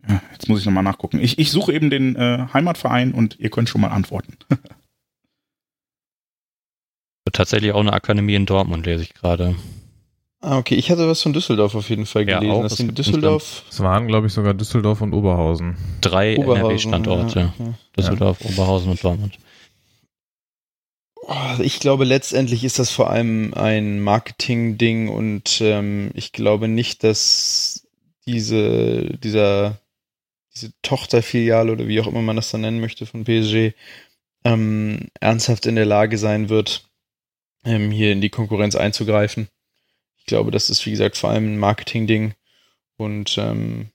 ja, 0.09 0.21
jetzt 0.33 0.49
muss 0.49 0.61
ich 0.61 0.67
nochmal 0.67 0.85
nachgucken. 0.85 1.21
Ich, 1.21 1.39
ich 1.39 1.51
suche 1.51 1.73
eben 1.73 1.91
den 1.91 2.17
äh, 2.17 2.47
Heimatverein 2.53 3.13
und 3.13 3.39
ihr 3.39 3.51
könnt 3.51 3.69
schon 3.69 3.81
mal 3.81 3.89
antworten. 3.89 4.37
Tatsächlich 7.33 7.73
auch 7.73 7.81
eine 7.81 7.93
Akademie 7.93 8.35
in 8.35 8.47
Dortmund, 8.47 8.87
lese 8.87 9.05
ich 9.05 9.15
gerade. 9.15 9.55
Ah, 10.41 10.59
okay. 10.59 10.75
Ich 10.75 10.91
hatte 10.91 11.07
was 11.07 11.23
von 11.23 11.33
Düsseldorf 11.33 11.75
auf 11.75 11.89
jeden 11.91 12.07
Fall 12.07 12.25
gelesen. 12.25 12.47
Ja, 12.47 12.53
auch. 12.55 12.63
Das 12.63 12.81
in 12.81 12.95
Düsseldorf. 12.95 13.65
Es 13.71 13.81
waren, 13.81 14.09
glaube 14.09 14.27
ich, 14.27 14.33
sogar 14.33 14.55
Düsseldorf 14.55 15.03
und 15.03 15.13
Oberhausen. 15.13 15.77
Drei 16.01 16.35
NRW-Standorte. 16.35 17.39
Ja, 17.41 17.65
ja. 17.65 17.75
Düsseldorf, 17.97 18.39
Oberhausen 18.45 18.91
und 18.91 19.05
Dortmund. 19.05 19.39
Oh, 21.33 21.61
ich 21.62 21.79
glaube, 21.79 22.05
letztendlich 22.05 22.64
ist 22.64 22.81
das 22.81 22.90
vor 22.90 23.09
allem 23.09 23.55
ein 23.55 24.01
Marketing-Ding 24.01 25.09
und 25.09 25.61
ähm, 25.61 26.11
ich 26.14 26.33
glaube 26.33 26.66
nicht, 26.66 27.05
dass 27.05 27.87
diese, 28.27 29.16
dieser, 29.19 29.79
diese 30.53 30.73
Tochterfiliale 30.83 31.71
oder 31.71 31.87
wie 31.87 32.01
auch 32.01 32.09
immer 32.09 32.21
man 32.21 32.35
das 32.35 32.51
dann 32.51 32.62
nennen 32.62 32.81
möchte 32.81 33.07
von 33.07 33.23
PSG 33.23 33.77
ähm, 34.45 35.07
ernsthaft 35.21 35.66
in 35.66 35.77
der 35.77 35.87
Lage 35.87 36.19
sein 36.19 36.49
wird, 36.49 36.90
ähm, 37.64 37.93
hier 37.93 38.11
in 38.11 38.21
die 38.21 38.31
Konkurrenz 38.31 38.75
einzugreifen. 38.75 39.47
Ich 40.19 40.25
glaube, 40.25 40.51
das 40.51 40.69
ist, 40.69 40.85
wie 40.85 40.90
gesagt, 40.90 41.16
vor 41.16 41.31
allem 41.31 41.55
ein 41.55 41.59
Marketing-Ding 41.59 42.35
und 42.97 43.38
ähm, 43.38 43.90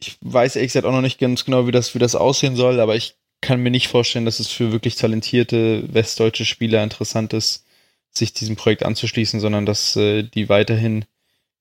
ich 0.00 0.18
weiß 0.20 0.56
ehrlich 0.56 0.70
gesagt 0.70 0.86
auch 0.86 0.90
noch 0.90 1.00
nicht 1.00 1.20
ganz 1.20 1.44
genau, 1.44 1.68
wie 1.68 1.72
das, 1.72 1.94
wie 1.94 2.00
das 2.00 2.16
aussehen 2.16 2.56
soll, 2.56 2.80
aber 2.80 2.96
ich 2.96 3.19
kann 3.40 3.62
mir 3.62 3.70
nicht 3.70 3.88
vorstellen, 3.88 4.24
dass 4.24 4.40
es 4.40 4.48
für 4.48 4.72
wirklich 4.72 4.96
talentierte 4.96 5.84
westdeutsche 5.92 6.44
Spieler 6.44 6.82
interessant 6.82 7.32
ist, 7.32 7.64
sich 8.10 8.32
diesem 8.32 8.56
Projekt 8.56 8.84
anzuschließen, 8.84 9.38
sondern 9.40 9.66
dass 9.66 9.96
äh, 9.96 10.22
die 10.22 10.48
weiterhin 10.48 11.04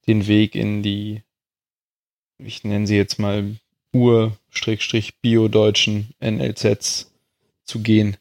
den 0.07 0.27
Weg 0.27 0.55
in 0.55 0.81
die, 0.83 1.23
ich 2.37 2.63
nenne 2.63 2.87
sie 2.87 2.95
jetzt 2.95 3.19
mal 3.19 3.57
Ur-Bio-Deutschen 3.93 6.13
NLZs 6.19 7.11
zu 7.63 7.79
gehen. 7.79 8.17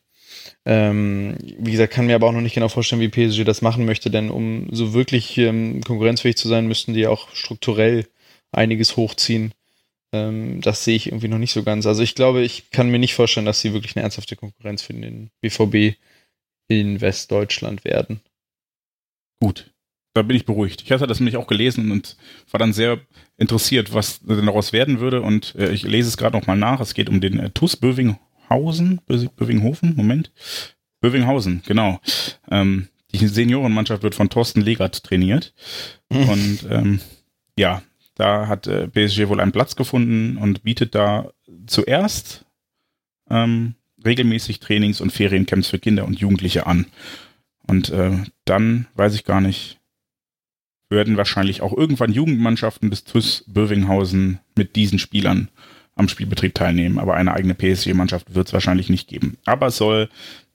Ähm, 0.64 1.36
wie 1.58 1.72
gesagt, 1.72 1.92
kann 1.92 2.06
mir 2.06 2.14
aber 2.14 2.28
auch 2.28 2.32
noch 2.32 2.40
nicht 2.40 2.54
genau 2.54 2.68
vorstellen, 2.68 3.00
wie 3.00 3.08
PSG 3.08 3.42
das 3.44 3.62
machen 3.62 3.86
möchte, 3.86 4.10
denn 4.10 4.30
um 4.30 4.68
so 4.70 4.92
wirklich 4.92 5.36
ähm, 5.38 5.82
konkurrenzfähig 5.82 6.36
zu 6.36 6.46
sein, 6.48 6.68
müssten 6.68 6.94
die 6.94 7.06
auch 7.06 7.34
strukturell 7.34 8.06
einiges 8.52 8.96
hochziehen. 8.96 9.52
Ähm, 10.12 10.60
das 10.60 10.84
sehe 10.84 10.96
ich 10.96 11.08
irgendwie 11.08 11.28
noch 11.28 11.38
nicht 11.38 11.52
so 11.52 11.62
ganz. 11.62 11.86
Also 11.86 12.02
ich 12.02 12.14
glaube, 12.14 12.42
ich 12.42 12.70
kann 12.70 12.90
mir 12.90 12.98
nicht 12.98 13.14
vorstellen, 13.14 13.46
dass 13.46 13.60
sie 13.60 13.72
wirklich 13.72 13.96
eine 13.96 14.02
ernsthafte 14.02 14.36
Konkurrenz 14.36 14.82
für 14.82 14.94
den 14.94 15.30
BVB 15.40 15.96
in 16.68 17.00
Westdeutschland 17.00 17.84
werden. 17.84 18.20
Gut, 19.40 19.72
da 20.14 20.22
bin 20.22 20.36
ich 20.36 20.46
beruhigt. 20.46 20.82
Ich 20.82 20.90
hatte 20.92 21.06
das 21.06 21.20
nämlich 21.20 21.36
auch 21.36 21.46
gelesen 21.46 21.90
und 21.90 22.16
war 22.50 22.58
dann 22.58 22.72
sehr 22.72 23.00
interessiert, 23.36 23.92
was 23.94 24.20
denn 24.20 24.46
daraus 24.46 24.72
werden 24.72 25.00
würde. 25.00 25.22
Und 25.22 25.54
äh, 25.56 25.70
ich 25.70 25.82
lese 25.82 26.08
es 26.08 26.16
gerade 26.16 26.36
noch 26.36 26.46
mal 26.46 26.56
nach. 26.56 26.80
Es 26.80 26.94
geht 26.94 27.08
um 27.08 27.20
den 27.20 27.38
äh, 27.38 27.50
TUS 27.50 27.76
Bövinghausen, 27.76 29.00
Bövinghofen, 29.06 29.94
Moment. 29.94 30.32
Bövinghausen, 31.00 31.62
genau. 31.66 32.00
Ähm, 32.50 32.88
die 33.12 33.26
Seniorenmannschaft 33.26 34.02
wird 34.02 34.14
von 34.14 34.28
Thorsten 34.28 34.60
Legert 34.60 35.04
trainiert. 35.04 35.54
Und 36.08 36.66
ähm, 36.70 37.00
ja, 37.56 37.82
da 38.18 38.48
hat 38.48 38.66
äh, 38.66 38.88
PSG 38.88 39.28
wohl 39.28 39.40
einen 39.40 39.52
Platz 39.52 39.76
gefunden 39.76 40.36
und 40.36 40.64
bietet 40.64 40.94
da 40.94 41.30
zuerst 41.66 42.44
ähm, 43.30 43.76
regelmäßig 44.04 44.58
Trainings 44.58 45.00
und 45.00 45.12
Feriencamps 45.12 45.68
für 45.68 45.78
Kinder 45.78 46.04
und 46.04 46.18
Jugendliche 46.18 46.66
an. 46.66 46.86
Und 47.66 47.90
äh, 47.90 48.10
dann 48.44 48.88
weiß 48.94 49.14
ich 49.14 49.24
gar 49.24 49.40
nicht, 49.40 49.78
werden 50.90 51.16
wahrscheinlich 51.16 51.62
auch 51.62 51.76
irgendwann 51.76 52.12
Jugendmannschaften 52.12 52.90
des 52.90 53.04
TUS 53.04 53.44
Bövinghausen 53.46 54.40
mit 54.56 54.74
diesen 54.74 54.98
Spielern 54.98 55.48
am 55.94 56.08
Spielbetrieb 56.08 56.54
teilnehmen. 56.54 56.98
Aber 56.98 57.14
eine 57.14 57.34
eigene 57.34 57.54
PSG-Mannschaft 57.54 58.34
wird 58.34 58.48
es 58.48 58.52
wahrscheinlich 58.52 58.88
nicht 58.88 59.08
geben. 59.08 59.38
Aber 59.44 59.68
es 59.68 59.76
soll 59.76 60.08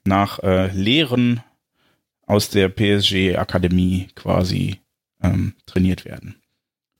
nach 0.04 0.38
äh, 0.42 0.70
Lehren 0.72 1.40
aus 2.26 2.50
der 2.50 2.68
PSG-Akademie 2.68 4.08
quasi 4.14 4.80
ähm, 5.22 5.54
trainiert 5.64 6.04
werden. 6.04 6.36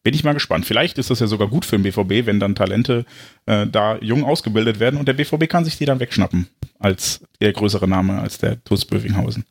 Bin 0.04 0.14
ich 0.14 0.22
mal 0.22 0.34
gespannt. 0.34 0.66
Vielleicht 0.66 0.98
ist 0.98 1.08
das 1.08 1.20
ja 1.20 1.26
sogar 1.26 1.48
gut 1.48 1.64
für 1.64 1.78
den 1.78 1.82
BVB, 1.82 2.26
wenn 2.26 2.38
dann 2.38 2.54
Talente 2.54 3.06
äh, 3.46 3.66
da 3.66 3.96
jung 3.98 4.22
ausgebildet 4.22 4.78
werden 4.78 5.00
und 5.00 5.08
der 5.08 5.14
BVB 5.14 5.48
kann 5.48 5.64
sich 5.64 5.78
die 5.78 5.86
dann 5.86 5.98
wegschnappen 5.98 6.46
als 6.78 7.24
der 7.40 7.54
größere 7.54 7.88
Name 7.88 8.20
als 8.20 8.36
der 8.36 8.62
TuS 8.62 8.84
Bövinghausen. 8.84 9.44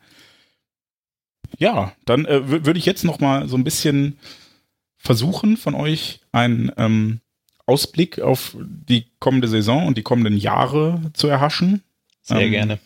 Ja, 1.58 1.94
dann 2.06 2.26
äh, 2.26 2.66
würde 2.66 2.78
ich 2.78 2.86
jetzt 2.86 3.04
noch 3.04 3.20
mal 3.20 3.50
so 3.50 3.58
ein 3.58 3.64
bisschen 3.64 4.20
versuchen, 4.98 5.58
von 5.58 5.74
euch 5.74 6.22
einen 6.32 6.72
ähm, 6.78 7.20
Ausblick 7.66 8.20
auf 8.20 8.56
die 8.60 9.08
kommende 9.20 9.48
Saison 9.48 9.88
und 9.88 9.98
die 9.98 10.04
kommenden 10.04 10.38
Jahre 10.38 11.02
zu 11.14 11.28
erhaschen. 11.28 11.82
Sehr 12.22 12.42
ähm, 12.42 12.52
gerne. 12.52 12.80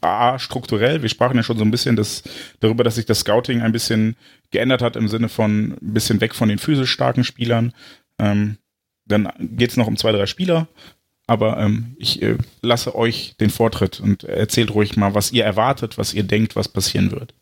A, 0.00 0.38
strukturell, 0.38 1.02
wir 1.02 1.08
sprachen 1.08 1.36
ja 1.36 1.42
schon 1.42 1.58
so 1.58 1.64
ein 1.64 1.70
bisschen 1.70 1.96
das, 1.96 2.22
darüber, 2.60 2.84
dass 2.84 2.96
sich 2.96 3.06
das 3.06 3.20
Scouting 3.20 3.62
ein 3.62 3.72
bisschen 3.72 4.16
geändert 4.50 4.82
hat 4.82 4.96
im 4.96 5.08
Sinne 5.08 5.28
von 5.28 5.72
ein 5.72 5.92
bisschen 5.94 6.20
weg 6.20 6.34
von 6.34 6.48
den 6.48 6.58
physisch 6.58 6.90
starken 6.90 7.24
Spielern. 7.24 7.72
Ähm, 8.18 8.58
dann 9.06 9.32
geht 9.40 9.70
es 9.70 9.76
noch 9.76 9.86
um 9.86 9.96
zwei, 9.96 10.12
drei 10.12 10.26
Spieler, 10.26 10.68
aber 11.26 11.58
ähm, 11.58 11.96
ich 11.98 12.22
äh, 12.22 12.36
lasse 12.62 12.94
euch 12.94 13.34
den 13.40 13.50
Vortritt 13.50 14.00
und 14.00 14.24
erzählt 14.24 14.74
ruhig 14.74 14.96
mal, 14.96 15.14
was 15.14 15.32
ihr 15.32 15.44
erwartet, 15.44 15.98
was 15.98 16.14
ihr 16.14 16.24
denkt, 16.24 16.56
was 16.56 16.68
passieren 16.68 17.10
wird. 17.12 17.34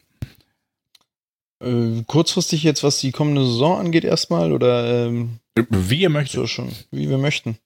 Äh, 1.61 2.03
kurzfristig 2.07 2.62
jetzt, 2.62 2.83
was 2.83 2.98
die 2.98 3.12
kommende 3.12 3.44
Saison 3.44 3.79
angeht, 3.79 4.05
erstmal 4.05 4.53
oder 4.53 5.07
ähm, 5.07 5.40
wie 5.70 6.01
ihr 6.01 6.11
möchtet. 6.11 6.40
So 6.40 6.46
schon, 6.46 6.70
wie 6.90 7.11
wir 7.11 7.18
möchten. 7.18 7.59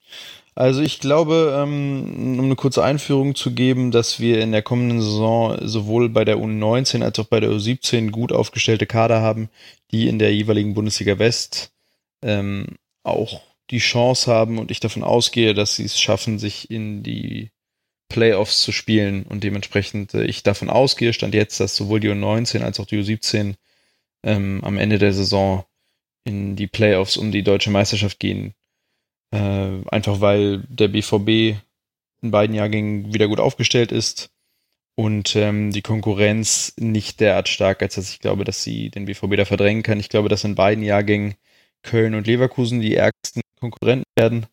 Also 0.55 0.81
ich 0.81 0.99
glaube, 0.99 1.55
ähm, 1.57 2.37
um 2.39 2.45
eine 2.45 2.55
kurze 2.55 2.83
Einführung 2.83 3.33
zu 3.33 3.53
geben, 3.53 3.89
dass 3.89 4.19
wir 4.19 4.39
in 4.41 4.51
der 4.51 4.61
kommenden 4.61 5.01
Saison 5.01 5.57
sowohl 5.67 6.09
bei 6.09 6.25
der 6.25 6.37
U19 6.37 7.03
als 7.03 7.17
auch 7.17 7.25
bei 7.25 7.39
der 7.39 7.49
U17 7.49 8.11
gut 8.11 8.31
aufgestellte 8.31 8.85
Kader 8.85 9.21
haben, 9.21 9.49
die 9.91 10.07
in 10.07 10.19
der 10.19 10.33
jeweiligen 10.33 10.75
Bundesliga 10.75 11.17
West 11.17 11.71
ähm, 12.21 12.77
auch 13.03 13.41
die 13.71 13.79
Chance 13.79 14.31
haben 14.31 14.59
und 14.59 14.69
ich 14.69 14.79
davon 14.79 15.03
ausgehe, 15.03 15.55
dass 15.55 15.75
sie 15.75 15.85
es 15.85 15.99
schaffen, 15.99 16.37
sich 16.37 16.69
in 16.69 17.01
die 17.01 17.49
Playoffs 18.09 18.61
zu 18.61 18.71
spielen. 18.71 19.23
Und 19.23 19.43
dementsprechend 19.43 20.13
äh, 20.13 20.25
ich 20.25 20.43
davon 20.43 20.69
ausgehe, 20.69 21.13
stand 21.13 21.33
jetzt, 21.33 21.59
dass 21.59 21.75
sowohl 21.75 21.99
die 21.99 22.09
U19 22.09 22.61
als 22.61 22.79
auch 22.79 22.85
die 22.85 22.99
U17 23.01 23.55
ähm, 24.23 24.63
am 24.63 24.77
Ende 24.77 24.99
der 24.99 25.13
Saison 25.13 25.65
in 26.25 26.55
die 26.55 26.67
Playoffs 26.67 27.17
um 27.17 27.31
die 27.31 27.43
deutsche 27.43 27.71
Meisterschaft 27.71 28.19
gehen 28.19 28.53
äh, 29.33 29.81
einfach 29.89 30.21
weil 30.21 30.63
der 30.69 30.89
BVB 30.89 31.57
in 32.21 32.31
beiden 32.31 32.55
Jahrgängen 32.55 33.13
wieder 33.13 33.27
gut 33.27 33.39
aufgestellt 33.39 33.91
ist 33.91 34.29
und 34.95 35.35
ähm, 35.35 35.71
die 35.71 35.81
Konkurrenz 35.81 36.73
nicht 36.77 37.19
derart 37.19 37.49
stark, 37.49 37.81
als 37.81 37.95
dass 37.95 38.11
ich 38.11 38.19
glaube, 38.19 38.43
dass 38.43 38.63
sie 38.63 38.91
den 38.91 39.05
BVB 39.05 39.35
da 39.37 39.45
verdrängen 39.45 39.81
kann. 39.81 39.99
Ich 39.99 40.09
glaube, 40.09 40.29
dass 40.29 40.43
in 40.43 40.55
beiden 40.55 40.83
Jahrgängen 40.83 41.33
Köln 41.81 42.13
und 42.13 42.27
Leverkusen 42.27 42.79
die 42.79 42.95
ärgsten 42.95 43.41
Konkurrenten 43.59 44.05
werden. 44.15 44.45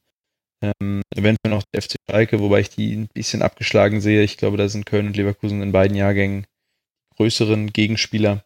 Ähm, 0.62 1.02
eventuell 1.14 1.54
noch 1.54 1.62
der 1.72 1.82
FC 1.82 1.96
Schalke, 2.10 2.40
wobei 2.40 2.60
ich 2.60 2.70
die 2.70 2.94
ein 2.94 3.08
bisschen 3.12 3.42
abgeschlagen 3.42 4.00
sehe. 4.00 4.22
Ich 4.22 4.38
glaube, 4.38 4.56
da 4.56 4.68
sind 4.68 4.86
Köln 4.86 5.06
und 5.06 5.16
Leverkusen 5.16 5.62
in 5.62 5.72
beiden 5.72 5.96
Jahrgängen 5.96 6.46
größeren 7.16 7.72
Gegenspieler. 7.72 8.44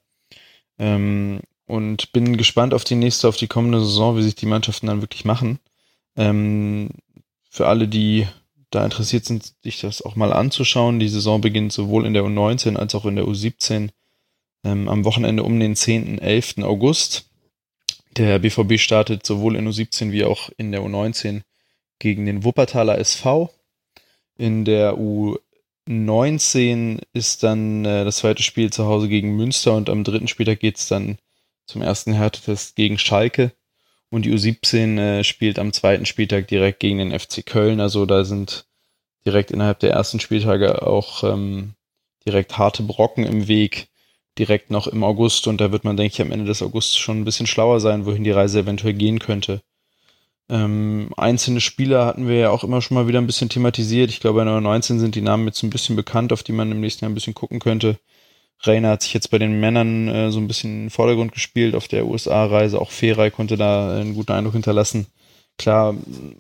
Ähm, 0.78 1.40
und 1.66 2.12
bin 2.12 2.36
gespannt 2.36 2.74
auf 2.74 2.84
die 2.84 2.96
nächste, 2.96 3.28
auf 3.28 3.36
die 3.36 3.46
kommende 3.46 3.80
Saison, 3.80 4.16
wie 4.16 4.22
sich 4.22 4.34
die 4.34 4.46
Mannschaften 4.46 4.88
dann 4.88 5.00
wirklich 5.00 5.24
machen. 5.24 5.60
Ähm, 6.16 6.90
für 7.50 7.66
alle, 7.66 7.88
die 7.88 8.27
da 8.70 8.85
interessiert 8.85 9.24
sind, 9.24 9.55
sich 9.62 9.81
das 9.81 10.03
auch 10.03 10.16
mal 10.16 10.33
anzuschauen. 10.33 10.98
Die 10.98 11.09
Saison 11.09 11.40
beginnt 11.40 11.72
sowohl 11.72 12.07
in 12.07 12.14
der 12.14 12.24
U19 12.24 12.77
als 12.77 12.94
auch 12.94 13.05
in 13.05 13.16
der 13.16 13.27
U17 13.27 13.90
ähm, 14.64 14.88
am 14.88 15.05
Wochenende 15.05 15.42
um 15.44 15.59
den 15.61 15.77
10. 15.77 16.18
11. 16.18 16.59
August. 16.59 17.31
Der 18.16 18.38
BVB 18.38 18.79
startet 18.79 19.27
sowohl 19.27 19.57
in 19.57 19.68
U17 19.68 20.12
wie 20.12 20.24
auch 20.24 20.50
in 20.57 20.72
der 20.72 20.83
U19 20.83 21.42
gegen 21.98 22.27
den 22.27 22.44
Wuppertaler 22.44 22.98
SV. 22.98 23.50
In 24.37 24.64
der 24.64 24.96
U19 25.88 27.00
ist 27.12 27.42
dann 27.42 27.85
äh, 27.85 28.05
das 28.05 28.18
zweite 28.18 28.42
Spiel 28.42 28.72
zu 28.72 28.87
Hause 28.87 29.09
gegen 29.09 29.37
Münster 29.37 29.74
und 29.74 29.88
am 29.88 30.05
dritten 30.05 30.29
Spieltag 30.29 30.61
geht 30.61 30.79
es 30.79 30.88
dann 30.88 31.18
zum 31.66 31.83
ersten 31.83 32.12
Härtetest 32.12 32.77
gegen 32.77 32.98
Schalke. 32.98 33.53
Und 34.14 34.27
die 34.27 34.33
U17 34.33 34.96
äh, 34.96 35.24
spielt 35.24 35.59
am 35.59 35.72
zweiten 35.72 36.07
Spieltag 36.07 36.46
direkt 36.46 36.79
gegen 36.79 36.98
den 36.98 37.18
FC 37.18 37.44
Köln. 37.44 37.81
Also 37.81 38.07
da 38.07 38.24
sind 38.24 38.64
direkt 39.27 39.50
innerhalb 39.50 39.81
der 39.81 39.90
ersten 39.90 40.20
Spieltage 40.20 40.87
auch 40.87 41.24
ähm, 41.24 41.74
direkt 42.24 42.57
harte 42.57 42.85
Brocken 42.85 43.24
im 43.24 43.48
Weg, 43.48 43.88
direkt 44.38 44.70
noch 44.70 44.87
im 44.87 45.03
August. 45.03 45.48
Und 45.48 45.61
da 45.61 45.72
wird 45.72 45.83
man, 45.83 45.96
denke 45.96 46.12
ich, 46.12 46.20
am 46.20 46.31
Ende 46.31 46.44
des 46.44 46.62
Augusts 46.62 46.96
schon 46.96 47.22
ein 47.22 47.24
bisschen 47.24 47.48
schlauer 47.48 47.81
sein, 47.81 48.07
wohin 48.07 48.22
die 48.22 48.31
Reise 48.31 48.61
eventuell 48.61 48.94
gehen 48.94 49.18
könnte. 49.18 49.62
Ähm, 50.48 51.11
einzelne 51.16 51.61
Spieler 51.61 52.07
hatten 52.07 52.29
wir 52.29 52.37
ja 52.37 52.50
auch 52.50 52.62
immer 52.62 52.83
schon 52.83 52.94
mal 52.94 53.09
wieder 53.09 53.20
ein 53.20 53.27
bisschen 53.27 53.48
thematisiert. 53.48 54.11
Ich 54.11 54.20
glaube, 54.20 54.42
in 54.42 54.46
der 54.46 54.61
19 54.61 55.00
sind 55.00 55.16
die 55.16 55.22
Namen 55.22 55.48
jetzt 55.48 55.64
ein 55.64 55.70
bisschen 55.70 55.96
bekannt, 55.96 56.33
auf 56.33 56.44
die 56.44 56.53
man 56.53 56.70
im 56.70 56.81
nächsten 56.81 57.05
Jahr 57.05 57.11
ein 57.11 57.16
bisschen 57.16 57.35
gucken 57.35 57.59
könnte. 57.59 57.98
Reiner 58.60 58.90
hat 58.90 59.02
sich 59.02 59.12
jetzt 59.14 59.30
bei 59.30 59.38
den 59.38 59.60
Männern 59.60 60.08
äh, 60.08 60.30
so 60.30 60.38
ein 60.38 60.48
bisschen 60.48 60.70
in 60.70 60.82
den 60.84 60.90
Vordergrund 60.90 61.32
gespielt 61.32 61.74
auf 61.74 61.88
der 61.88 62.06
USA-Reise. 62.06 62.80
Auch 62.80 62.90
Feray 62.90 63.30
konnte 63.30 63.56
da 63.56 63.96
einen 63.96 64.14
guten 64.14 64.32
Eindruck 64.32 64.54
hinterlassen. 64.54 65.06
Klar, 65.58 65.94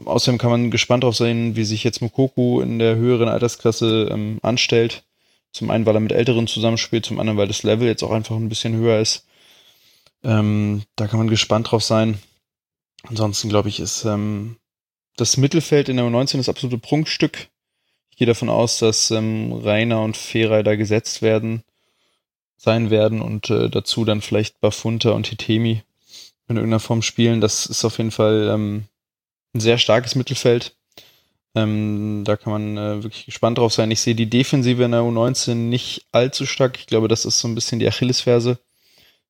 außerdem 0.04 0.38
kann 0.38 0.50
man 0.50 0.70
gespannt 0.70 1.04
darauf 1.04 1.16
sein, 1.16 1.54
wie 1.54 1.64
sich 1.64 1.84
jetzt 1.84 2.00
Mokoku 2.00 2.60
in 2.60 2.78
der 2.78 2.96
höheren 2.96 3.28
Altersklasse 3.28 4.08
ähm, 4.10 4.38
anstellt. 4.42 5.04
Zum 5.52 5.70
einen, 5.70 5.86
weil 5.86 5.94
er 5.94 6.00
mit 6.00 6.12
Älteren 6.12 6.48
zusammenspielt, 6.48 7.06
zum 7.06 7.20
anderen, 7.20 7.38
weil 7.38 7.46
das 7.46 7.62
Level 7.62 7.86
jetzt 7.86 8.02
auch 8.02 8.10
einfach 8.10 8.34
ein 8.34 8.48
bisschen 8.48 8.74
höher 8.74 9.00
ist. 9.00 9.26
Ähm, 10.24 10.82
da 10.96 11.06
kann 11.06 11.18
man 11.18 11.28
gespannt 11.28 11.70
drauf 11.70 11.84
sein. 11.84 12.18
Ansonsten, 13.04 13.50
glaube 13.50 13.68
ich, 13.68 13.78
ist 13.78 14.04
ähm, 14.04 14.56
das 15.16 15.36
Mittelfeld 15.36 15.88
in 15.88 15.96
der 15.96 16.06
U19 16.06 16.38
das 16.38 16.48
absolute 16.48 16.78
Prunkstück. 16.78 17.48
Ich 18.10 18.16
gehe 18.16 18.26
davon 18.26 18.48
aus, 18.48 18.78
dass 18.78 19.10
ähm, 19.10 19.52
Rainer 19.52 20.02
und 20.02 20.16
Feray 20.16 20.62
da 20.62 20.74
gesetzt 20.74 21.20
werden 21.20 21.63
sein 22.56 22.90
werden 22.90 23.20
und 23.20 23.50
äh, 23.50 23.68
dazu 23.68 24.04
dann 24.04 24.20
vielleicht 24.20 24.60
Bafunta 24.60 25.10
und 25.10 25.26
Hitemi 25.26 25.82
in 26.48 26.56
irgendeiner 26.56 26.80
Form 26.80 27.02
spielen. 27.02 27.40
Das 27.40 27.66
ist 27.66 27.84
auf 27.84 27.98
jeden 27.98 28.10
Fall 28.10 28.48
ähm, 28.52 28.84
ein 29.54 29.60
sehr 29.60 29.78
starkes 29.78 30.14
Mittelfeld. 30.14 30.76
Ähm, 31.54 32.22
da 32.24 32.36
kann 32.36 32.52
man 32.52 32.76
äh, 32.76 33.02
wirklich 33.02 33.26
gespannt 33.26 33.58
drauf 33.58 33.72
sein. 33.72 33.90
Ich 33.90 34.00
sehe 34.00 34.14
die 34.14 34.28
Defensive 34.28 34.82
in 34.82 34.90
der 34.90 35.02
U19 35.02 35.54
nicht 35.54 36.06
allzu 36.10 36.46
stark. 36.46 36.78
Ich 36.78 36.86
glaube, 36.86 37.08
das 37.08 37.24
ist 37.24 37.38
so 37.38 37.46
ein 37.46 37.54
bisschen 37.54 37.78
die 37.78 37.86
Achillesferse. 37.86 38.58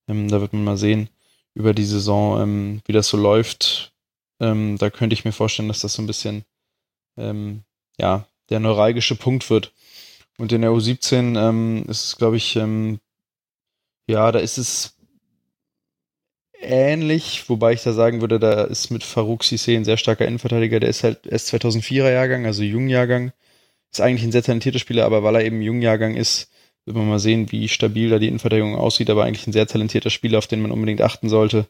Ähm, 0.09 0.29
da 0.29 0.41
wird 0.41 0.53
man 0.53 0.65
mal 0.65 0.77
sehen 0.77 1.11
über 1.55 1.75
die 1.75 1.85
Saison, 1.85 2.41
ähm, 2.41 2.83
wie 2.87 2.93
das 2.93 3.09
so 3.09 3.17
läuft. 3.17 3.93
Ähm, 4.41 4.79
da 4.79 4.91
könnte 4.91 5.15
ich 5.15 5.25
mir 5.25 5.33
vorstellen, 5.33 5.69
dass 5.69 5.81
das 5.81 5.95
so 5.95 6.03
ein 6.03 6.07
bisschen 6.07 6.45
ähm, 7.17 7.63
ja 7.99 8.27
der 8.51 8.61
neuralgische 8.61 9.17
Punkt 9.17 9.51
wird. 9.51 9.73
Und 10.39 10.51
in 10.53 10.63
der 10.63 10.71
U17 10.71 11.39
ähm, 11.39 11.85
ist 11.89 12.05
es, 12.05 12.17
glaube 12.17 12.37
ich, 12.37 12.57
ähm, 12.57 12.99
ja, 14.07 14.31
da 14.33 14.39
ist 14.39 14.59
es 14.59 14.97
ähnlich, 16.61 17.49
wobei 17.49 17.73
ich 17.73 17.83
da 17.83 17.93
sagen 17.93 18.21
würde, 18.21 18.39
da 18.39 18.65
ist 18.65 18.91
mit 18.91 19.05
Farouk 19.05 19.43
Sissé 19.43 19.77
ein 19.77 19.85
sehr 19.85 19.97
starker 19.97 20.27
Innenverteidiger, 20.27 20.81
der 20.81 20.91
ist 20.91 21.05
halt 21.05 21.27
erst 21.27 21.53
2004er 21.53 22.11
Jahrgang, 22.11 22.47
also 22.47 22.63
Jungjahrgang. 22.63 23.33
Ist 23.93 24.01
eigentlich 24.01 24.25
ein 24.25 24.33
sehr 24.33 24.43
talentierter 24.43 24.79
Spieler, 24.79 25.05
aber 25.05 25.23
weil 25.23 25.37
er 25.37 25.45
eben 25.45 25.63
Jungjahrgang 25.63 26.17
ist, 26.17 26.51
wird 26.85 26.97
man 26.97 27.09
mal 27.09 27.19
sehen, 27.19 27.53
wie 27.53 27.69
stabil 27.69 28.11
da 28.11 28.19
die 28.19 28.29
Innenverteidigung 28.29 28.77
aussieht, 28.77 29.11
aber 29.11 29.25
eigentlich 29.25 29.47
ein 29.47 29.53
sehr 29.53 29.67
talentierter 29.67 30.11
Spieler, 30.11 30.39
auf 30.39 30.47
den 30.47 30.61
man 30.63 30.73
unbedingt 30.73 31.01
achten 31.01 31.29
sollte. 31.29 31.69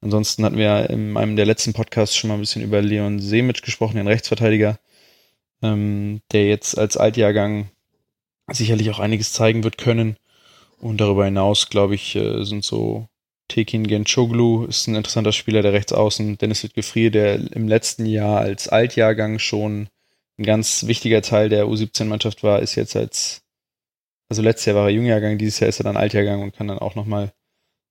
Ansonsten 0.00 0.44
hatten 0.44 0.58
wir 0.58 0.90
in 0.90 1.16
einem 1.16 1.36
der 1.36 1.46
letzten 1.46 1.72
Podcasts 1.72 2.16
schon 2.16 2.28
mal 2.28 2.34
ein 2.34 2.40
bisschen 2.40 2.62
über 2.62 2.80
Leon 2.82 3.20
Semic 3.20 3.62
gesprochen, 3.62 3.96
den 3.96 4.06
Rechtsverteidiger, 4.06 4.78
ähm, 5.62 6.20
der 6.32 6.46
jetzt 6.46 6.78
als 6.78 6.96
Altjahrgang 6.96 7.70
sicherlich 8.52 8.90
auch 8.90 8.98
einiges 9.00 9.32
zeigen 9.32 9.64
wird 9.64 9.78
können. 9.78 10.16
Und 10.84 11.00
darüber 11.00 11.24
hinaus, 11.24 11.70
glaube 11.70 11.94
ich, 11.94 12.14
äh, 12.14 12.44
sind 12.44 12.62
so 12.62 13.08
Tekin 13.48 13.86
Genchoglu 13.86 14.64
ist 14.66 14.86
ein 14.86 14.94
interessanter 14.94 15.32
Spieler, 15.32 15.62
der 15.62 15.72
rechts 15.72 15.92
außen. 15.92 16.38
Dennis 16.38 16.62
Lütgefrier, 16.62 17.10
der 17.10 17.34
im 17.52 17.68
letzten 17.68 18.04
Jahr 18.04 18.40
als 18.40 18.68
Altjahrgang 18.68 19.38
schon 19.38 19.88
ein 20.38 20.44
ganz 20.44 20.86
wichtiger 20.86 21.22
Teil 21.22 21.48
der 21.48 21.66
U17-Mannschaft 21.66 22.42
war, 22.42 22.60
ist 22.60 22.74
jetzt 22.74 22.96
als 22.96 23.42
also 24.28 24.42
letztes 24.42 24.66
Jahr 24.66 24.76
war 24.76 24.84
er 24.84 24.90
Jungjahrgang, 24.90 25.38
dieses 25.38 25.60
Jahr 25.60 25.68
ist 25.68 25.80
er 25.80 25.84
dann 25.84 25.96
Altjahrgang 25.96 26.42
und 26.42 26.54
kann 26.54 26.68
dann 26.68 26.78
auch 26.78 26.94
nochmal, 26.94 27.32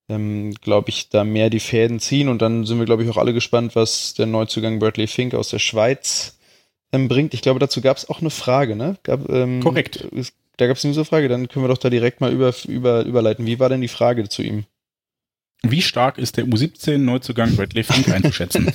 ähm, 0.09 0.53
glaube 0.61 0.89
ich, 0.89 1.09
da 1.09 1.23
mehr 1.23 1.49
die 1.49 1.59
Fäden 1.59 1.99
ziehen. 1.99 2.27
Und 2.27 2.41
dann 2.41 2.65
sind 2.65 2.77
wir, 2.77 2.85
glaube 2.85 3.03
ich, 3.03 3.09
auch 3.09 3.17
alle 3.17 3.33
gespannt, 3.33 3.75
was 3.75 4.13
der 4.13 4.27
Neuzugang 4.27 4.79
Bradley 4.79 5.07
Fink 5.07 5.33
aus 5.33 5.49
der 5.49 5.59
Schweiz 5.59 6.37
ähm, 6.91 7.07
bringt. 7.07 7.33
Ich 7.33 7.41
glaube, 7.41 7.59
dazu 7.59 7.81
gab 7.81 7.97
es 7.97 8.09
auch 8.09 8.21
eine 8.21 8.29
Frage, 8.29 8.75
ne? 8.75 8.97
Gab, 9.03 9.29
ähm, 9.29 9.61
Korrekt. 9.61 10.07
Da 10.57 10.67
gab 10.67 10.77
es 10.77 10.85
eine 10.85 11.05
Frage, 11.05 11.27
dann 11.27 11.47
können 11.47 11.65
wir 11.65 11.69
doch 11.69 11.77
da 11.77 11.89
direkt 11.89 12.21
mal 12.21 12.31
über, 12.31 12.53
über, 12.67 13.05
überleiten. 13.05 13.45
Wie 13.45 13.59
war 13.59 13.69
denn 13.69 13.81
die 13.81 13.87
Frage 13.87 14.27
zu 14.29 14.43
ihm? 14.43 14.65
Wie 15.65 15.81
stark 15.81 16.17
ist 16.17 16.35
der 16.35 16.45
U17-Neuzugang 16.45 17.55
Bradley 17.55 17.83
Fink 17.83 18.09
einzuschätzen? 18.09 18.67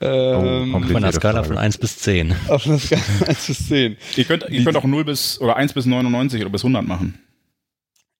ähm, 0.00 0.86
Von 0.92 1.02
der 1.02 1.12
Skala 1.12 1.42
von 1.42 1.56
1 1.56 1.78
bis 1.78 1.98
10. 1.98 2.34
auf 2.48 2.66
einer 2.66 2.78
Skala 2.78 3.02
1 3.26 3.46
bis 3.46 3.68
10. 3.68 3.96
ihr 4.16 4.24
könnt, 4.24 4.44
ihr 4.50 4.62
könnt 4.62 4.76
auch 4.76 4.84
0 4.84 5.04
bis, 5.04 5.40
oder 5.40 5.56
1 5.56 5.72
bis 5.72 5.86
99 5.86 6.42
oder 6.42 6.50
bis 6.50 6.62
100 6.62 6.86
machen. 6.86 7.18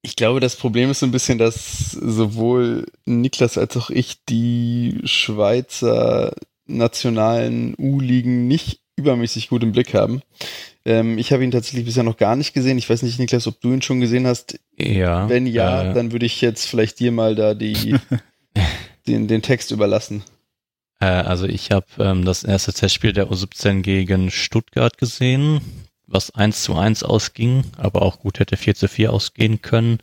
Ich 0.00 0.16
glaube, 0.16 0.40
das 0.40 0.56
Problem 0.56 0.90
ist 0.90 1.00
so 1.00 1.06
ein 1.06 1.12
bisschen, 1.12 1.36
dass 1.36 1.90
sowohl 1.90 2.86
Niklas 3.04 3.58
als 3.58 3.76
auch 3.76 3.90
ich 3.90 4.24
die 4.24 4.98
Schweizer 5.04 6.34
nationalen 6.66 7.74
U-Ligen 7.78 8.48
nicht 8.48 8.80
übermäßig 8.99 9.49
gut 9.49 9.62
im 9.62 9.72
Blick 9.72 9.94
haben. 9.94 10.22
Ähm, 10.84 11.18
ich 11.18 11.32
habe 11.32 11.44
ihn 11.44 11.51
tatsächlich 11.51 11.84
bisher 11.84 12.03
noch 12.03 12.16
gar 12.16 12.36
nicht 12.36 12.53
gesehen. 12.53 12.78
Ich 12.78 12.90
weiß 12.90 13.03
nicht, 13.03 13.18
Niklas, 13.18 13.46
ob 13.46 13.61
du 13.61 13.72
ihn 13.72 13.82
schon 13.82 14.01
gesehen 14.01 14.26
hast. 14.26 14.59
Ja. 14.76 15.28
Wenn 15.28 15.46
ja, 15.46 15.90
äh, 15.90 15.94
dann 15.94 16.12
würde 16.12 16.26
ich 16.26 16.40
jetzt 16.40 16.66
vielleicht 16.66 17.01
dir 17.01 17.12
mal 17.12 17.34
da 17.34 17.55
die, 17.55 17.96
den, 19.07 19.28
den 19.28 19.42
Text 19.42 19.70
überlassen. 19.70 20.22
Äh, 21.01 21.07
also 21.07 21.46
ich 21.46 21.70
habe 21.70 21.86
ähm, 21.99 22.24
das 22.24 22.44
erste 22.44 22.72
Testspiel 22.72 23.12
der 23.12 23.28
U17 23.28 23.82
gegen 23.82 24.30
Stuttgart 24.30 24.99
gesehen, 24.99 25.61
was 26.07 26.34
1 26.34 26.62
zu 26.62 26.76
1 26.76 27.03
ausging, 27.03 27.64
aber 27.76 28.03
auch 28.03 28.20
gut 28.20 28.38
hätte 28.38 28.57
4 28.57 28.74
zu 28.74 28.88
4 28.88 29.12
ausgehen 29.12 29.62
können. 29.62 29.99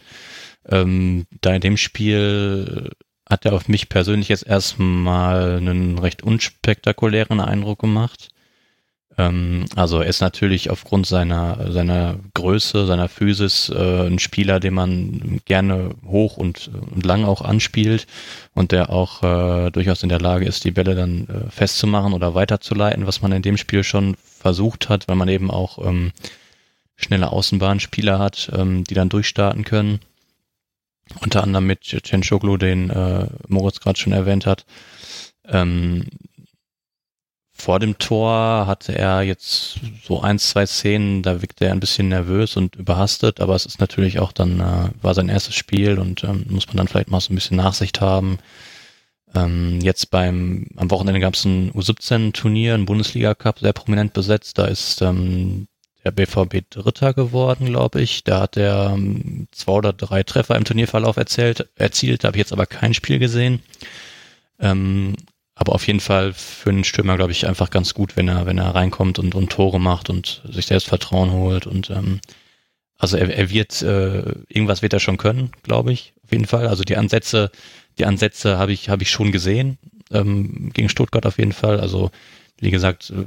Ähm, 0.68 1.26
da 1.41 1.54
in 1.54 1.62
dem 1.62 1.78
Spiel 1.78 2.91
hat 3.28 3.46
er 3.46 3.54
auf 3.54 3.68
mich 3.68 3.89
persönlich 3.89 4.30
jetzt 4.30 4.46
erstmal 4.46 5.58
einen 5.58 5.98
recht 5.98 6.22
unspektakulären 6.24 7.39
Eindruck 7.39 7.80
gemacht. 7.80 8.30
Ähm, 9.18 9.66
also 9.76 10.01
er 10.01 10.07
ist 10.07 10.22
natürlich 10.22 10.70
aufgrund 10.70 11.07
seiner, 11.07 11.72
seiner 11.72 12.18
Größe, 12.34 12.86
seiner 12.86 13.07
Physis 13.07 13.70
äh, 13.70 14.07
ein 14.07 14.20
Spieler, 14.20 14.59
den 14.59 14.74
man 14.74 15.41
gerne 15.45 15.91
hoch 16.05 16.38
und, 16.38 16.70
und 16.93 17.05
lang 17.05 17.24
auch 17.24 17.41
anspielt 17.41 18.07
und 18.53 18.72
der 18.72 18.89
auch 18.89 19.24
äh, 19.24 19.72
durchaus 19.72 20.03
in 20.03 20.09
der 20.09 20.20
Lage 20.20 20.45
ist, 20.45 20.63
die 20.63 20.72
Bälle 20.72 20.95
dann 20.95 21.28
äh, 21.28 21.49
festzumachen 21.49 22.13
oder 22.13 22.36
weiterzuleiten, 22.36 23.07
was 23.07 23.22
man 23.22 23.32
in 23.32 23.41
dem 23.41 23.57
Spiel 23.57 23.84
schon 23.84 24.16
versucht 24.16 24.89
hat, 24.89 25.07
weil 25.07 25.16
man 25.16 25.30
eben 25.30 25.49
auch 25.49 25.86
ähm, 25.86 26.11
schnelle 26.95 27.32
Außenbahnspieler 27.32 28.20
hat, 28.20 28.51
ähm, 28.53 28.84
die 28.84 28.93
dann 28.93 29.09
durchstarten 29.09 29.63
können. 29.63 29.99
Unter 31.22 31.43
anderem 31.43 31.68
mit 31.68 31.84
Cenchoglu, 31.84 32.57
den 32.57 32.89
äh, 32.89 33.28
Moritz 33.47 33.80
gerade 33.80 33.99
schon 33.99 34.13
erwähnt 34.13 34.47
hat. 34.47 34.66
Ähm, 35.47 36.05
vor 37.66 37.80
dem 37.80 37.97
Tor 37.97 38.68
hatte 38.68 38.95
er 38.95 39.24
jetzt 39.24 39.80
so 40.03 40.22
ein, 40.22 40.38
zwei 40.38 40.68
Szenen, 40.68 41.24
da 41.24 41.41
wirkte 41.41 41.66
er 41.66 41.72
ein 41.72 41.80
bisschen 41.80 42.09
nervös 42.09 42.57
und 42.57 42.76
überhastet, 42.76 43.41
aber 43.41 43.55
es 43.55 43.66
ist 43.66 43.80
natürlich 43.80 44.20
auch 44.20 44.32
dann, 44.32 44.59
äh, 44.59 44.89
war 45.01 45.16
sein 45.16 45.30
erstes 45.30 45.55
Spiel 45.55 45.97
und 45.97 46.24
ähm, 46.24 46.45
muss 46.47 46.68
man 46.68 46.78
dann 46.78 46.88
vielleicht 46.88 47.09
mal 47.09 47.20
so 47.20 47.34
ein 47.34 47.36
bisschen 47.36 47.57
Nachsicht 47.57 48.01
haben. 48.01 48.38
Ähm, 49.34 49.80
jetzt 49.82 50.11
beim, 50.11 50.68
am 50.76 50.91
Wochenende 50.91 51.20
gab 51.20 51.34
es 51.34 51.43
ein 51.45 51.72
U17-Turnier, 51.72 52.76
ein 52.76 52.86
Bundesliga-Cup, 52.86 53.57
sehr 53.57 53.74
prominent 53.74 54.13
besetzt. 54.13 54.59
Da 54.59 54.66
ist 54.66 55.01
ähm, 55.01 55.66
der 56.03 56.11
BVB 56.11 56.70
Dritter 56.70 57.16
geworden, 57.16 57.66
glaube 57.66 57.99
ich. 57.99 58.24
Da 58.24 58.41
hat 58.41 58.57
er 58.57 58.91
ähm, 58.93 59.47
zwei 59.51 59.72
oder 59.72 59.91
drei 59.91 60.22
Treffer 60.22 60.55
im 60.55 60.66
Turnierverlauf 60.66 61.18
erzählt, 61.18 61.68
erzielt, 61.78 62.24
da 62.24 62.28
habe 62.28 62.38
ich 62.38 62.41
jetzt 62.41 62.53
aber 62.53 62.68
kein 62.68 62.93
Spiel 62.93 63.18
gesehen. 63.18 63.63
Ähm, 64.59 65.16
aber 65.56 65.74
auf 65.74 65.88
jeden 65.88 66.01
Fall 66.01 66.34
für 66.34 66.70
einen 66.70 66.84
Stürmer, 66.84 67.16
glaube 67.16 67.32
ich, 67.32 67.47
einfach 67.47 67.70
ganz 67.70 67.93
gut, 67.93 68.18
wenn 68.18 68.28
er, 68.28 68.45
wenn 68.45 68.58
er 68.58 68.76
reinkommt 68.76 69.20
und, 69.20 69.36
und 69.36 69.51
Tore 69.51 69.80
macht 69.80 70.10
und 70.10 70.41
sich 70.49 70.66
Selbstvertrauen 70.66 71.32
holt. 71.32 71.66
Und 71.66 71.89
ähm, 71.89 72.20
also 72.97 73.16
er, 73.16 73.34
er 73.34 73.49
wird, 73.49 73.82
äh, 73.82 74.36
irgendwas 74.49 74.82
wird 74.82 74.93
er 74.93 74.99
schon 74.99 75.18
können, 75.18 75.51
glaube 75.64 75.93
ich, 75.93 76.14
auf 76.24 76.32
jeden 76.32 76.45
Fall. 76.45 76.68
Also 76.68 76.84
die 76.84 76.97
Ansätze, 76.97 77.51
die 77.97 78.06
Ansätze 78.06 78.58
habe 78.58 78.74
ich, 78.74 78.89
habe 78.89 79.03
ich 79.03 79.10
schon 79.10 79.32
gesehen, 79.32 79.78
ähm, 80.12 80.72
gegen 80.74 80.89
Stuttgart 80.89 81.26
auf 81.26 81.38
jeden 81.38 81.53
Fall. 81.53 81.80
Also, 81.80 82.12
wie 82.60 82.72
gesagt, 82.72 83.12
äh, 83.12 83.26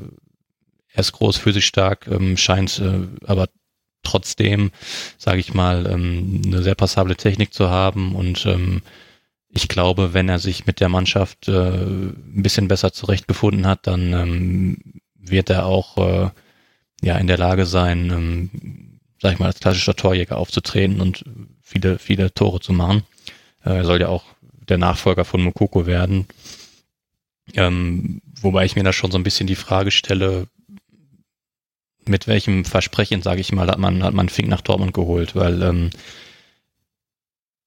er 0.92 1.00
ist 1.00 1.12
groß, 1.12 1.38
physisch 1.38 1.66
stark, 1.66 2.06
ähm, 2.08 2.36
scheint 2.36 2.78
äh, 2.78 3.06
aber 3.26 3.48
trotzdem, 4.02 4.70
sage 5.16 5.40
ich 5.40 5.54
mal, 5.54 5.86
ähm, 5.86 6.42
eine 6.44 6.62
sehr 6.62 6.74
passable 6.74 7.16
Technik 7.16 7.54
zu 7.54 7.70
haben 7.70 8.14
und 8.14 8.44
ähm, 8.46 8.82
ich 9.50 9.68
glaube, 9.68 10.14
wenn 10.14 10.28
er 10.28 10.38
sich 10.38 10.66
mit 10.66 10.80
der 10.80 10.88
Mannschaft 10.88 11.48
äh, 11.48 11.52
ein 11.52 12.42
bisschen 12.42 12.68
besser 12.68 12.92
zurechtgefunden 12.92 13.66
hat, 13.66 13.86
dann 13.86 14.12
ähm, 14.12 14.78
wird 15.14 15.50
er 15.50 15.66
auch 15.66 15.96
äh, 15.98 16.30
ja 17.02 17.16
in 17.16 17.26
der 17.26 17.38
Lage 17.38 17.66
sein, 17.66 18.10
ähm, 18.10 19.00
sag 19.20 19.32
ich 19.32 19.38
mal, 19.38 19.46
als 19.46 19.60
klassischer 19.60 19.96
Torjäger 19.96 20.36
aufzutreten 20.36 21.00
und 21.00 21.24
viele, 21.62 21.98
viele 21.98 22.32
Tore 22.32 22.60
zu 22.60 22.72
machen. 22.72 23.02
Äh, 23.64 23.76
er 23.76 23.84
soll 23.84 24.00
ja 24.00 24.08
auch 24.08 24.24
der 24.68 24.78
Nachfolger 24.78 25.24
von 25.24 25.42
Mokoko 25.42 25.86
werden. 25.86 26.26
Ähm, 27.54 28.20
wobei 28.40 28.66
ich 28.66 28.76
mir 28.76 28.84
da 28.84 28.92
schon 28.92 29.10
so 29.10 29.18
ein 29.18 29.24
bisschen 29.24 29.46
die 29.46 29.54
Frage 29.54 29.90
stelle, 29.90 30.46
mit 32.04 32.26
welchem 32.26 32.64
Versprechen, 32.64 33.22
sage 33.22 33.40
ich 33.40 33.52
mal, 33.52 33.68
hat 33.68 33.78
man, 33.78 34.02
hat 34.02 34.14
man 34.14 34.28
Fink 34.28 34.48
nach 34.48 34.60
Dortmund 34.60 34.94
geholt, 34.94 35.34
weil 35.34 35.62
ähm, 35.62 35.90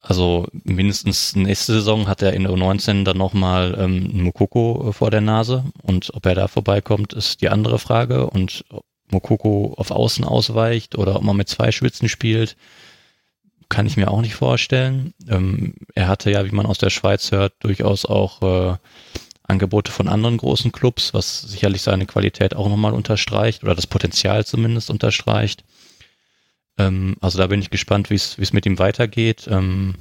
also 0.01 0.47
mindestens 0.51 1.35
nächste 1.35 1.73
Saison 1.73 2.07
hat 2.07 2.21
er 2.21 2.33
in 2.33 2.43
der 2.43 2.51
U19 2.51 3.03
dann 3.03 3.17
nochmal 3.17 3.77
ähm, 3.77 4.23
Mokoko 4.23 4.91
vor 4.93 5.11
der 5.11 5.21
Nase 5.21 5.63
und 5.83 6.13
ob 6.15 6.25
er 6.25 6.33
da 6.33 6.47
vorbeikommt, 6.47 7.13
ist 7.13 7.41
die 7.41 7.49
andere 7.49 7.77
Frage 7.77 8.27
und 8.27 8.65
ob 8.69 8.83
Mokoko 9.11 9.75
auf 9.77 9.91
Außen 9.91 10.25
ausweicht 10.25 10.97
oder 10.97 11.17
ob 11.17 11.23
man 11.23 11.37
mit 11.37 11.49
zwei 11.49 11.71
Schwitzen 11.71 12.09
spielt, 12.09 12.55
kann 13.69 13.85
ich 13.85 13.95
mir 13.95 14.09
auch 14.09 14.21
nicht 14.21 14.35
vorstellen. 14.35 15.13
Ähm, 15.29 15.75
er 15.93 16.07
hatte 16.07 16.31
ja, 16.31 16.45
wie 16.45 16.55
man 16.55 16.65
aus 16.65 16.77
der 16.77 16.89
Schweiz 16.89 17.31
hört, 17.31 17.53
durchaus 17.59 18.05
auch 18.05 18.41
äh, 18.41 18.77
Angebote 19.43 19.91
von 19.91 20.07
anderen 20.07 20.37
großen 20.37 20.71
Clubs, 20.71 21.13
was 21.13 21.41
sicherlich 21.41 21.81
seine 21.81 22.05
Qualität 22.05 22.55
auch 22.55 22.69
nochmal 22.69 22.93
unterstreicht 22.93 23.63
oder 23.63 23.75
das 23.75 23.87
Potenzial 23.87 24.45
zumindest 24.45 24.89
unterstreicht. 24.89 25.63
Ähm, 26.87 27.15
also 27.21 27.37
da 27.37 27.47
bin 27.47 27.61
ich 27.61 27.69
gespannt, 27.69 28.09
wie 28.09 28.15
es 28.15 28.53
mit 28.53 28.65
ihm 28.65 28.79
weitergeht. 28.79 29.47
Ähm, 29.49 29.95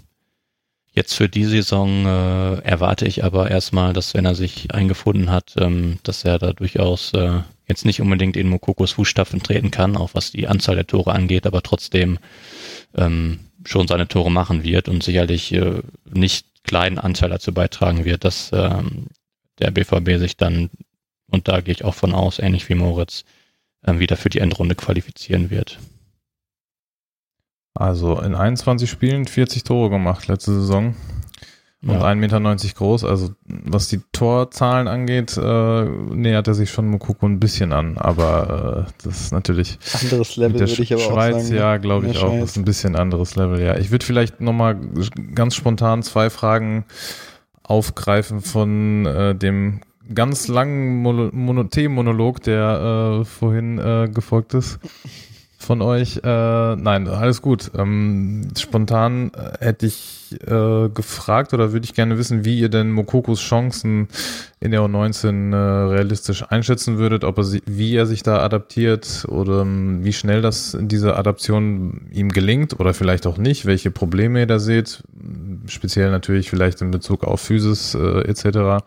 jetzt 0.92 1.14
für 1.14 1.28
die 1.28 1.44
Saison 1.44 2.06
äh, 2.06 2.58
erwarte 2.62 3.06
ich 3.06 3.24
aber 3.24 3.50
erstmal, 3.50 3.92
dass 3.92 4.14
wenn 4.14 4.24
er 4.24 4.34
sich 4.34 4.72
eingefunden 4.74 5.30
hat, 5.30 5.54
ähm, 5.58 5.98
dass 6.02 6.24
er 6.24 6.38
da 6.38 6.52
durchaus 6.52 7.12
äh, 7.14 7.40
jetzt 7.66 7.84
nicht 7.84 8.00
unbedingt 8.00 8.36
in 8.36 8.48
Mokokos 8.48 8.92
Fußstapfen 8.92 9.42
treten 9.42 9.70
kann, 9.70 9.96
auch 9.96 10.10
was 10.14 10.32
die 10.32 10.48
Anzahl 10.48 10.74
der 10.74 10.86
Tore 10.86 11.12
angeht, 11.12 11.46
aber 11.46 11.62
trotzdem 11.62 12.18
ähm, 12.96 13.40
schon 13.64 13.86
seine 13.86 14.08
Tore 14.08 14.30
machen 14.30 14.64
wird 14.64 14.88
und 14.88 15.02
sicherlich 15.02 15.52
äh, 15.52 15.82
nicht 16.12 16.46
kleinen 16.64 16.98
Anteil 16.98 17.30
dazu 17.30 17.52
beitragen 17.54 18.04
wird, 18.04 18.24
dass 18.24 18.50
ähm, 18.52 19.06
der 19.60 19.70
BVB 19.70 20.18
sich 20.18 20.36
dann, 20.36 20.70
und 21.30 21.48
da 21.48 21.60
gehe 21.60 21.72
ich 21.72 21.84
auch 21.84 21.94
von 21.94 22.12
aus, 22.12 22.38
ähnlich 22.38 22.68
wie 22.68 22.74
Moritz, 22.74 23.24
äh, 23.82 23.98
wieder 23.98 24.16
für 24.16 24.30
die 24.30 24.40
Endrunde 24.40 24.74
qualifizieren 24.74 25.50
wird. 25.50 25.78
Also 27.74 28.20
in 28.20 28.34
21 28.34 28.90
Spielen 28.90 29.26
40 29.26 29.64
Tore 29.64 29.90
gemacht 29.90 30.28
letzte 30.28 30.52
Saison. 30.52 30.94
Und 31.82 31.92
Ja. 31.92 32.02
1,90 32.02 32.16
Meter 32.16 32.74
groß. 32.74 33.04
Also 33.04 33.30
was 33.46 33.88
die 33.88 34.00
Torzahlen 34.12 34.86
angeht, 34.86 35.38
äh, 35.38 35.84
nähert 35.84 36.46
er 36.46 36.52
sich 36.54 36.70
schon 36.70 36.88
Mukoko 36.88 37.24
ein 37.26 37.40
bisschen 37.40 37.72
an. 37.72 37.96
Aber 37.96 38.86
äh, 38.86 38.92
das 39.02 39.20
ist 39.22 39.32
natürlich 39.32 39.78
Anderes 40.02 40.36
Level 40.36 40.52
mit 40.52 40.60
der 40.60 40.68
würde 40.68 40.82
ich 40.82 40.92
aber 40.92 41.02
Schweiz, 41.02 41.34
auch 41.36 41.40
sagen. 41.40 41.54
ja, 41.56 41.76
glaube 41.78 42.04
In 42.06 42.12
ich 42.12 42.18
auch. 42.18 42.38
Das 42.38 42.50
ist 42.50 42.56
ein 42.58 42.64
bisschen 42.66 42.96
anderes 42.96 43.34
Level, 43.36 43.62
ja. 43.62 43.78
Ich 43.78 43.90
würde 43.90 44.04
vielleicht 44.04 44.40
nochmal 44.42 44.78
ganz 45.34 45.54
spontan 45.54 46.02
zwei 46.02 46.28
Fragen 46.28 46.84
aufgreifen 47.62 48.42
von 48.42 49.06
äh, 49.06 49.34
dem 49.34 49.80
ganz 50.12 50.48
langen 50.48 51.00
Mono 51.00 51.30
Mono 51.32 51.64
Themenmonolog, 51.64 52.42
der 52.42 53.20
äh, 53.20 53.24
vorhin 53.24 53.78
äh, 53.78 54.10
gefolgt 54.12 54.52
ist 54.52 54.80
von 55.60 55.82
euch. 55.82 56.20
Äh, 56.24 56.76
nein, 56.76 57.06
alles 57.06 57.42
gut. 57.42 57.70
Ähm, 57.76 58.48
spontan 58.58 59.30
äh, 59.34 59.64
hätte 59.64 59.86
ich 59.86 60.36
äh, 60.46 60.88
gefragt 60.88 61.52
oder 61.52 61.72
würde 61.72 61.84
ich 61.84 61.94
gerne 61.94 62.16
wissen, 62.16 62.44
wie 62.44 62.58
ihr 62.58 62.70
denn 62.70 62.90
Mokokos 62.90 63.40
Chancen 63.40 64.08
in 64.58 64.70
der 64.70 64.80
U19 64.80 65.52
äh, 65.52 65.56
realistisch 65.56 66.44
einschätzen 66.48 66.98
würdet, 66.98 67.24
ob 67.24 67.38
er 67.38 67.44
sie, 67.44 67.62
wie 67.66 67.94
er 67.94 68.06
sich 68.06 68.22
da 68.22 68.42
adaptiert 68.42 69.26
oder 69.28 69.62
ähm, 69.62 70.02
wie 70.02 70.14
schnell 70.14 70.40
das 70.40 70.76
diese 70.80 71.16
Adaption 71.16 72.08
ihm 72.10 72.30
gelingt 72.30 72.80
oder 72.80 72.94
vielleicht 72.94 73.26
auch 73.26 73.36
nicht, 73.36 73.66
welche 73.66 73.90
Probleme 73.90 74.40
ihr 74.40 74.46
da 74.46 74.58
seht, 74.58 75.02
speziell 75.66 76.10
natürlich 76.10 76.48
vielleicht 76.48 76.80
in 76.80 76.90
Bezug 76.90 77.22
auf 77.24 77.40
Physis 77.40 77.94
äh, 77.94 78.22
etc. 78.22 78.82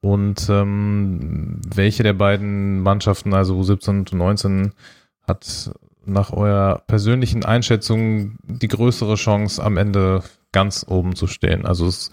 Und 0.00 0.48
ähm, 0.50 1.60
welche 1.64 2.02
der 2.02 2.14
beiden 2.14 2.80
Mannschaften, 2.80 3.34
also 3.34 3.56
U17 3.56 3.90
und 3.90 4.10
U19, 4.10 4.72
hat 5.28 5.70
nach 6.04 6.32
eurer 6.32 6.82
persönlichen 6.86 7.44
Einschätzung 7.44 8.36
die 8.42 8.68
größere 8.68 9.14
Chance 9.14 9.62
am 9.62 9.76
Ende 9.76 10.22
ganz 10.52 10.84
oben 10.88 11.16
zu 11.16 11.26
stehen? 11.26 11.66
Also 11.66 11.86
es 11.86 12.10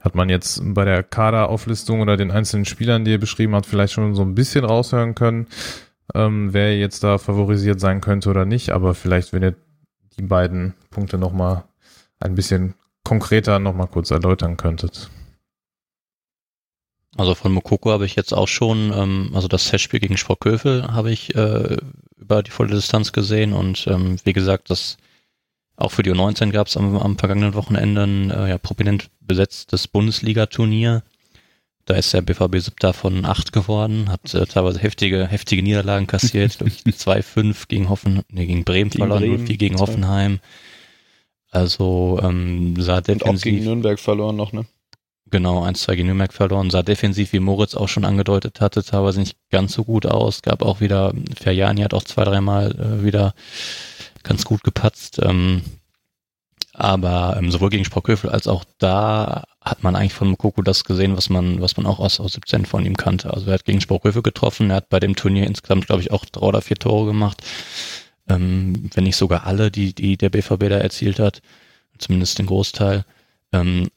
hat 0.00 0.14
man 0.14 0.28
jetzt 0.28 0.60
bei 0.64 0.84
der 0.84 1.02
Kaderauflistung 1.02 2.00
oder 2.00 2.16
den 2.16 2.30
einzelnen 2.30 2.64
Spielern, 2.64 3.04
die 3.04 3.12
ihr 3.12 3.20
beschrieben 3.20 3.54
habt, 3.54 3.66
vielleicht 3.66 3.92
schon 3.92 4.14
so 4.14 4.22
ein 4.22 4.34
bisschen 4.34 4.64
raushören 4.64 5.14
können, 5.14 5.46
ähm, 6.14 6.52
wer 6.52 6.76
jetzt 6.76 7.04
da 7.04 7.18
favorisiert 7.18 7.80
sein 7.80 8.00
könnte 8.00 8.30
oder 8.30 8.44
nicht. 8.44 8.70
Aber 8.70 8.94
vielleicht, 8.94 9.32
wenn 9.32 9.42
ihr 9.42 9.54
die 10.18 10.22
beiden 10.22 10.74
Punkte 10.90 11.18
nochmal 11.18 11.64
ein 12.20 12.34
bisschen 12.34 12.74
konkreter 13.04 13.58
nochmal 13.58 13.88
kurz 13.88 14.10
erläutern 14.10 14.56
könntet. 14.56 15.10
Also 17.16 17.34
von 17.34 17.52
Mokoko 17.52 17.90
habe 17.90 18.06
ich 18.06 18.16
jetzt 18.16 18.32
auch 18.32 18.48
schon, 18.48 18.92
ähm, 18.94 19.30
also 19.34 19.48
das 19.48 19.68
Testspiel 19.68 20.00
gegen 20.00 20.16
Sportköfel 20.16 20.92
habe 20.92 21.10
ich 21.10 21.34
äh, 21.34 21.76
über 22.22 22.42
die 22.42 22.50
volle 22.50 22.74
Distanz 22.74 23.12
gesehen 23.12 23.52
und 23.52 23.86
ähm, 23.86 24.16
wie 24.24 24.32
gesagt, 24.32 24.70
das 24.70 24.96
auch 25.76 25.90
für 25.90 26.02
die 26.02 26.12
U19 26.12 26.50
gab 26.50 26.66
es 26.66 26.76
am, 26.76 26.96
am 26.96 27.18
vergangenen 27.18 27.54
Wochenende 27.54 28.04
ein 28.04 28.30
äh, 28.30 28.50
ja, 28.50 28.58
prominent 28.58 29.10
besetztes 29.20 29.88
Bundesliga-Turnier. 29.88 31.02
Da 31.86 31.94
ist 31.94 32.12
der 32.14 32.20
BVB 32.22 32.58
siebter 32.58 32.92
von 32.92 33.24
acht 33.24 33.52
geworden, 33.52 34.08
hat 34.08 34.32
äh, 34.34 34.46
teilweise 34.46 34.78
heftige, 34.78 35.26
heftige 35.26 35.62
Niederlagen 35.62 36.06
kassiert, 36.06 36.52
2-5 36.62 37.66
gegen 37.66 37.88
Hoffen, 37.88 38.22
nee, 38.28 38.46
gegen 38.46 38.64
Bremen 38.64 38.90
gegen 38.90 39.06
verloren, 39.06 39.24
0-4 39.24 39.56
gegen 39.56 39.80
Hoffenheim. 39.80 40.38
Also 41.50 42.20
ähm, 42.22 42.76
sah 42.78 43.00
defensiv. 43.00 43.26
Und 43.26 43.36
auch 43.36 43.42
gegen 43.42 43.64
Nürnberg 43.64 43.98
verloren 43.98 44.36
noch, 44.36 44.52
ne? 44.52 44.64
Genau, 45.32 45.64
1-2 45.64 45.96
gegen 45.96 46.08
Nürnberg 46.08 46.30
verloren. 46.30 46.68
Sah 46.68 46.82
defensiv, 46.82 47.32
wie 47.32 47.40
Moritz 47.40 47.74
auch 47.74 47.88
schon 47.88 48.04
angedeutet 48.04 48.60
hatte, 48.60 48.84
teilweise 48.84 49.18
nicht 49.18 49.38
ganz 49.50 49.72
so 49.72 49.82
gut 49.82 50.04
aus. 50.04 50.42
Gab 50.42 50.60
auch 50.60 50.80
wieder, 50.82 51.14
Ferjani 51.34 51.80
hat 51.80 51.94
auch 51.94 52.02
zwei, 52.02 52.24
dreimal 52.24 52.72
äh, 52.72 53.02
wieder 53.02 53.34
ganz 54.24 54.44
gut 54.44 54.62
gepatzt. 54.62 55.20
Ähm, 55.22 55.62
aber 56.74 57.36
ähm, 57.38 57.50
sowohl 57.50 57.70
gegen 57.70 57.86
Sprockhöfel 57.86 58.28
als 58.28 58.46
auch 58.46 58.62
da 58.76 59.44
hat 59.62 59.82
man 59.82 59.96
eigentlich 59.96 60.12
von 60.12 60.28
Mokoko 60.28 60.60
das 60.60 60.84
gesehen, 60.84 61.16
was 61.16 61.30
man, 61.30 61.62
was 61.62 61.78
man 61.78 61.86
auch 61.86 61.98
aus, 61.98 62.20
aus 62.20 62.34
17 62.34 62.66
von 62.66 62.84
ihm 62.84 62.98
kannte. 62.98 63.32
Also 63.32 63.46
er 63.46 63.54
hat 63.54 63.64
gegen 63.64 63.80
Sprockhöfel 63.80 64.20
getroffen, 64.20 64.68
er 64.68 64.76
hat 64.76 64.90
bei 64.90 65.00
dem 65.00 65.16
Turnier 65.16 65.46
insgesamt, 65.46 65.86
glaube 65.86 66.02
ich, 66.02 66.10
auch 66.10 66.26
drei 66.26 66.46
oder 66.46 66.60
vier 66.60 66.76
Tore 66.76 67.06
gemacht. 67.06 67.42
Ähm, 68.28 68.90
wenn 68.92 69.04
nicht 69.04 69.16
sogar 69.16 69.46
alle, 69.46 69.70
die, 69.70 69.94
die 69.94 70.18
der 70.18 70.28
BVB 70.28 70.68
da 70.68 70.76
erzielt 70.76 71.18
hat, 71.18 71.40
zumindest 71.96 72.38
den 72.38 72.46
Großteil. 72.46 73.06
Ähm, 73.54 73.88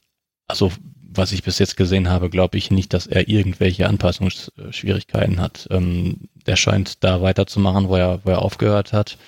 also 0.48 0.72
was 1.16 1.32
ich 1.32 1.42
bis 1.42 1.58
jetzt 1.58 1.76
gesehen 1.76 2.08
habe, 2.08 2.30
glaube 2.30 2.58
ich 2.58 2.70
nicht, 2.70 2.92
dass 2.92 3.06
er 3.06 3.28
irgendwelche 3.28 3.88
Anpassungsschwierigkeiten 3.88 5.40
hat. 5.40 5.68
Ähm, 5.70 6.28
der 6.46 6.56
scheint 6.56 7.02
da 7.04 7.22
weiterzumachen, 7.22 7.88
wo 7.88 7.96
er, 7.96 8.20
wo 8.24 8.30
er 8.30 8.42
aufgehört 8.42 8.92
hat. 8.92 9.18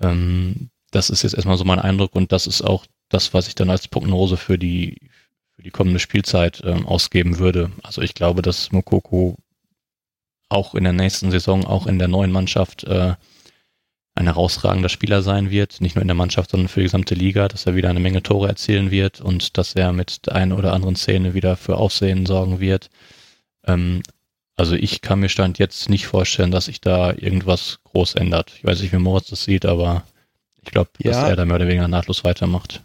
Ähm, 0.00 0.70
das 0.90 1.10
ist 1.10 1.22
jetzt 1.22 1.34
erstmal 1.34 1.58
so 1.58 1.64
mein 1.64 1.78
Eindruck 1.78 2.14
und 2.14 2.32
das 2.32 2.46
ist 2.46 2.62
auch 2.62 2.86
das, 3.08 3.34
was 3.34 3.48
ich 3.48 3.54
dann 3.54 3.70
als 3.70 3.88
Prognose 3.88 4.36
für 4.36 4.58
die, 4.58 4.96
für 5.54 5.62
die 5.62 5.70
kommende 5.70 5.98
Spielzeit 5.98 6.62
ähm, 6.64 6.86
ausgeben 6.86 7.38
würde. 7.38 7.70
Also 7.82 8.02
ich 8.02 8.14
glaube, 8.14 8.42
dass 8.42 8.72
Mokoko 8.72 9.36
auch 10.48 10.74
in 10.74 10.84
der 10.84 10.92
nächsten 10.92 11.30
Saison, 11.30 11.64
auch 11.64 11.86
in 11.86 11.98
der 11.98 12.08
neuen 12.08 12.32
Mannschaft 12.32 12.84
äh, 12.84 13.14
ein 14.18 14.26
herausragender 14.26 14.88
Spieler 14.88 15.22
sein 15.22 15.50
wird, 15.50 15.80
nicht 15.80 15.94
nur 15.94 16.02
in 16.02 16.08
der 16.08 16.14
Mannschaft, 16.14 16.50
sondern 16.50 16.68
für 16.68 16.80
die 16.80 16.86
gesamte 16.86 17.14
Liga, 17.14 17.48
dass 17.48 17.66
er 17.66 17.74
wieder 17.74 17.88
eine 17.88 18.00
Menge 18.00 18.22
Tore 18.22 18.48
erzielen 18.48 18.90
wird 18.90 19.20
und 19.20 19.56
dass 19.56 19.74
er 19.74 19.92
mit 19.92 20.26
der 20.26 20.34
einen 20.34 20.52
oder 20.52 20.72
anderen 20.72 20.96
Szene 20.96 21.34
wieder 21.34 21.56
für 21.56 21.76
Aufsehen 21.76 22.26
sorgen 22.26 22.60
wird. 22.60 22.90
Ähm, 23.66 24.02
also 24.56 24.74
ich 24.74 25.02
kann 25.02 25.20
mir 25.20 25.28
Stand 25.28 25.58
jetzt 25.58 25.88
nicht 25.88 26.06
vorstellen, 26.06 26.50
dass 26.50 26.64
sich 26.64 26.80
da 26.80 27.12
irgendwas 27.12 27.78
groß 27.84 28.16
ändert. 28.16 28.52
Ich 28.58 28.64
weiß 28.64 28.80
nicht, 28.80 28.92
wie 28.92 28.98
Moritz 28.98 29.28
das 29.28 29.44
sieht, 29.44 29.64
aber 29.64 30.02
ich 30.62 30.72
glaube, 30.72 30.90
ja. 30.98 31.12
dass 31.12 31.30
er 31.30 31.36
da 31.36 31.44
mehr 31.44 31.56
oder 31.56 31.68
weniger 31.68 31.88
nahtlos 31.88 32.24
weitermacht. 32.24 32.82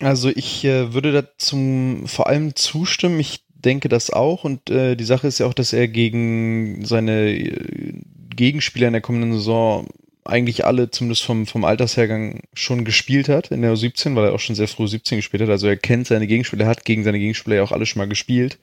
Also 0.00 0.28
ich 0.28 0.64
äh, 0.64 0.92
würde 0.92 1.12
da 1.12 1.24
zum 1.38 2.08
vor 2.08 2.26
allem 2.26 2.56
zustimmen. 2.56 3.20
Ich 3.20 3.44
denke 3.48 3.88
das 3.88 4.10
auch 4.10 4.42
und 4.42 4.70
äh, 4.70 4.96
die 4.96 5.04
Sache 5.04 5.28
ist 5.28 5.38
ja 5.38 5.46
auch, 5.46 5.54
dass 5.54 5.72
er 5.72 5.86
gegen 5.86 6.84
seine 6.84 7.30
äh, 7.30 8.02
Gegenspieler 8.34 8.88
in 8.88 8.92
der 8.92 9.02
kommenden 9.02 9.34
Saison 9.34 9.86
eigentlich 10.24 10.64
alle, 10.64 10.90
zumindest 10.90 11.24
vom, 11.24 11.46
vom 11.46 11.64
Altershergang, 11.64 12.40
schon 12.54 12.84
gespielt 12.84 13.28
hat 13.28 13.50
in 13.50 13.62
der 13.62 13.74
U17, 13.74 14.16
weil 14.16 14.26
er 14.26 14.32
auch 14.34 14.40
schon 14.40 14.56
sehr 14.56 14.68
früh 14.68 14.88
17 14.88 15.18
gespielt 15.18 15.42
hat. 15.42 15.50
Also 15.50 15.66
er 15.66 15.76
kennt 15.76 16.06
seine 16.06 16.26
Gegenspieler, 16.26 16.64
er 16.64 16.70
hat 16.70 16.84
gegen 16.84 17.04
seine 17.04 17.18
Gegenspieler 17.18 17.56
ja 17.56 17.62
auch 17.62 17.72
alle 17.72 17.86
schon 17.86 18.00
mal 18.00 18.08
gespielt. 18.08 18.58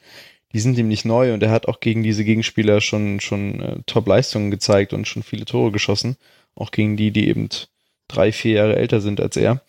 Die 0.53 0.59
sind 0.59 0.78
ihm 0.78 0.88
nicht 0.88 1.05
neu 1.05 1.34
und 1.34 1.43
er 1.43 1.51
hat 1.51 1.68
auch 1.68 1.80
gegen 1.80 2.03
diese 2.03 2.26
Gegenspieler 2.26 2.82
schon, 2.82 3.20
schon 3.20 3.62
äh, 3.62 3.76
Top-Leistungen 3.86 4.51
gezeigt 4.51 4.91
und 4.91 5.07
schon 5.07 5.24
viele 5.24 5.45
Tore 5.45 5.72
geschossen. 5.72 6.18
Auch 6.55 6.72
gegen 6.72 6.97
die, 6.97 7.12
die 7.12 7.30
eben 7.30 7.47
drei, 8.07 8.32
vier 8.32 8.53
Jahre 8.55 8.76
älter 8.76 8.99
sind 8.99 9.22
als 9.22 9.38
er. 9.38 9.62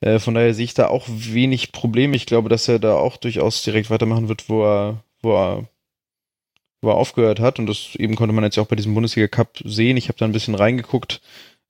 Äh, 0.00 0.18
von 0.18 0.34
daher 0.34 0.54
sehe 0.54 0.64
ich 0.64 0.74
da 0.74 0.88
auch 0.88 1.06
wenig 1.08 1.70
Probleme. 1.72 2.16
Ich 2.16 2.26
glaube, 2.26 2.48
dass 2.48 2.66
er 2.66 2.78
da 2.78 2.94
auch 2.94 3.16
durchaus 3.18 3.62
direkt 3.62 3.90
weitermachen 3.90 4.28
wird, 4.28 4.48
wo 4.48 4.64
er, 4.64 5.04
wo 5.22 5.36
er 5.36 5.64
wo 6.82 6.90
er 6.90 6.96
aufgehört 6.96 7.40
hat. 7.40 7.58
Und 7.58 7.66
das 7.66 7.94
eben 7.96 8.16
konnte 8.16 8.34
man 8.34 8.44
jetzt 8.44 8.58
auch 8.58 8.66
bei 8.66 8.76
diesem 8.76 8.94
Bundesliga 8.94 9.28
Cup 9.28 9.58
sehen. 9.64 9.96
Ich 9.96 10.08
habe 10.08 10.18
da 10.18 10.24
ein 10.24 10.32
bisschen 10.32 10.54
reingeguckt. 10.54 11.20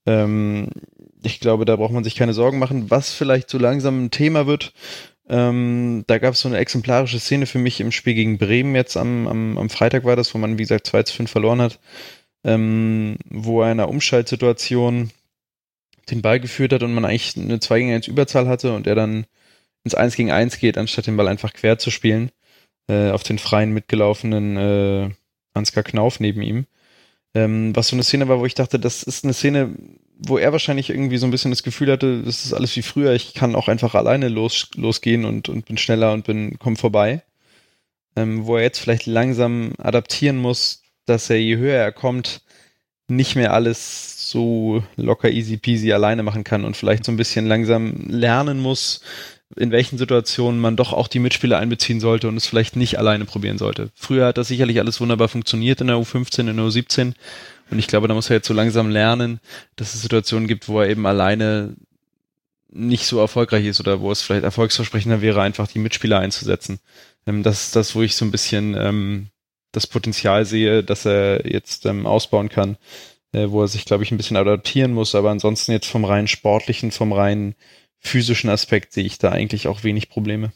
Ähm, 0.07 0.68
ich 1.22 1.40
glaube, 1.40 1.64
da 1.64 1.76
braucht 1.76 1.92
man 1.92 2.04
sich 2.04 2.14
keine 2.14 2.32
Sorgen 2.32 2.59
machen. 2.59 2.90
Was 2.90 3.12
vielleicht 3.12 3.50
so 3.50 3.59
langsam 3.59 4.04
ein 4.04 4.11
Thema 4.11 4.46
wird, 4.46 4.72
ähm, 5.28 6.04
da 6.07 6.18
gab 6.18 6.34
es 6.34 6.40
so 6.40 6.48
eine 6.48 6.59
exemplarische 6.59 7.18
Szene 7.18 7.46
für 7.46 7.59
mich 7.59 7.80
im 7.80 7.92
Spiel 7.92 8.14
gegen 8.14 8.38
Bremen 8.38 8.74
jetzt 8.76 8.96
am, 8.96 9.26
am, 9.26 9.59
am 9.59 9.70
Freitag 9.70 10.04
war 10.04 10.16
das, 10.16 10.32
wo 10.34 10.38
man, 10.38 10.59
wie 10.59 10.62
gesagt, 10.62 10.86
2 10.86 11.02
zu 11.02 11.14
5 11.14 11.30
verloren 11.30 11.61
hat, 11.61 11.80
ähm, 12.44 13.16
wo 13.28 13.62
er 13.62 13.72
in 13.72 13.80
einer 13.80 13.88
Umschaltsituation 13.88 15.11
den 16.11 16.22
Ball 16.22 16.38
geführt 16.38 16.72
hat 16.72 16.84
und 16.84 16.94
man 16.94 17.04
eigentlich 17.04 17.36
eine 17.36 17.59
2 17.59 17.78
gegen 17.80 17.92
1 17.92 18.07
Überzahl 18.07 18.46
hatte 18.46 18.72
und 18.72 18.86
er 18.86 18.94
dann 18.94 19.26
ins 19.82 19.96
1 19.96 20.14
gegen 20.14 20.30
1 20.30 20.59
geht, 20.59 20.78
anstatt 20.78 21.09
den 21.09 21.16
Ball 21.16 21.28
einfach 21.28 21.52
quer 21.52 21.78
zu 21.78 21.90
spielen 21.90 22.30
äh, 22.89 23.11
auf 23.11 23.22
den 23.22 23.39
freien 23.39 23.72
mitgelaufenen 23.72 24.57
äh, 24.57 25.11
Ansgar 25.55 25.84
Knauf 25.84 26.20
neben 26.20 26.43
ihm. 26.43 26.66
Ähm, 27.34 27.74
was 27.74 27.89
so 27.89 27.97
eine 27.97 28.03
Szene 28.03 28.28
war, 28.28 28.39
wo 28.39 28.47
ich 28.47 28.55
dachte, 28.55 28.78
das 28.78 29.03
ist 29.03 29.24
eine 29.24 29.34
Szene, 29.34 29.74
wo 30.18 30.39
er 30.39 30.53
wahrscheinlich 30.53 30.91
irgendwie 30.91 31.18
so 31.18 31.26
ein 31.26 31.30
bisschen 31.30 31.51
das 31.51 31.62
Gefühl 31.62 31.93
hatte, 31.93 32.22
das 32.22 32.45
ist 32.45 32.55
alles 32.55 32.74
wie 32.76 32.82
früher, 32.82 33.12
ich 33.12 33.34
kann 33.34 33.55
auch 33.55 33.68
einfach 33.68 33.95
alleine 33.95 34.28
los, 34.28 34.70
losgehen 34.74 35.24
und, 35.24 35.49
und 35.49 35.66
bin 35.66 35.76
schneller 35.76 36.12
und 36.12 36.24
bin, 36.24 36.59
komm 36.59 36.76
vorbei. 36.76 37.22
Ähm, 38.16 38.47
wo 38.47 38.57
er 38.57 38.62
jetzt 38.62 38.78
vielleicht 38.78 39.07
langsam 39.07 39.72
adaptieren 39.78 40.39
muss, 40.39 40.82
dass 41.05 41.28
er 41.28 41.37
je 41.37 41.59
höher 41.59 41.76
er 41.76 41.93
kommt, 41.93 42.43
nicht 43.09 43.37
mehr 43.37 43.53
alles 43.53 44.30
so 44.30 44.82
locker 44.97 45.30
easy 45.30 45.59
peasy 45.59 45.93
alleine 45.93 46.22
machen 46.22 46.45
kann 46.45 46.64
und 46.64 46.76
vielleicht 46.76 47.05
so 47.05 47.12
ein 47.12 47.16
bisschen 47.16 47.47
langsam 47.47 48.07
lernen 48.09 48.59
muss, 48.59 49.01
in 49.55 49.70
welchen 49.70 49.99
Situationen 49.99 50.61
man 50.61 50.76
doch 50.76 50.92
auch 50.92 51.09
die 51.09 51.20
Mitspieler 51.20 51.59
einbeziehen 51.59 52.01
sollte 52.01 52.28
und 52.28 52.36
es 52.36 52.47
vielleicht 52.47 52.74
nicht 52.74 52.99
alleine 52.99 53.24
probieren 53.24 53.59
sollte. 53.59 53.90
Früher 53.94 54.26
hat 54.26 54.38
das 54.38 54.49
sicherlich 54.49 54.80
alles 54.80 55.01
wunderbar 55.01 55.28
funktioniert 55.28 55.80
in 55.80 55.86
der 55.86 55.97
U15, 55.97 56.40
in 56.51 56.57
der 56.57 56.66
U17 56.66 57.14
und 57.70 57.78
ich 57.78 57.86
glaube, 57.86 58.09
da 58.09 58.14
muss 58.14 58.30
er 58.30 58.36
jetzt 58.36 58.49
so 58.49 58.55
langsam 58.55 58.90
lernen, 58.90 59.40
dass 59.76 59.94
es 59.94 60.03
Situationen 60.03 60.49
gibt, 60.49 60.68
wo 60.68 60.80
er 60.80 60.88
eben 60.88 61.07
alleine 61.07 61.76
nicht 62.68 63.07
so 63.07 63.18
erfolgreich 63.18 63.64
ist 63.64 63.80
oder 63.80 64.01
wo 64.01 64.11
es 64.11 64.22
vielleicht 64.22 64.44
erfolgsversprechender 64.44 65.20
wäre, 65.20 65.42
einfach 65.42 65.68
die 65.68 65.78
Mitspieler 65.78 66.18
einzusetzen. 66.18 66.80
Ähm, 67.26 67.42
das 67.42 67.64
ist 67.64 67.76
das, 67.76 67.94
wo 67.94 68.03
ich 68.03 68.16
so 68.16 68.24
ein 68.24 68.30
bisschen 68.30 68.76
ähm, 68.78 69.28
das 69.72 69.86
Potenzial 69.86 70.44
sehe, 70.44 70.82
dass 70.82 71.07
er 71.07 71.47
jetzt 71.51 71.86
ähm, 71.86 72.07
ausbauen 72.07 72.49
kann, 72.49 72.76
äh, 73.32 73.49
wo 73.49 73.62
er 73.62 73.68
sich, 73.68 73.84
glaube 73.84 74.05
ich, 74.05 74.11
ein 74.11 74.16
bisschen 74.16 74.36
adaptieren 74.36 74.92
muss, 74.92 75.14
aber 75.14 75.30
ansonsten 75.30 75.72
jetzt 75.72 75.88
vom 75.88 76.05
rein 76.05 76.28
sportlichen, 76.28 76.90
vom 76.90 77.12
rein 77.12 77.55
physischen 78.07 78.50
Aspekt 78.50 78.92
sehe 78.92 79.04
ich 79.04 79.18
da 79.18 79.30
eigentlich 79.30 79.68
auch 79.68 79.84
wenig 79.84 80.09
Probleme. 80.09 80.52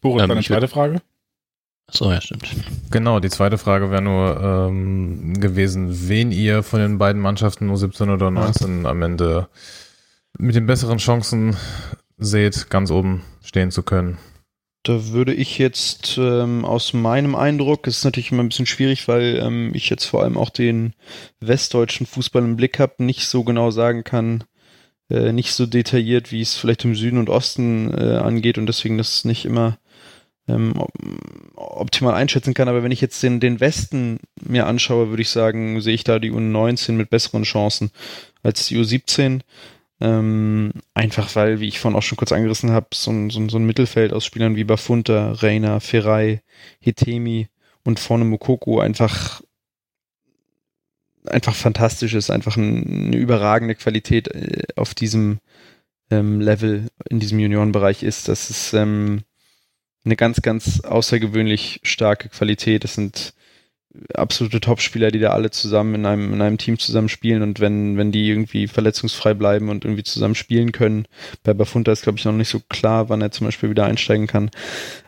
Boris, 0.00 0.22
ähm, 0.22 0.28
deine 0.28 0.42
zweite 0.42 0.68
Frage? 0.68 1.02
So, 1.90 2.10
ja, 2.10 2.20
stimmt. 2.20 2.48
Genau, 2.90 3.20
die 3.20 3.30
zweite 3.30 3.58
Frage 3.58 3.90
wäre 3.90 4.02
nur 4.02 4.40
ähm, 4.40 5.34
gewesen, 5.40 6.08
wen 6.08 6.32
ihr 6.32 6.62
von 6.62 6.80
den 6.80 6.98
beiden 6.98 7.22
Mannschaften 7.22 7.66
nur 7.66 7.76
17 7.76 8.10
oder 8.10 8.30
19 8.30 8.82
ja. 8.82 8.90
am 8.90 9.02
Ende 9.02 9.48
mit 10.38 10.56
den 10.56 10.66
besseren 10.66 10.98
Chancen 10.98 11.56
seht, 12.18 12.70
ganz 12.70 12.90
oben 12.90 13.22
stehen 13.42 13.70
zu 13.70 13.82
können. 13.82 14.18
Da 14.86 15.08
würde 15.08 15.34
ich 15.34 15.58
jetzt 15.58 16.16
ähm, 16.16 16.64
aus 16.64 16.92
meinem 16.92 17.34
Eindruck, 17.34 17.88
es 17.88 17.98
ist 17.98 18.04
natürlich 18.04 18.30
immer 18.30 18.44
ein 18.44 18.50
bisschen 18.50 18.66
schwierig, 18.66 19.08
weil 19.08 19.36
ähm, 19.42 19.72
ich 19.74 19.90
jetzt 19.90 20.04
vor 20.04 20.22
allem 20.22 20.38
auch 20.38 20.48
den 20.48 20.94
westdeutschen 21.40 22.06
Fußball 22.06 22.44
im 22.44 22.54
Blick 22.54 22.78
habe, 22.78 23.02
nicht 23.02 23.26
so 23.26 23.42
genau 23.42 23.72
sagen 23.72 24.04
kann, 24.04 24.44
äh, 25.10 25.32
nicht 25.32 25.54
so 25.54 25.66
detailliert, 25.66 26.30
wie 26.30 26.40
es 26.40 26.54
vielleicht 26.54 26.84
im 26.84 26.94
Süden 26.94 27.18
und 27.18 27.30
Osten 27.30 27.92
äh, 27.94 28.18
angeht 28.18 28.58
und 28.58 28.66
deswegen 28.66 28.96
das 28.96 29.24
nicht 29.24 29.44
immer 29.44 29.76
ähm, 30.46 30.74
optimal 31.56 32.14
einschätzen 32.14 32.54
kann. 32.54 32.68
Aber 32.68 32.84
wenn 32.84 32.92
ich 32.92 33.00
jetzt 33.00 33.20
den, 33.24 33.40
den 33.40 33.58
Westen 33.58 34.20
mir 34.40 34.68
anschaue, 34.68 35.08
würde 35.08 35.22
ich 35.22 35.30
sagen, 35.30 35.80
sehe 35.80 35.94
ich 35.94 36.04
da 36.04 36.20
die 36.20 36.30
U19 36.30 36.92
mit 36.92 37.10
besseren 37.10 37.42
Chancen 37.42 37.90
als 38.44 38.68
die 38.68 38.78
U17. 38.78 39.40
Ähm, 40.00 40.72
einfach 40.92 41.34
weil, 41.36 41.60
wie 41.60 41.68
ich 41.68 41.78
vorhin 41.78 41.96
auch 41.96 42.02
schon 42.02 42.18
kurz 42.18 42.32
angerissen 42.32 42.70
habe, 42.70 42.88
so 42.92 43.10
ein, 43.10 43.30
so, 43.30 43.48
so 43.48 43.58
ein 43.58 43.64
Mittelfeld 43.64 44.12
aus 44.12 44.26
Spielern 44.26 44.56
wie 44.56 44.64
Bafunta, 44.64 45.32
Reina, 45.32 45.80
Ferrei, 45.80 46.42
Hitemi 46.80 47.48
und 47.84 47.98
vorne 47.98 48.24
Mokoko 48.24 48.80
einfach 48.80 49.42
einfach 51.26 51.54
fantastisch 51.54 52.14
ist, 52.14 52.30
einfach 52.30 52.56
ein, 52.56 53.06
eine 53.06 53.16
überragende 53.16 53.74
Qualität 53.74 54.28
äh, 54.28 54.64
auf 54.76 54.94
diesem 54.94 55.40
ähm, 56.10 56.40
Level 56.40 56.88
in 57.08 57.20
diesem 57.20 57.38
Juniorenbereich 57.38 58.02
ist. 58.02 58.28
Das 58.28 58.50
ist 58.50 58.72
ähm, 58.74 59.22
eine 60.04 60.16
ganz, 60.16 60.42
ganz 60.42 60.80
außergewöhnlich 60.80 61.80
starke 61.82 62.28
Qualität. 62.28 62.84
Das 62.84 62.94
sind 62.94 63.34
absolute 64.14 64.60
Topspieler, 64.60 65.10
die 65.10 65.18
da 65.18 65.30
alle 65.30 65.50
zusammen 65.50 65.94
in 65.94 66.06
einem, 66.06 66.32
in 66.32 66.42
einem 66.42 66.58
Team 66.58 66.78
zusammen 66.78 67.08
spielen 67.08 67.42
und 67.42 67.60
wenn, 67.60 67.96
wenn 67.96 68.12
die 68.12 68.28
irgendwie 68.28 68.66
verletzungsfrei 68.66 69.34
bleiben 69.34 69.68
und 69.68 69.84
irgendwie 69.84 70.04
zusammen 70.04 70.34
spielen 70.34 70.72
können, 70.72 71.06
bei 71.42 71.54
Bafunta 71.54 71.92
ist 71.92 72.02
glaube 72.02 72.18
ich 72.18 72.24
noch 72.24 72.32
nicht 72.32 72.48
so 72.48 72.60
klar, 72.68 73.08
wann 73.08 73.22
er 73.22 73.30
zum 73.30 73.46
Beispiel 73.46 73.70
wieder 73.70 73.84
einsteigen 73.84 74.26
kann. 74.26 74.50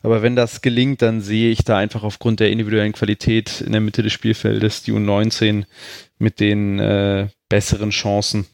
Aber 0.03 0.22
wenn 0.22 0.36
das 0.36 0.61
gelingt, 0.61 1.03
dann 1.03 1.20
sehe 1.20 1.51
ich 1.51 1.64
da 1.64 1.78
einfach 1.78 2.03
aufgrund 2.03 2.41
der 2.41 2.51
individuellen 2.51 2.93
Qualität 2.93 3.61
in 3.61 3.72
der 3.72 3.80
Mitte 3.80 4.03
des 4.03 4.12
Spielfeldes 4.12 4.82
die 4.82 4.93
U19 4.93 5.64
mit 6.18 6.41
den 6.41 6.78
äh, 6.78 7.28
besseren 7.49 7.91
Chancen 7.91 8.47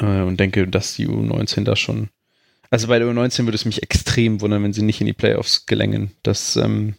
äh, 0.00 0.22
und 0.22 0.38
denke, 0.40 0.66
dass 0.68 0.94
die 0.94 1.08
U19 1.08 1.64
da 1.64 1.76
schon 1.76 2.08
also 2.72 2.88
bei 2.88 2.98
der 2.98 3.06
U19 3.06 3.44
würde 3.44 3.56
es 3.56 3.66
mich 3.66 3.82
extrem 3.82 4.40
wundern, 4.40 4.62
wenn 4.62 4.72
sie 4.72 4.80
nicht 4.80 5.02
in 5.02 5.06
die 5.06 5.12
Playoffs 5.12 5.66
gelängen. 5.66 6.12
Das 6.22 6.56
ähm, 6.56 6.94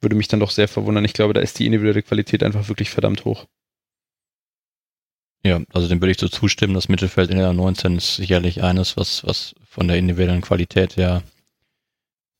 würde 0.00 0.16
mich 0.16 0.28
dann 0.28 0.40
doch 0.40 0.50
sehr 0.50 0.68
verwundern. 0.68 1.04
Ich 1.04 1.12
glaube, 1.12 1.34
da 1.34 1.40
ist 1.40 1.58
die 1.58 1.66
individuelle 1.66 2.02
Qualität 2.02 2.42
einfach 2.42 2.68
wirklich 2.68 2.90
verdammt 2.90 3.24
hoch. 3.24 3.46
Ja, 5.42 5.60
also 5.72 5.88
dem 5.88 6.00
würde 6.00 6.12
ich 6.12 6.18
so 6.18 6.28
zustimmen. 6.28 6.74
Das 6.74 6.88
Mittelfeld 6.88 7.30
in 7.30 7.38
der 7.38 7.52
19 7.52 7.96
ist 7.96 8.16
sicherlich 8.16 8.62
eines, 8.62 8.96
was, 8.96 9.24
was 9.24 9.54
von 9.64 9.88
der 9.88 9.96
individuellen 9.96 10.42
Qualität 10.42 10.96
her, 10.96 11.22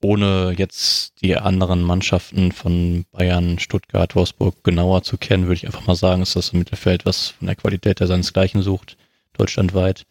ohne 0.03 0.55
jetzt 0.57 1.21
die 1.23 1.37
anderen 1.37 1.83
Mannschaften 1.83 2.53
von 2.53 3.05
Bayern, 3.11 3.59
Stuttgart, 3.59 4.15
Wolfsburg 4.15 4.63
genauer 4.65 5.03
zu 5.03 5.17
kennen, 5.17 5.45
würde 5.45 5.55
ich 5.55 5.67
einfach 5.67 5.87
mal 5.87 5.95
sagen, 5.95 6.23
ist 6.23 6.37
das 6.37 6.53
ein 6.53 6.59
Mittelfeld, 6.59 7.07
was 7.07 7.29
von 7.29 7.47
der 7.47 7.57
Qualität 7.57 8.01
her 8.01 8.07
seinesgleichen 8.07 8.63
sucht, 8.63 8.97
deutschlandweit. 9.35 10.05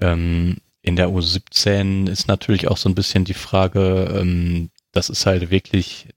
Ähm, 0.00 0.56
in 0.82 0.96
der 0.96 1.08
U17 1.08 2.08
ist 2.08 2.28
natürlich 2.28 2.68
auch 2.68 2.76
so 2.76 2.88
ein 2.88 2.94
bisschen 2.94 3.24
die 3.24 3.34
Frage, 3.34 4.16
ähm, 4.20 4.70
das 4.92 5.10
ist 5.10 5.26
halt 5.26 5.50
wirklich 5.50 6.08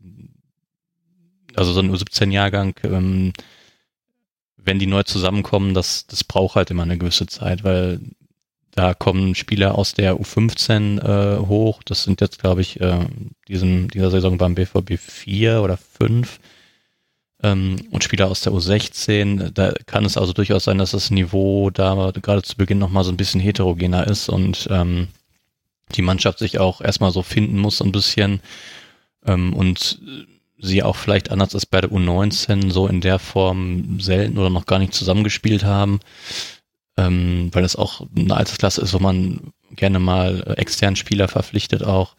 also 1.59 1.73
so 1.73 1.81
ein 1.81 1.93
U17-Jahrgang, 1.93 2.75
ähm, 2.83 3.33
wenn 4.57 4.79
die 4.79 4.87
neu 4.87 5.03
zusammenkommen, 5.03 5.73
das, 5.73 6.07
das 6.07 6.23
braucht 6.23 6.55
halt 6.55 6.71
immer 6.71 6.83
eine 6.83 6.97
gewisse 6.97 7.27
Zeit, 7.27 7.63
weil 7.63 7.99
da 8.71 8.93
kommen 8.93 9.35
Spieler 9.35 9.75
aus 9.75 9.93
der 9.93 10.15
U15 10.15 10.99
äh, 11.01 11.39
hoch. 11.45 11.83
Das 11.83 12.03
sind 12.03 12.21
jetzt, 12.21 12.39
glaube 12.39 12.61
ich, 12.61 12.79
äh, 12.79 13.05
diesem, 13.47 13.89
dieser 13.89 14.11
Saison 14.11 14.37
beim 14.37 14.55
BVB 14.55 14.97
4 14.97 15.61
oder 15.61 15.77
5. 15.77 16.39
Ähm, 17.41 17.75
und 17.91 18.03
Spieler 18.03 18.29
aus 18.29 18.41
der 18.41 18.53
U16. 18.53 19.51
Da 19.51 19.73
kann 19.85 20.05
es 20.05 20.17
also 20.17 20.33
durchaus 20.33 20.65
sein, 20.65 20.77
dass 20.77 20.91
das 20.91 21.11
Niveau 21.11 21.71
da 21.71 22.11
gerade 22.21 22.43
zu 22.43 22.55
Beginn 22.57 22.79
nochmal 22.79 23.03
so 23.03 23.11
ein 23.11 23.17
bisschen 23.17 23.41
heterogener 23.41 24.07
ist 24.07 24.29
und 24.29 24.67
ähm, 24.71 25.09
die 25.95 26.01
Mannschaft 26.01 26.39
sich 26.39 26.59
auch 26.59 26.79
erstmal 26.79 27.11
so 27.11 27.23
finden 27.23 27.57
muss, 27.57 27.81
ein 27.81 27.91
bisschen. 27.91 28.39
Ähm, 29.25 29.53
und 29.53 29.99
sie 30.61 30.83
auch 30.83 30.95
vielleicht 30.95 31.31
anders 31.31 31.53
als 31.55 31.65
bei 31.65 31.81
der 31.81 31.91
U19 31.91 32.71
so 32.71 32.87
in 32.87 33.01
der 33.01 33.19
Form 33.19 33.99
selten 33.99 34.37
oder 34.37 34.49
noch 34.49 34.65
gar 34.65 34.79
nicht 34.79 34.93
zusammengespielt 34.93 35.63
haben, 35.63 35.99
ähm, 36.97 37.49
weil 37.53 37.63
das 37.63 37.75
auch 37.75 38.05
eine 38.15 38.35
Altersklasse 38.35 38.81
ist, 38.81 38.93
wo 38.93 38.99
man 38.99 39.53
gerne 39.75 39.99
mal 39.99 40.43
äh, 40.45 40.53
externen 40.53 40.95
Spieler 40.95 41.27
verpflichtet 41.27 41.83
auch, 41.83 42.15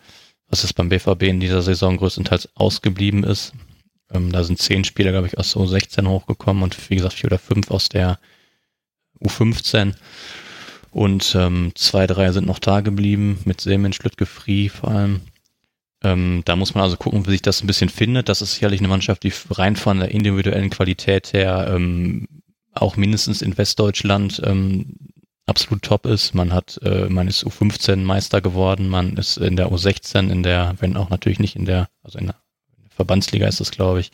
was 0.49 0.65
es 0.65 0.73
beim 0.73 0.89
BVB 0.89 1.25
in 1.25 1.41
dieser 1.41 1.63
Saison 1.63 1.97
größtenteils 1.97 2.49
ausgeblieben 2.55 3.25
ist. 3.25 3.53
Ähm, 4.13 4.33
da 4.33 4.43
sind 4.43 4.59
zehn 4.59 4.85
Spieler, 4.85 5.13
glaube 5.13 5.27
ich, 5.27 5.39
aus 5.39 5.53
der 5.53 5.63
U16 5.63 6.09
hochgekommen 6.09 6.63
und 6.63 6.91
wie 6.91 6.97
gesagt 6.97 7.15
vier 7.15 7.29
oder 7.29 7.39
fünf 7.39 7.71
aus 7.71 7.89
der 7.89 8.19
U15. 9.23 9.95
Und 10.91 11.35
ähm, 11.37 11.73
zwei, 11.77 12.07
drei 12.07 12.33
sind 12.33 12.47
noch 12.47 12.59
da 12.59 12.81
geblieben, 12.81 13.39
mit 13.45 13.61
Semen, 13.61 13.93
Schlüttke, 13.93 14.27
Free 14.27 14.69
vor 14.69 14.91
allem. 14.91 15.21
Ähm, 16.03 16.43
da 16.45 16.57
muss 16.57 16.75
man 16.75 16.85
also 16.85 16.97
gucken, 16.97 17.27
wie 17.27 17.33
sich 17.33 17.43
das 17.43 17.63
ein 17.63 17.67
bisschen 17.67 17.91
findet. 17.91 18.29
Das 18.29 18.43
ist 18.43 18.55
sicherlich 18.55 18.81
eine 18.81 18.89
Mannschaft, 18.89 19.23
die 19.23 19.33
rein 19.51 19.77
von 19.77 20.01
der 20.01 20.11
individuellen 20.11 20.71
Qualität 20.71 21.33
her 21.33 21.73
ähm, 21.75 22.27
auch 22.73 22.97
mindestens 22.97 23.43
in 23.43 23.59
Westdeutschland 23.59 24.41
ähm, 24.45 24.97
absolut 25.47 25.83
top 25.83 26.07
ist. 26.07 26.35
Man 26.35 26.53
hat, 26.53 26.81
äh, 26.83 27.09
man 27.09 27.29
ist 27.29 27.45
U15 27.45 27.97
Meister 27.97 28.41
geworden, 28.41 28.89
man 28.89 29.17
ist 29.17 29.37
in 29.37 29.57
der 29.57 29.71
U16, 29.71 30.31
in 30.31 30.43
der, 30.43 30.75
wenn 30.79 30.97
auch 30.97 31.11
natürlich 31.11 31.41
nicht 31.41 31.57
in 31.57 31.67
der, 31.67 31.89
also 32.03 32.19
in 32.19 32.27
der 32.27 32.37
Verbandsliga 32.89 33.47
ist 33.47 33.61
das, 33.61 33.71
glaube 33.71 34.01
ich, 34.01 34.13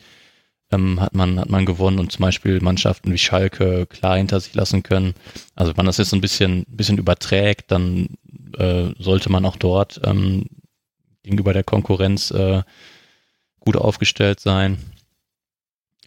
ähm, 0.71 0.99
hat 0.99 1.15
man 1.15 1.39
hat 1.39 1.49
man 1.49 1.65
gewonnen 1.65 1.99
und 1.99 2.11
zum 2.11 2.23
Beispiel 2.23 2.59
Mannschaften 2.59 3.13
wie 3.13 3.17
Schalke 3.17 3.85
klar 3.85 4.17
hinter 4.17 4.39
sich 4.39 4.53
lassen 4.53 4.83
können. 4.83 5.13
Also 5.55 5.71
wenn 5.71 5.77
man 5.77 5.85
das 5.85 5.97
jetzt 5.97 6.13
ein 6.13 6.21
bisschen 6.21 6.65
bisschen 6.67 6.97
überträgt, 6.97 7.71
dann 7.71 8.17
äh, 8.57 8.89
sollte 8.99 9.31
man 9.31 9.45
auch 9.45 9.55
dort 9.55 10.01
ähm, 10.03 10.47
gegenüber 11.27 11.53
der 11.53 11.63
Konkurrenz 11.63 12.31
äh, 12.31 12.63
gut 13.59 13.75
aufgestellt 13.75 14.39
sein. 14.39 14.77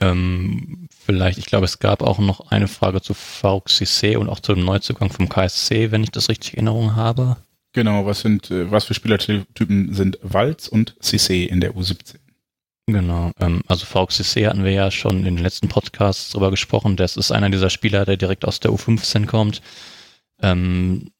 Ähm, 0.01 0.89
vielleicht, 0.91 1.39
ich 1.39 1.45
glaube, 1.45 1.67
es 1.67 1.79
gab 1.79 2.03
auch 2.03 2.19
noch 2.19 2.51
eine 2.51 2.69
Frage 2.69 3.03
zu 3.03 3.13
Cissé 3.13 4.17
und 4.17 4.31
auch 4.31 4.41
zu 4.41 4.55
dem 4.55 4.65
Neuzugang 4.65 5.11
vom 5.11 5.29
KSC, 5.29 5.91
wenn 5.91 6.03
ich 6.03 6.11
das 6.11 6.31
richtig 6.31 6.55
in 6.55 6.67
Erinnerung 6.67 6.97
habe. 6.97 7.37
Genau, 7.73 8.07
was 8.07 8.21
sind, 8.21 8.51
äh, 8.51 8.71
was 8.71 8.87
für 8.87 8.95
Spielertypen 8.95 9.95
sind 9.95 10.19
Walz 10.23 10.69
und 10.69 10.97
Cissé 11.03 11.47
in 11.47 11.61
der 11.61 11.75
U17? 11.75 12.17
Genau, 12.87 13.31
ähm, 13.39 13.63
also 13.69 13.85
Cissé 13.85 14.49
hatten 14.49 14.65
wir 14.65 14.73
ja 14.73 14.91
schon 14.91 15.19
in 15.19 15.37
den 15.37 15.39
letzten 15.39 15.69
Podcasts 15.69 16.31
drüber 16.31 16.51
gesprochen. 16.51 16.97
Das 16.97 17.19
ist 17.19 17.31
einer 17.31 17.51
dieser 17.51 17.71
Spieler, 17.71 18.07
der 18.07 18.17
direkt 18.17 18.47
aus 18.47 18.59
der 18.59 18.73
U15 18.73 19.27
kommt. 19.27 19.61
Ähm, 20.43 21.11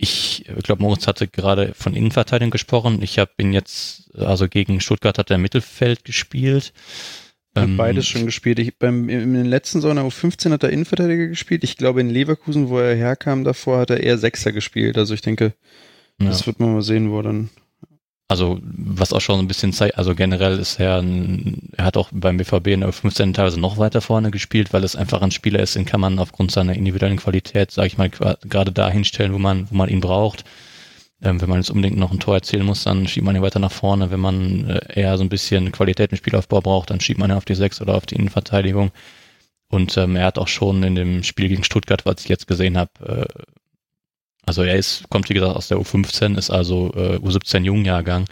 ich 0.00 0.44
glaube, 0.62 0.82
Moritz 0.82 1.06
hatte 1.06 1.26
gerade 1.26 1.74
von 1.74 1.94
Innenverteidigung 1.94 2.50
gesprochen. 2.50 3.02
Ich 3.02 3.18
habe 3.18 3.32
ihn 3.38 3.52
jetzt, 3.52 4.14
also 4.16 4.48
gegen 4.48 4.80
Stuttgart 4.80 5.18
hat 5.18 5.30
er 5.30 5.38
Mittelfeld 5.38 6.04
gespielt. 6.04 6.72
Ich 7.54 7.62
ähm, 7.62 7.76
beides 7.76 8.06
schon 8.06 8.24
gespielt. 8.24 8.60
Ich, 8.60 8.78
beim, 8.78 9.08
in 9.08 9.34
den 9.34 9.46
letzten 9.46 9.80
Sommer 9.80 10.02
U15 10.02 10.52
hat 10.52 10.62
er 10.62 10.70
Innenverteidiger 10.70 11.26
gespielt. 11.26 11.64
Ich 11.64 11.76
glaube, 11.76 12.00
in 12.00 12.10
Leverkusen, 12.10 12.68
wo 12.68 12.78
er 12.78 12.94
herkam 12.94 13.42
davor, 13.42 13.78
hat 13.78 13.90
er 13.90 14.00
eher 14.00 14.18
Sechser 14.18 14.52
gespielt. 14.52 14.96
Also 14.96 15.14
ich 15.14 15.22
denke, 15.22 15.54
ja. 16.20 16.28
das 16.28 16.46
wird 16.46 16.60
man 16.60 16.74
mal 16.74 16.82
sehen, 16.82 17.10
wo 17.10 17.18
er 17.18 17.24
dann 17.24 17.50
also 18.28 18.58
was 18.62 19.14
auch 19.14 19.22
schon 19.22 19.40
ein 19.40 19.48
bisschen 19.48 19.72
zeigt, 19.72 19.96
also 19.96 20.14
generell 20.14 20.58
ist 20.58 20.78
er, 20.78 20.98
ein, 20.98 21.70
er 21.76 21.86
hat 21.86 21.96
auch 21.96 22.10
beim 22.12 22.36
BVB 22.36 22.68
in 22.68 22.80
der 22.80 22.92
15 22.92 23.32
teilweise 23.32 23.58
noch 23.58 23.78
weiter 23.78 24.02
vorne 24.02 24.30
gespielt, 24.30 24.72
weil 24.74 24.84
es 24.84 24.96
einfach 24.96 25.22
ein 25.22 25.30
Spieler 25.30 25.60
ist, 25.60 25.76
den 25.76 25.86
kann 25.86 26.00
man 26.00 26.18
aufgrund 26.18 26.50
seiner 26.50 26.74
individuellen 26.74 27.16
Qualität, 27.16 27.70
sage 27.70 27.88
ich 27.88 27.96
mal, 27.96 28.10
gerade 28.10 28.72
da 28.72 28.90
hinstellen, 28.90 29.32
wo 29.32 29.38
man, 29.38 29.70
wo 29.70 29.74
man 29.74 29.88
ihn 29.88 30.00
braucht. 30.00 30.44
Ähm, 31.20 31.40
wenn 31.40 31.48
man 31.48 31.58
jetzt 31.58 31.70
unbedingt 31.70 31.96
noch 31.96 32.12
ein 32.12 32.20
Tor 32.20 32.34
erzielen 32.34 32.66
muss, 32.66 32.84
dann 32.84 33.08
schiebt 33.08 33.26
man 33.26 33.34
ihn 33.34 33.42
weiter 33.42 33.58
nach 33.58 33.72
vorne. 33.72 34.10
Wenn 34.10 34.20
man 34.20 34.68
äh, 34.68 35.00
eher 35.00 35.16
so 35.16 35.24
ein 35.24 35.28
bisschen 35.28 35.72
Qualität 35.72 36.12
im 36.12 36.18
Spielaufbau 36.18 36.60
braucht, 36.60 36.90
dann 36.90 37.00
schiebt 37.00 37.18
man 37.18 37.30
ihn 37.30 37.36
auf 37.36 37.44
die 37.44 37.56
6 37.56 37.80
oder 37.80 37.96
auf 37.96 38.06
die 38.06 38.14
Innenverteidigung. 38.14 38.92
Und 39.70 39.96
ähm, 39.96 40.16
er 40.16 40.26
hat 40.26 40.38
auch 40.38 40.48
schon 40.48 40.82
in 40.82 40.94
dem 40.94 41.22
Spiel 41.24 41.48
gegen 41.48 41.64
Stuttgart, 41.64 42.06
was 42.06 42.22
ich 42.22 42.28
jetzt 42.28 42.46
gesehen 42.46 42.78
habe, 42.78 43.26
äh, 43.26 43.42
also 44.48 44.62
er 44.62 44.76
ist, 44.76 45.08
kommt 45.10 45.28
wie 45.28 45.34
gesagt 45.34 45.54
aus 45.54 45.68
der 45.68 45.78
U15, 45.78 46.36
ist 46.38 46.50
also 46.50 46.90
äh, 46.94 47.16
U17 47.18 47.64
Jungjahrgang 47.64 48.24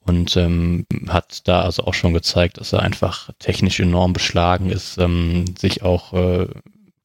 und 0.00 0.36
ähm, 0.36 0.86
hat 1.08 1.46
da 1.48 1.62
also 1.62 1.84
auch 1.84 1.94
schon 1.94 2.14
gezeigt, 2.14 2.58
dass 2.58 2.72
er 2.72 2.82
einfach 2.82 3.30
technisch 3.40 3.80
enorm 3.80 4.12
beschlagen 4.12 4.70
ist, 4.70 4.98
ähm, 4.98 5.44
sich 5.58 5.82
auch 5.82 6.12
äh, 6.12 6.46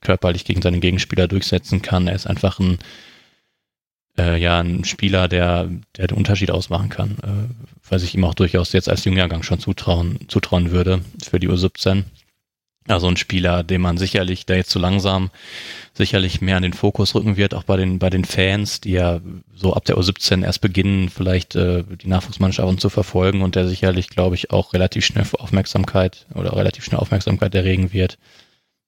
körperlich 0.01 0.45
gegen 0.45 0.61
seine 0.61 0.80
Gegenspieler 0.80 1.28
durchsetzen 1.28 1.82
kann. 1.82 2.07
Er 2.07 2.15
ist 2.15 2.28
einfach 2.28 2.59
ein 2.59 2.78
äh, 4.19 4.39
ja 4.39 4.59
ein 4.59 4.84
Spieler, 4.84 5.28
der 5.28 5.69
der 5.97 6.07
den 6.07 6.17
Unterschied 6.17 6.51
ausmachen 6.51 6.89
kann, 6.89 7.17
äh, 7.24 7.53
was 7.89 8.03
ich 8.03 8.13
ihm 8.13 8.24
auch 8.24 8.36
durchaus 8.36 8.72
jetzt 8.72 8.88
als 8.88 9.03
Jungjahrgang 9.03 9.41
schon 9.41 9.59
zutrauen 9.59 10.19
zutrauen 10.28 10.69
würde 10.69 11.01
für 11.24 11.39
die 11.39 11.49
U17. 11.49 12.03
Also 12.88 13.07
ein 13.07 13.17
Spieler, 13.17 13.63
den 13.63 13.82
man 13.82 13.97
sicherlich, 13.97 14.45
der 14.45 14.57
jetzt 14.57 14.71
so 14.71 14.79
langsam 14.79 15.29
sicherlich 15.93 16.41
mehr 16.41 16.57
an 16.57 16.63
den 16.63 16.73
Fokus 16.73 17.13
rücken 17.13 17.38
wird, 17.38 17.53
auch 17.53 17.63
bei 17.63 17.77
den, 17.77 17.99
bei 17.99 18.09
den 18.09 18.25
Fans, 18.25 18.82
die 18.82 18.93
ja 18.93 19.19
so 19.53 19.73
ab 19.73 19.86
der 19.86 19.97
U17 19.97 20.43
erst 20.43 20.61
beginnen, 20.61 21.09
vielleicht 21.09 21.55
äh, 21.55 21.84
die 21.84 22.07
Nachwuchsmannschaften 22.07 22.79
zu 22.79 22.89
verfolgen 22.89 23.43
und 23.43 23.55
der 23.55 23.67
sicherlich, 23.67 24.09
glaube 24.09 24.36
ich, 24.36 24.49
auch 24.49 24.73
relativ 24.73 25.05
schnell 25.05 25.25
Aufmerksamkeit 25.38 26.25
oder 26.34 26.55
relativ 26.55 26.84
schnell 26.84 26.99
Aufmerksamkeit 26.99 27.53
erregen 27.53 27.93
wird. 27.93 28.17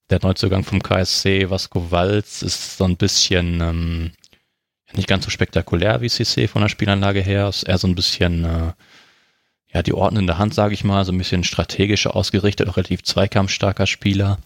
Der 0.09 0.19
Neuzugang 0.21 0.63
vom 0.63 0.81
KSC, 0.81 1.49
Vasco 1.49 1.91
Walz, 1.91 2.41
ist 2.41 2.77
so 2.77 2.85
ein 2.85 2.97
bisschen 2.97 3.61
ähm, 3.61 4.11
nicht 4.95 5.07
ganz 5.07 5.25
so 5.25 5.29
spektakulär 5.29 6.01
wie 6.01 6.09
CC 6.09 6.47
von 6.47 6.61
der 6.61 6.69
Spielanlage 6.69 7.21
her, 7.21 7.47
ist 7.49 7.63
eher 7.63 7.77
so 7.77 7.87
ein 7.87 7.95
bisschen 7.95 8.43
äh, 8.43 8.73
ja, 9.73 9.81
die 9.81 9.93
ordnende 9.93 10.37
Hand, 10.37 10.53
sage 10.53 10.73
ich 10.73 10.83
mal, 10.83 11.03
so 11.03 11.11
ein 11.11 11.17
bisschen 11.17 11.43
strategischer 11.43 12.15
ausgerichtet, 12.15 12.69
auch 12.69 12.77
relativ 12.77 13.03
zweikampfstarker 13.03 13.87
Spieler, 13.87 14.37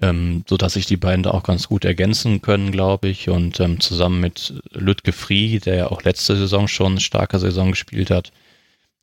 ähm, 0.00 0.44
so 0.48 0.56
dass 0.56 0.74
sich 0.74 0.86
die 0.86 0.96
beiden 0.96 1.24
da 1.24 1.32
auch 1.32 1.42
ganz 1.42 1.68
gut 1.68 1.84
ergänzen 1.84 2.42
können, 2.42 2.70
glaube 2.70 3.08
ich. 3.08 3.28
Und 3.28 3.58
ähm, 3.60 3.80
zusammen 3.80 4.20
mit 4.20 4.54
Lütke 4.70 5.12
Frie, 5.12 5.58
der 5.58 5.74
ja 5.74 5.86
auch 5.90 6.02
letzte 6.02 6.36
Saison 6.36 6.68
schon 6.68 6.92
eine 6.92 7.00
starke 7.00 7.38
Saison 7.40 7.72
gespielt 7.72 8.10
hat 8.10 8.30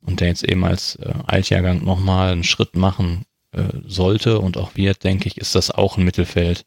und 0.00 0.20
der 0.20 0.28
jetzt 0.28 0.44
eben 0.44 0.64
als 0.64 0.96
äh, 0.96 1.12
Altjahrgang 1.26 1.84
nochmal 1.84 2.32
einen 2.32 2.44
Schritt 2.44 2.74
machen 2.74 3.26
äh, 3.52 3.64
sollte 3.86 4.38
und 4.38 4.56
auch 4.56 4.76
wird, 4.76 5.04
denke 5.04 5.28
ich, 5.28 5.36
ist 5.36 5.54
das 5.54 5.70
auch 5.70 5.98
ein 5.98 6.04
Mittelfeld, 6.04 6.64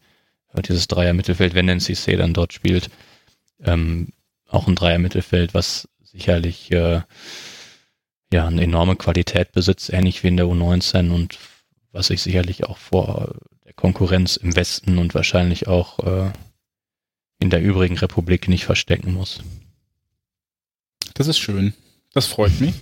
äh, 0.53 0.61
dieses 0.61 0.87
Dreier-Mittelfeld, 0.87 1.55
wenn 1.55 1.67
NCC 1.67 2.15
dann 2.15 2.33
dort 2.33 2.53
spielt, 2.53 2.91
ähm, 3.63 4.09
auch 4.47 4.67
ein 4.67 4.75
Dreier-Mittelfeld, 4.75 5.55
was 5.55 5.87
sicherlich 6.03 6.71
äh, 6.71 7.01
ja 8.33 8.47
eine 8.47 8.61
enorme 8.61 8.95
Qualität 8.95 9.51
besitzt, 9.51 9.91
ähnlich 9.91 10.23
wie 10.23 10.27
in 10.27 10.37
der 10.37 10.47
U19 10.47 11.11
und 11.11 11.39
was 11.91 12.07
sich 12.07 12.21
sicherlich 12.21 12.65
auch 12.65 12.77
vor 12.77 13.35
der 13.65 13.73
Konkurrenz 13.73 14.35
im 14.35 14.55
Westen 14.55 14.97
und 14.97 15.15
wahrscheinlich 15.15 15.67
auch 15.67 15.99
äh, 15.99 16.31
in 17.39 17.49
der 17.49 17.61
übrigen 17.61 17.97
Republik 17.97 18.47
nicht 18.47 18.65
verstecken 18.65 19.13
muss. 19.13 19.39
Das 21.13 21.27
ist 21.27 21.39
schön. 21.39 21.73
Das 22.13 22.27
freut 22.27 22.59
mich. 22.59 22.75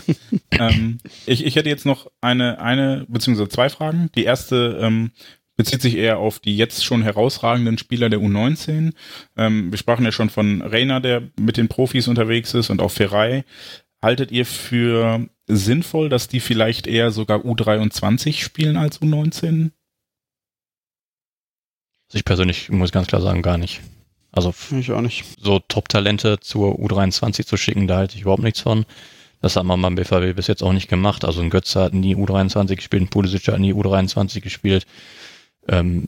ähm, 0.52 0.98
ich, 1.26 1.44
ich 1.44 1.56
hätte 1.56 1.68
jetzt 1.68 1.86
noch 1.86 2.10
eine, 2.20 2.60
eine 2.60 3.04
beziehungsweise 3.08 3.48
zwei 3.48 3.68
Fragen. 3.68 4.10
Die 4.14 4.24
erste 4.24 4.78
ähm, 4.80 5.10
bezieht 5.56 5.82
sich 5.82 5.96
eher 5.96 6.18
auf 6.18 6.38
die 6.38 6.56
jetzt 6.56 6.84
schon 6.84 7.02
herausragenden 7.02 7.78
Spieler 7.78 8.10
der 8.10 8.20
U19. 8.20 8.92
Ähm, 9.36 9.72
wir 9.72 9.78
sprachen 9.78 10.04
ja 10.04 10.12
schon 10.12 10.30
von 10.30 10.62
Reiner, 10.62 11.00
der 11.00 11.22
mit 11.38 11.56
den 11.56 11.68
Profis 11.68 12.08
unterwegs 12.08 12.54
ist 12.54 12.70
und 12.70 12.80
auch 12.80 12.90
Ferrei. 12.90 13.44
Haltet 14.06 14.30
ihr 14.30 14.46
für 14.46 15.28
sinnvoll, 15.48 16.08
dass 16.08 16.28
die 16.28 16.38
vielleicht 16.38 16.86
eher 16.86 17.10
sogar 17.10 17.40
U23 17.40 18.34
spielen 18.34 18.76
als 18.76 19.02
U19? 19.02 19.72
Also 22.06 22.18
ich 22.18 22.24
persönlich 22.24 22.68
muss 22.70 22.92
ganz 22.92 23.08
klar 23.08 23.20
sagen, 23.20 23.42
gar 23.42 23.58
nicht. 23.58 23.80
Also 24.30 24.54
ich 24.78 24.92
auch 24.92 25.00
nicht. 25.00 25.24
So 25.40 25.58
Top-Talente 25.58 26.38
zur 26.38 26.78
U23 26.78 27.46
zu 27.46 27.56
schicken, 27.56 27.88
da 27.88 27.96
halte 27.96 28.14
ich 28.14 28.20
überhaupt 28.20 28.44
nichts 28.44 28.60
von. 28.60 28.86
Das 29.40 29.56
hat 29.56 29.64
man 29.64 29.82
beim 29.82 29.96
BVB 29.96 30.36
bis 30.36 30.46
jetzt 30.46 30.62
auch 30.62 30.72
nicht 30.72 30.86
gemacht. 30.86 31.24
Also 31.24 31.40
ein 31.40 31.50
Götze 31.50 31.82
hat 31.82 31.92
nie 31.92 32.14
U23 32.14 32.76
gespielt, 32.76 33.02
ein 33.02 33.08
Pulisic 33.08 33.48
hat 33.48 33.58
nie 33.58 33.74
U23 33.74 34.40
gespielt. 34.40 34.86
Ähm, 35.66 36.06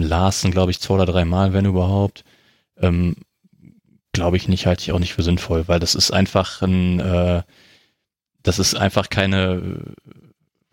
Larsen, 0.00 0.52
glaube 0.52 0.70
ich, 0.70 0.78
zwei 0.78 0.94
oder 0.94 1.06
drei 1.06 1.24
Mal, 1.24 1.52
wenn 1.52 1.64
überhaupt. 1.64 2.22
Ähm, 2.76 3.16
glaube 4.12 4.36
ich 4.36 4.48
nicht, 4.48 4.66
halte 4.66 4.82
ich 4.82 4.92
auch 4.92 4.98
nicht 4.98 5.14
für 5.14 5.22
sinnvoll, 5.22 5.68
weil 5.68 5.80
das 5.80 5.94
ist 5.94 6.10
einfach 6.10 6.62
ein, 6.62 7.00
äh, 7.00 7.42
das 8.42 8.58
ist 8.58 8.74
einfach 8.74 9.08
keine 9.10 9.94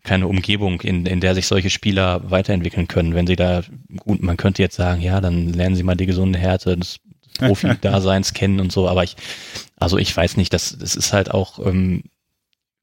keine 0.04 0.28
Umgebung, 0.28 0.82
in, 0.82 1.06
in 1.06 1.20
der 1.20 1.36
sich 1.36 1.48
solche 1.48 1.70
Spieler 1.70 2.32
weiterentwickeln 2.32 2.88
können. 2.88 3.14
Wenn 3.14 3.28
sie 3.28 3.36
da, 3.36 3.62
gut, 3.98 4.24
man 4.24 4.38
könnte 4.38 4.62
jetzt 4.62 4.76
sagen, 4.76 5.02
ja, 5.02 5.22
dann 5.22 5.54
lernen 5.54 5.76
sie 5.76 5.84
mal 5.84 5.96
die 5.96 6.06
gesunde 6.06 6.40
Härte 6.40 6.78
des 6.78 7.00
Profi-Daseins 7.38 8.34
kennen 8.34 8.60
und 8.60 8.72
so, 8.72 8.88
aber 8.88 9.04
ich, 9.04 9.16
also 9.78 9.98
ich 9.98 10.16
weiß 10.16 10.38
nicht, 10.38 10.54
das, 10.54 10.78
das 10.78 10.96
ist 10.96 11.14
halt 11.14 11.32
auch, 11.32 11.66
ähm, 11.66 12.04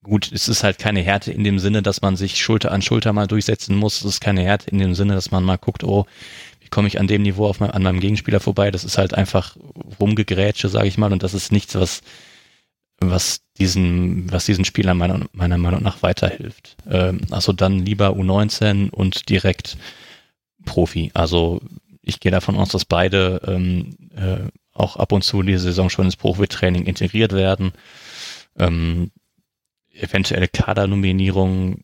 gut, 0.02 0.30
es 0.30 0.48
ist 0.48 0.62
halt 0.62 0.78
keine 0.78 1.00
Härte 1.00 1.32
in 1.32 1.42
dem 1.42 1.58
Sinne, 1.58 1.82
dass 1.82 2.00
man 2.00 2.16
sich 2.16 2.40
Schulter 2.40 2.70
an 2.70 2.82
Schulter 2.82 3.12
mal 3.12 3.26
durchsetzen 3.26 3.76
muss. 3.76 3.98
Es 3.98 4.04
ist 4.04 4.20
keine 4.20 4.42
Härte 4.42 4.70
in 4.70 4.78
dem 4.78 4.94
Sinne, 4.94 5.14
dass 5.14 5.30
man 5.30 5.42
mal 5.42 5.58
guckt, 5.58 5.82
oh, 5.82 6.06
wie 6.66 6.70
komme 6.70 6.88
ich 6.88 6.98
an 6.98 7.06
dem 7.06 7.22
Niveau 7.22 7.54
mein, 7.60 7.70
an 7.70 7.84
meinem 7.84 8.00
Gegenspieler 8.00 8.40
vorbei? 8.40 8.72
Das 8.72 8.82
ist 8.82 8.98
halt 8.98 9.14
einfach 9.14 9.56
rumgegrätsche, 10.00 10.68
sage 10.68 10.88
ich 10.88 10.98
mal, 10.98 11.12
und 11.12 11.22
das 11.22 11.32
ist 11.32 11.52
nichts, 11.52 11.76
was 11.76 12.02
was 12.98 13.42
diesen, 13.58 14.32
was 14.32 14.46
diesen 14.46 14.64
Spielern 14.64 14.96
meiner, 14.96 15.20
meiner 15.32 15.58
Meinung 15.58 15.82
nach 15.82 16.02
weiterhilft. 16.02 16.76
Ähm, 16.88 17.20
also 17.30 17.52
dann 17.52 17.80
lieber 17.80 18.08
U19 18.08 18.88
und 18.90 19.28
direkt 19.28 19.76
Profi. 20.64 21.10
Also 21.12 21.60
ich 22.00 22.20
gehe 22.20 22.32
davon 22.32 22.56
aus, 22.56 22.70
dass 22.70 22.86
beide 22.86 23.42
ähm, 23.46 23.96
äh, 24.16 24.48
auch 24.72 24.96
ab 24.96 25.12
und 25.12 25.22
zu 25.22 25.42
diese 25.42 25.64
Saison 25.64 25.90
schon 25.90 26.06
ins 26.06 26.16
Profitraining 26.16 26.86
integriert 26.86 27.32
werden. 27.32 27.72
Ähm, 28.58 29.10
eventuelle 29.92 30.48
Kadernominierung 30.48 31.82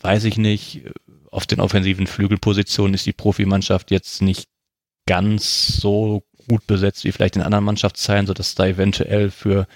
weiß 0.00 0.24
ich 0.24 0.38
nicht. 0.38 0.82
Auf 1.30 1.46
den 1.46 1.60
offensiven 1.60 2.06
Flügelpositionen 2.06 2.94
ist 2.94 3.06
die 3.06 3.12
Profimannschaft 3.12 3.90
jetzt 3.90 4.22
nicht 4.22 4.48
ganz 5.06 5.66
so 5.78 6.22
gut 6.48 6.66
besetzt 6.66 7.04
wie 7.04 7.12
vielleicht 7.12 7.36
in 7.36 7.42
anderen 7.42 7.64
Mannschaftsteilen, 7.64 8.26
sodass 8.26 8.54
da 8.54 8.66
eventuell 8.66 9.30
für 9.30 9.66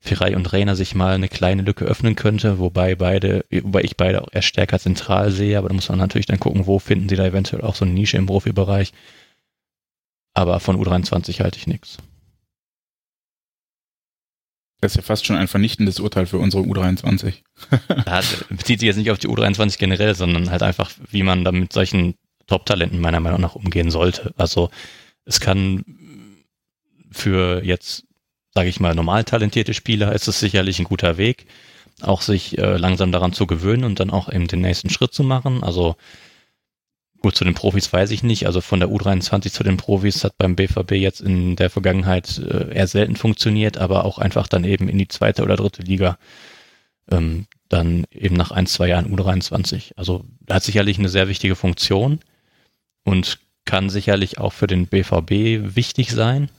Ferrei 0.00 0.36
und 0.36 0.52
Reiner 0.52 0.76
sich 0.76 0.94
mal 0.94 1.14
eine 1.14 1.28
kleine 1.28 1.62
Lücke 1.62 1.86
öffnen 1.86 2.14
könnte, 2.14 2.58
wobei 2.58 2.94
beide, 2.94 3.46
wobei 3.62 3.82
ich 3.82 3.96
beide 3.96 4.22
auch 4.22 4.28
eher 4.30 4.42
stärker 4.42 4.78
zentral 4.78 5.30
sehe, 5.30 5.56
aber 5.56 5.68
da 5.68 5.74
muss 5.74 5.88
man 5.88 5.98
natürlich 5.98 6.26
dann 6.26 6.40
gucken, 6.40 6.66
wo 6.66 6.78
finden 6.78 7.08
sie 7.08 7.16
da 7.16 7.24
eventuell 7.24 7.62
auch 7.62 7.74
so 7.74 7.84
eine 7.84 7.94
Nische 7.94 8.18
im 8.18 8.26
Profibereich. 8.26 8.92
Aber 10.34 10.60
von 10.60 10.76
U23 10.76 11.40
halte 11.40 11.58
ich 11.58 11.66
nichts. 11.66 11.98
Das 14.80 14.92
ist 14.92 14.96
ja 14.96 15.02
fast 15.02 15.26
schon 15.26 15.36
ein 15.36 15.48
vernichtendes 15.48 16.00
Urteil 16.00 16.26
für 16.26 16.38
unsere 16.38 16.62
U23. 16.62 17.34
das 18.04 18.44
bezieht 18.50 18.80
sich 18.80 18.86
jetzt 18.86 18.96
nicht 18.96 19.10
auf 19.10 19.18
die 19.18 19.28
U23 19.28 19.78
generell, 19.78 20.14
sondern 20.14 20.50
halt 20.50 20.62
einfach, 20.62 20.90
wie 21.10 21.22
man 21.22 21.44
da 21.44 21.52
mit 21.52 21.72
solchen 21.72 22.14
Top-Talenten 22.46 23.00
meiner 23.00 23.20
Meinung 23.20 23.40
nach 23.40 23.54
umgehen 23.54 23.90
sollte. 23.90 24.34
Also 24.36 24.70
es 25.24 25.40
kann 25.40 25.84
für 27.10 27.64
jetzt, 27.64 28.04
sage 28.52 28.68
ich 28.68 28.80
mal, 28.80 28.94
normal 28.94 29.24
talentierte 29.24 29.74
Spieler 29.74 30.12
ist 30.12 30.28
es 30.28 30.40
sicherlich 30.40 30.78
ein 30.78 30.84
guter 30.84 31.16
Weg, 31.16 31.46
auch 32.02 32.20
sich 32.20 32.58
äh, 32.58 32.76
langsam 32.76 33.12
daran 33.12 33.32
zu 33.32 33.46
gewöhnen 33.46 33.84
und 33.84 34.00
dann 34.00 34.10
auch 34.10 34.30
eben 34.30 34.48
den 34.48 34.60
nächsten 34.60 34.90
Schritt 34.90 35.14
zu 35.14 35.22
machen. 35.22 35.62
Also 35.62 35.96
gut, 37.24 37.36
zu 37.36 37.44
den 37.44 37.54
Profis 37.54 37.90
weiß 37.90 38.10
ich 38.10 38.22
nicht. 38.22 38.46
Also 38.46 38.60
von 38.60 38.80
der 38.80 38.90
U23 38.90 39.50
zu 39.50 39.62
den 39.64 39.78
Profis 39.78 40.24
hat 40.24 40.36
beim 40.36 40.56
BVB 40.56 40.92
jetzt 40.92 41.22
in 41.22 41.56
der 41.56 41.70
Vergangenheit 41.70 42.36
äh, 42.38 42.74
eher 42.74 42.86
selten 42.86 43.16
funktioniert, 43.16 43.78
aber 43.78 44.04
auch 44.04 44.18
einfach 44.18 44.46
dann 44.46 44.62
eben 44.62 44.90
in 44.90 44.98
die 44.98 45.08
zweite 45.08 45.42
oder 45.42 45.56
dritte 45.56 45.80
Liga. 45.80 46.18
Ähm, 47.10 47.46
dann 47.70 48.04
eben 48.10 48.36
nach 48.36 48.50
ein, 48.50 48.66
zwei 48.66 48.88
Jahren 48.88 49.10
U23. 49.10 49.92
Also 49.96 50.26
hat 50.50 50.64
sicherlich 50.64 50.98
eine 50.98 51.08
sehr 51.08 51.26
wichtige 51.26 51.56
Funktion 51.56 52.20
und 53.04 53.38
kann 53.64 53.88
sicherlich 53.88 54.36
auch 54.36 54.52
für 54.52 54.66
den 54.66 54.86
BVB 54.86 55.74
wichtig 55.74 56.10
sein. 56.10 56.50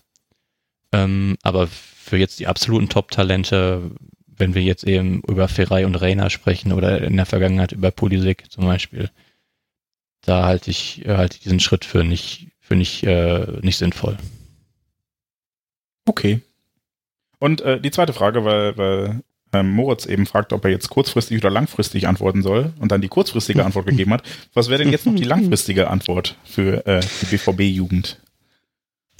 Ähm, 0.91 1.37
aber 1.43 1.67
für 1.67 2.17
jetzt 2.17 2.39
die 2.39 2.47
absoluten 2.47 2.89
Top-Talente, 2.89 3.91
wenn 4.25 4.55
wir 4.55 4.63
jetzt 4.63 4.83
eben 4.83 5.21
über 5.27 5.47
Ferrei 5.47 5.85
und 5.85 5.93
Reina 5.93 6.31
sprechen 6.31 6.71
oder 6.71 7.01
in 7.01 7.17
der 7.17 7.27
Vergangenheit 7.27 7.71
über 7.71 7.91
Pulisic 7.91 8.51
zum 8.51 8.65
Beispiel, 8.65 9.11
da 10.25 10.45
halte 10.45 10.71
ich, 10.71 11.05
äh, 11.05 11.15
halte 11.15 11.37
ich 11.37 11.43
diesen 11.43 11.59
Schritt 11.59 11.85
für 11.85 12.03
nicht, 12.03 12.47
für 12.59 12.75
nicht, 12.75 13.03
äh, 13.03 13.45
nicht 13.61 13.77
sinnvoll. 13.77 14.17
Okay. 16.05 16.41
Und 17.39 17.61
äh, 17.61 17.79
die 17.79 17.91
zweite 17.91 18.13
Frage, 18.13 18.45
weil, 18.45 18.77
weil 18.77 19.21
ähm, 19.53 19.71
Moritz 19.71 20.05
eben 20.05 20.25
fragt, 20.25 20.53
ob 20.53 20.65
er 20.65 20.71
jetzt 20.71 20.89
kurzfristig 20.89 21.37
oder 21.37 21.49
langfristig 21.49 22.07
antworten 22.07 22.41
soll 22.41 22.73
und 22.79 22.91
dann 22.91 23.01
die 23.01 23.07
kurzfristige 23.07 23.65
Antwort 23.65 23.87
gegeben 23.87 24.13
hat. 24.13 24.23
Was 24.53 24.69
wäre 24.69 24.83
denn 24.83 24.91
jetzt 24.91 25.05
noch 25.05 25.15
die 25.15 25.23
langfristige 25.25 25.89
Antwort 25.89 26.37
für 26.43 26.85
äh, 26.85 27.01
die 27.21 27.37
BVB-Jugend? 27.37 28.19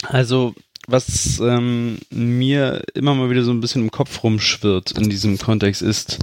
Also, 0.04 0.54
was 0.88 1.40
ähm, 1.40 1.98
mir 2.12 2.84
immer 2.94 3.16
mal 3.16 3.30
wieder 3.30 3.44
so 3.44 3.52
ein 3.52 3.62
bisschen 3.62 3.84
im 3.84 3.92
Kopf 3.92 4.24
rumschwirrt 4.24 4.92
in 4.92 5.10
diesem 5.10 5.38
Kontext 5.38 5.82
ist, 5.82 6.20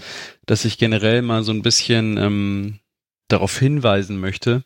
dass 0.46 0.64
ich 0.64 0.78
generell 0.78 1.22
mal 1.22 1.42
so 1.42 1.52
ein 1.52 1.62
bisschen 1.62 2.16
ähm, 2.16 2.78
darauf 3.28 3.58
hinweisen 3.58 4.20
möchte, 4.20 4.62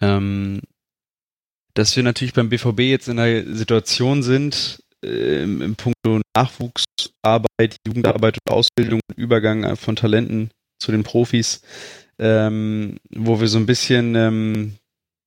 ähm, 0.00 0.60
dass 1.74 1.94
wir 1.96 2.02
natürlich 2.02 2.34
beim 2.34 2.48
BVB 2.48 2.80
jetzt 2.80 3.08
in 3.08 3.18
einer 3.18 3.54
Situation 3.54 4.22
sind, 4.22 4.82
äh, 5.04 5.42
im, 5.42 5.62
im 5.62 5.76
Punkt 5.76 5.96
Nachwuchsarbeit, 6.36 7.76
Jugendarbeit 7.86 8.38
und 8.46 8.52
Ausbildung 8.52 9.00
Übergang 9.16 9.76
von 9.76 9.96
Talenten 9.96 10.50
zu 10.78 10.92
den 10.92 11.02
Profis, 11.02 11.62
ähm, 12.18 12.98
wo 13.10 13.40
wir 13.40 13.48
so 13.48 13.58
ein 13.58 13.66
bisschen 13.66 14.14
ähm, 14.14 14.76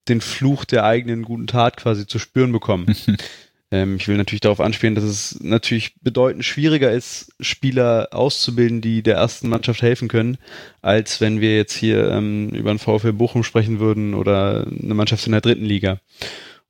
den 0.08 0.22
Fluch 0.22 0.66
der 0.66 0.86
eigenen 0.86 1.24
guten 1.24 1.48
Tat 1.48 1.78
quasi 1.78 2.08
zu 2.08 2.20
spüren 2.20 2.52
bekommen. 2.52 2.96
ähm, 3.72 3.98
ich 3.98 4.08
will 4.08 4.18
natürlich 4.18 4.42
darauf 4.42 4.60
anspielen, 4.60 4.96
dass 4.96 5.04
es 5.04 5.40
natürlich 5.42 5.94
bedeutend 6.02 6.44
schwieriger 6.44 6.92
ist, 6.92 7.34
Spieler 7.40 8.10
auszubilden, 8.12 8.82
die 8.82 9.04
der 9.04 9.18
ersten 9.18 9.50
Mannschaft 9.50 9.82
helfen 9.82 10.08
können, 10.08 10.38
als 10.82 11.22
wenn 11.22 11.40
wir 11.40 11.56
jetzt 11.56 11.76
hier 11.76 12.10
ähm, 12.10 12.50
über 12.50 12.72
einen 12.72 12.80
VfL 12.80 13.14
Bochum 13.14 13.44
sprechen 13.44 13.80
würden 13.80 14.16
oder 14.16 14.66
eine 14.68 14.94
Mannschaft 14.96 15.26
in 15.26 15.34
der 15.34 15.42
dritten 15.42 15.66
Liga. 15.66 16.00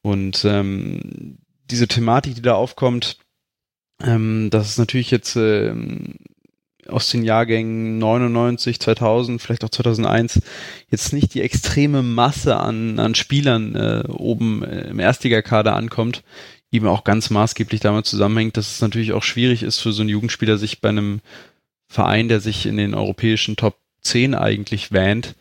Und 0.01 0.43
ähm, 0.45 1.37
diese 1.69 1.87
Thematik, 1.87 2.35
die 2.35 2.41
da 2.41 2.55
aufkommt, 2.55 3.17
ähm, 4.01 4.49
das 4.49 4.69
ist 4.69 4.77
natürlich 4.77 5.11
jetzt 5.11 5.35
ähm, 5.35 6.15
aus 6.87 7.09
den 7.09 7.23
Jahrgängen 7.23 7.99
99, 7.99 8.79
2000, 8.79 9.41
vielleicht 9.41 9.63
auch 9.63 9.69
2001 9.69 10.41
jetzt 10.89 11.13
nicht 11.13 11.33
die 11.33 11.41
extreme 11.41 12.01
Masse 12.01 12.57
an, 12.57 12.99
an 12.99 13.15
Spielern 13.15 13.75
äh, 13.75 14.03
oben 14.07 14.63
äh, 14.63 14.89
im 14.89 14.99
Erstligakader 14.99 15.75
ankommt, 15.75 16.23
eben 16.71 16.87
auch 16.87 17.03
ganz 17.03 17.29
maßgeblich 17.29 17.81
damit 17.81 18.05
zusammenhängt, 18.05 18.57
dass 18.57 18.73
es 18.73 18.81
natürlich 18.81 19.13
auch 19.13 19.23
schwierig 19.23 19.63
ist 19.63 19.79
für 19.79 19.91
so 19.91 20.01
einen 20.01 20.09
Jugendspieler, 20.09 20.57
sich 20.57 20.81
bei 20.81 20.89
einem 20.89 21.21
Verein, 21.87 22.27
der 22.27 22.39
sich 22.39 22.65
in 22.65 22.77
den 22.77 22.93
europäischen 22.93 23.55
Top 23.55 23.77
10 24.01 24.35
eigentlich 24.35 24.91
wähnt, 24.91 25.35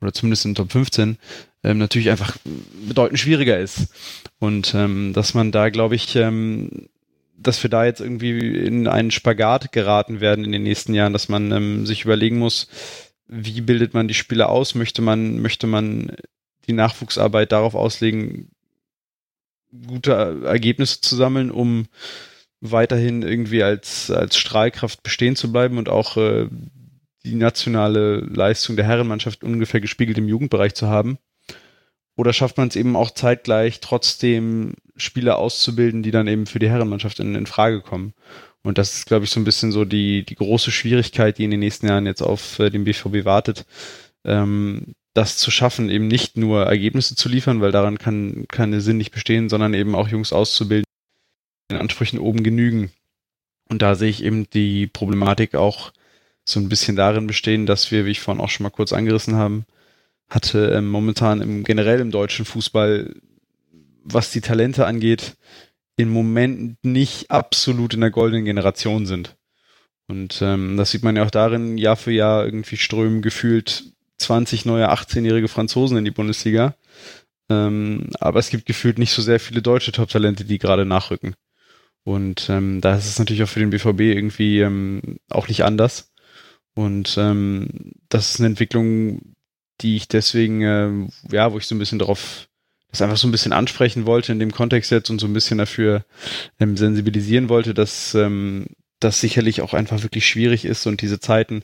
oder 0.00 0.12
zumindest 0.12 0.44
in 0.46 0.54
Top 0.54 0.72
15, 0.72 1.18
ähm, 1.62 1.78
natürlich 1.78 2.10
einfach 2.10 2.36
bedeutend 2.86 3.18
schwieriger 3.18 3.58
ist. 3.58 3.88
Und 4.38 4.74
ähm, 4.74 5.12
dass 5.12 5.34
man 5.34 5.52
da, 5.52 5.68
glaube 5.68 5.94
ich, 5.94 6.16
ähm, 6.16 6.88
dass 7.36 7.62
wir 7.62 7.70
da 7.70 7.84
jetzt 7.84 8.00
irgendwie 8.00 8.38
in 8.58 8.86
einen 8.86 9.10
Spagat 9.10 9.72
geraten 9.72 10.20
werden 10.20 10.44
in 10.44 10.52
den 10.52 10.62
nächsten 10.62 10.94
Jahren, 10.94 11.12
dass 11.12 11.28
man 11.28 11.52
ähm, 11.52 11.86
sich 11.86 12.04
überlegen 12.04 12.38
muss, 12.38 12.68
wie 13.26 13.60
bildet 13.60 13.94
man 13.94 14.08
die 14.08 14.14
Spieler 14.14 14.48
aus? 14.48 14.74
Möchte 14.74 15.02
man, 15.02 15.40
möchte 15.40 15.66
man 15.66 16.12
die 16.66 16.72
Nachwuchsarbeit 16.72 17.52
darauf 17.52 17.74
auslegen, 17.74 18.50
gute 19.86 20.42
Ergebnisse 20.44 21.00
zu 21.00 21.16
sammeln, 21.16 21.50
um 21.50 21.86
weiterhin 22.60 23.22
irgendwie 23.22 23.62
als, 23.62 24.10
als 24.10 24.36
Strahlkraft 24.36 25.02
bestehen 25.02 25.36
zu 25.36 25.50
bleiben 25.50 25.78
und 25.78 25.88
auch 25.88 26.16
äh, 26.16 26.48
die 27.24 27.34
nationale 27.34 28.20
Leistung 28.20 28.76
der 28.76 28.86
Herrenmannschaft 28.86 29.44
ungefähr 29.44 29.80
gespiegelt 29.80 30.18
im 30.18 30.28
Jugendbereich 30.28 30.74
zu 30.74 30.88
haben? 30.88 31.18
Oder 32.16 32.32
schafft 32.32 32.58
man 32.58 32.68
es 32.68 32.76
eben 32.76 32.96
auch 32.96 33.12
zeitgleich 33.12 33.80
trotzdem 33.80 34.74
Spieler 34.96 35.38
auszubilden, 35.38 36.02
die 36.02 36.10
dann 36.10 36.26
eben 36.26 36.46
für 36.46 36.58
die 36.58 36.68
Herrenmannschaft 36.68 37.18
in, 37.20 37.34
in 37.34 37.46
Frage 37.46 37.80
kommen? 37.80 38.14
Und 38.62 38.76
das 38.76 38.94
ist, 38.94 39.06
glaube 39.06 39.24
ich, 39.24 39.30
so 39.30 39.40
ein 39.40 39.44
bisschen 39.44 39.72
so 39.72 39.86
die, 39.86 40.24
die 40.24 40.34
große 40.34 40.70
Schwierigkeit, 40.70 41.38
die 41.38 41.44
in 41.44 41.50
den 41.50 41.60
nächsten 41.60 41.86
Jahren 41.86 42.06
jetzt 42.06 42.20
auf 42.20 42.58
äh, 42.58 42.68
den 42.68 42.84
BVB 42.84 43.24
wartet, 43.24 43.64
ähm, 44.24 44.94
das 45.14 45.36
zu 45.36 45.50
schaffen, 45.50 45.90
eben 45.90 46.08
nicht 46.08 46.36
nur 46.36 46.66
Ergebnisse 46.66 47.16
zu 47.16 47.28
liefern, 47.28 47.60
weil 47.60 47.72
daran 47.72 47.98
kann 47.98 48.46
keine 48.48 48.80
Sinn 48.80 48.96
nicht 48.96 49.10
bestehen, 49.10 49.48
sondern 49.48 49.74
eben 49.74 49.94
auch 49.94 50.08
Jungs 50.08 50.32
auszubilden, 50.32 50.84
den 51.70 51.78
Ansprüchen 51.78 52.18
oben 52.18 52.42
genügen. 52.42 52.92
Und 53.68 53.82
da 53.82 53.94
sehe 53.94 54.10
ich 54.10 54.24
eben 54.24 54.48
die 54.50 54.86
Problematik 54.86 55.54
auch 55.54 55.92
so 56.44 56.60
ein 56.60 56.68
bisschen 56.68 56.96
darin 56.96 57.26
bestehen, 57.26 57.66
dass 57.66 57.90
wir, 57.90 58.06
wie 58.06 58.10
ich 58.10 58.20
vorhin 58.20 58.42
auch 58.42 58.50
schon 58.50 58.64
mal 58.64 58.70
kurz 58.70 58.92
angerissen 58.92 59.36
haben, 59.36 59.64
hatte 60.28 60.72
ähm, 60.72 60.88
momentan 60.88 61.40
im 61.40 61.64
generell 61.64 62.00
im 62.00 62.10
deutschen 62.10 62.44
Fußball, 62.44 63.14
was 64.04 64.30
die 64.30 64.40
Talente 64.40 64.86
angeht, 64.86 65.36
im 65.96 66.10
Moment 66.10 66.78
nicht 66.82 67.30
absolut 67.30 67.94
in 67.94 68.00
der 68.00 68.10
goldenen 68.10 68.44
Generation 68.44 69.06
sind. 69.06 69.36
Und 70.08 70.40
ähm, 70.42 70.76
das 70.76 70.90
sieht 70.90 71.02
man 71.02 71.16
ja 71.16 71.24
auch 71.24 71.30
darin, 71.30 71.78
Jahr 71.78 71.96
für 71.96 72.12
Jahr 72.12 72.44
irgendwie 72.44 72.76
strömen 72.76 73.22
gefühlt 73.22 73.84
20 74.20 74.64
neue 74.64 74.90
18-jährige 74.90 75.48
Franzosen 75.48 75.96
in 75.96 76.04
die 76.04 76.10
Bundesliga. 76.10 76.74
Ähm, 77.48 78.10
aber 78.20 78.38
es 78.38 78.50
gibt 78.50 78.66
gefühlt 78.66 78.98
nicht 78.98 79.12
so 79.12 79.22
sehr 79.22 79.40
viele 79.40 79.62
deutsche 79.62 79.92
Top-Talente, 79.92 80.44
die 80.44 80.58
gerade 80.58 80.84
nachrücken. 80.84 81.34
Und 82.04 82.48
ähm, 82.48 82.80
da 82.80 82.94
ist 82.94 83.06
es 83.06 83.18
natürlich 83.18 83.42
auch 83.42 83.48
für 83.48 83.60
den 83.60 83.70
BVB 83.70 84.00
irgendwie 84.00 84.60
ähm, 84.60 85.18
auch 85.28 85.48
nicht 85.48 85.64
anders. 85.64 86.12
Und 86.74 87.16
ähm, 87.18 87.92
das 88.08 88.30
ist 88.30 88.40
eine 88.40 88.46
Entwicklung, 88.46 89.34
die 89.80 89.96
ich 89.96 90.08
deswegen, 90.08 90.62
äh, 90.62 91.34
ja, 91.34 91.52
wo 91.52 91.58
ich 91.58 91.66
so 91.66 91.74
ein 91.74 91.78
bisschen 91.78 91.98
darauf, 91.98 92.48
das 92.90 93.02
einfach 93.02 93.16
so 93.16 93.28
ein 93.28 93.32
bisschen 93.32 93.52
ansprechen 93.52 94.06
wollte 94.06 94.32
in 94.32 94.38
dem 94.38 94.52
Kontext 94.52 94.90
jetzt 94.90 95.10
und 95.10 95.20
so 95.20 95.26
ein 95.26 95.32
bisschen 95.32 95.58
dafür 95.58 96.04
ähm, 96.58 96.76
sensibilisieren 96.76 97.48
wollte, 97.48 97.74
dass 97.74 98.14
ähm, 98.14 98.66
das 99.00 99.20
sicherlich 99.20 99.62
auch 99.62 99.74
einfach 99.74 100.02
wirklich 100.02 100.26
schwierig 100.26 100.64
ist 100.64 100.86
und 100.86 101.00
diese 101.02 101.20
Zeiten, 101.20 101.62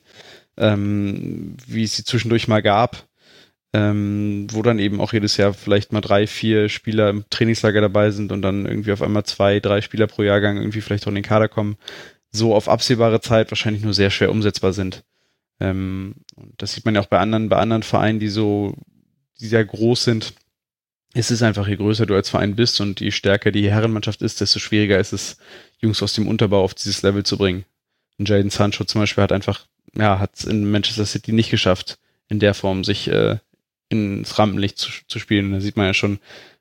ähm, 0.57 1.57
wie 1.67 1.85
es 1.85 1.97
sie 1.97 2.05
zwischendurch 2.05 2.49
mal 2.49 2.63
gab, 2.63 3.07
ähm, 3.73 4.47
wo 4.51 4.63
dann 4.63 4.79
eben 4.79 5.01
auch 5.01 5.13
jedes 5.13 5.37
Jahr 5.37 5.53
vielleicht 5.53 5.93
mal 5.93 6.01
drei, 6.01 6.27
vier 6.27 6.69
Spieler 6.69 7.11
im 7.11 7.25
Trainingslager 7.29 7.81
dabei 7.81 8.11
sind 8.11 8.33
und 8.33 8.43
dann 8.43 8.67
irgendwie 8.67 8.93
auf 8.93 9.03
einmal 9.03 9.25
zwei, 9.25 9.61
drei 9.61 9.81
Spieler 9.81 10.07
pro 10.07 10.23
Jahrgang 10.23 10.57
irgendwie 10.57 10.81
vielleicht 10.81 11.05
auch 11.05 11.09
in 11.09 11.17
den 11.17 11.25
Kader 11.25 11.49
kommen, 11.49 11.77
so 12.31 12.55
auf 12.55 12.69
absehbare 12.69 13.21
Zeit 13.21 13.51
wahrscheinlich 13.51 13.83
nur 13.83 13.95
sehr 13.95 14.11
schwer 14.11 14.31
umsetzbar 14.31 14.73
sind. 14.73 15.05
Ähm, 15.61 16.15
das 16.59 16.73
sieht 16.73 16.85
man 16.85 16.95
ja 16.95 17.01
auch 17.01 17.07
bei 17.07 17.19
anderen, 17.19 17.49
bei 17.49 17.57
anderen 17.57 17.83
Vereinen, 17.83 18.19
die 18.21 18.29
so, 18.29 18.75
die 19.41 19.47
sehr 19.47 19.65
groß 19.65 20.05
sind. 20.05 20.35
Es 21.15 21.31
ist 21.31 21.43
einfach, 21.43 21.67
je 21.67 21.77
größer 21.77 22.07
du 22.07 22.15
als 22.15 22.29
Verein 22.29 22.57
bist 22.57 22.81
und 22.81 23.01
je 23.01 23.11
stärker 23.11 23.51
die 23.51 23.71
Herrenmannschaft 23.71 24.23
ist, 24.23 24.41
desto 24.41 24.59
schwieriger 24.59 24.99
ist 24.99 25.13
es, 25.13 25.39
Jungs 25.79 26.03
aus 26.03 26.13
dem 26.13 26.29
Unterbau 26.29 26.63
auf 26.63 26.75
dieses 26.75 27.03
Level 27.03 27.25
zu 27.25 27.39
bringen. 27.39 27.65
Und 28.19 28.29
Jaden 28.29 28.51
Sancho 28.51 28.85
zum 28.85 29.01
Beispiel 29.01 29.23
hat 29.23 29.33
einfach, 29.33 29.67
ja, 29.99 30.19
hat 30.19 30.37
es 30.37 30.45
in 30.45 30.71
Manchester 30.71 31.07
City 31.07 31.33
nicht 31.33 31.51
geschafft, 31.51 31.99
in 32.29 32.39
der 32.39 32.55
Form 32.55 32.85
sich 32.85 33.09
äh, 33.09 33.39
ins 33.89 34.39
Rampenlicht 34.39 34.79
zu, 34.79 34.91
zu 35.09 35.19
spielen. 35.19 35.53
Da 35.53 35.61
sieht 35.61 35.77
man 35.77 35.87
ja 35.87 35.95
schon, 35.95 36.19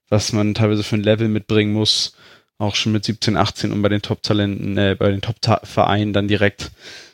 was 0.09 0.33
man 0.33 0.53
teilweise 0.53 0.83
für 0.83 0.95
ein 0.95 1.03
Level 1.03 1.27
mitbringen 1.27 1.73
muss, 1.73 2.15
auch 2.57 2.75
schon 2.75 2.91
mit 2.91 3.03
17, 3.03 3.35
18, 3.35 3.71
um 3.71 3.81
bei 3.81 3.89
den 3.89 4.01
Top-Talenten, 4.01 4.77
äh, 4.77 4.95
bei 4.97 5.11
den 5.11 5.21
Top-Vereinen 5.21 6.13
dann 6.13 6.27
direkt 6.27 6.71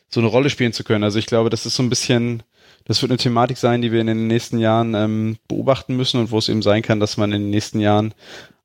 so 0.10 0.20
eine 0.20 0.30
Rolle 0.30 0.50
spielen 0.50 0.74
zu 0.74 0.84
können. 0.84 1.04
Also 1.04 1.20
ich 1.20 1.26
glaube, 1.26 1.50
das 1.50 1.66
ist 1.66 1.76
so 1.76 1.84
ein 1.84 1.90
bisschen, 1.90 2.44
das 2.86 3.02
wird 3.02 3.12
eine 3.12 3.18
Thematik 3.18 3.58
sein, 3.58 3.82
die 3.82 3.92
wir 3.92 4.02
in 4.02 4.08
den 4.08 4.28
nächsten 4.28 4.60
Jahren 4.60 4.94
ähm, 4.94 5.38
beobachten 5.48 5.96
müssen 5.96 6.20
und 6.20 6.32
wo 6.32 6.38
es 6.38 6.50
eben 6.50 6.62
sein 6.62 6.82
kann, 6.82 7.00
dass 7.00 7.18
man 7.18 7.32
in 7.32 7.44
den 7.44 7.50
nächsten 7.50 7.80
Jahren 7.80 8.14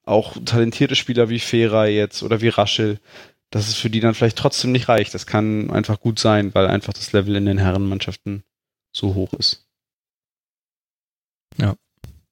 auch 0.05 0.37
talentierte 0.45 0.97
Spieler 0.97 1.29
wie 1.29 1.39
Fera 1.39 1.87
jetzt 1.87 2.23
oder 2.23 2.41
wie 2.41 2.49
Raschel, 2.49 2.99
dass 3.51 3.69
es 3.69 3.75
für 3.75 3.91
die 3.91 4.01
dann 4.01 4.15
vielleicht 4.15 4.39
trotzdem 4.39 4.73
nicht 4.73 4.89
reicht. 4.89 5.15
Das 5.15 5.27
kann 5.27 5.71
einfach 5.71 6.01
gut 6.01 6.19
sein, 6.19 6.55
weil 6.55 6.67
einfach 6.67 6.93
das 6.93 7.13
Level 7.13 7.37
in 7.37 7.47
den 7.47 7.59
Herrenmannschaften 7.59 8.43
so 8.93 9.15
hoch 9.15 9.33
ist. 9.35 9.67
Ja, 11.59 11.75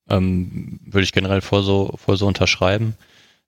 ähm, 0.09 0.81
würde 0.85 1.05
ich 1.05 1.13
generell 1.13 1.41
voll 1.41 1.63
so, 1.63 1.95
voll 1.97 2.17
so 2.17 2.27
unterschreiben. 2.27 2.97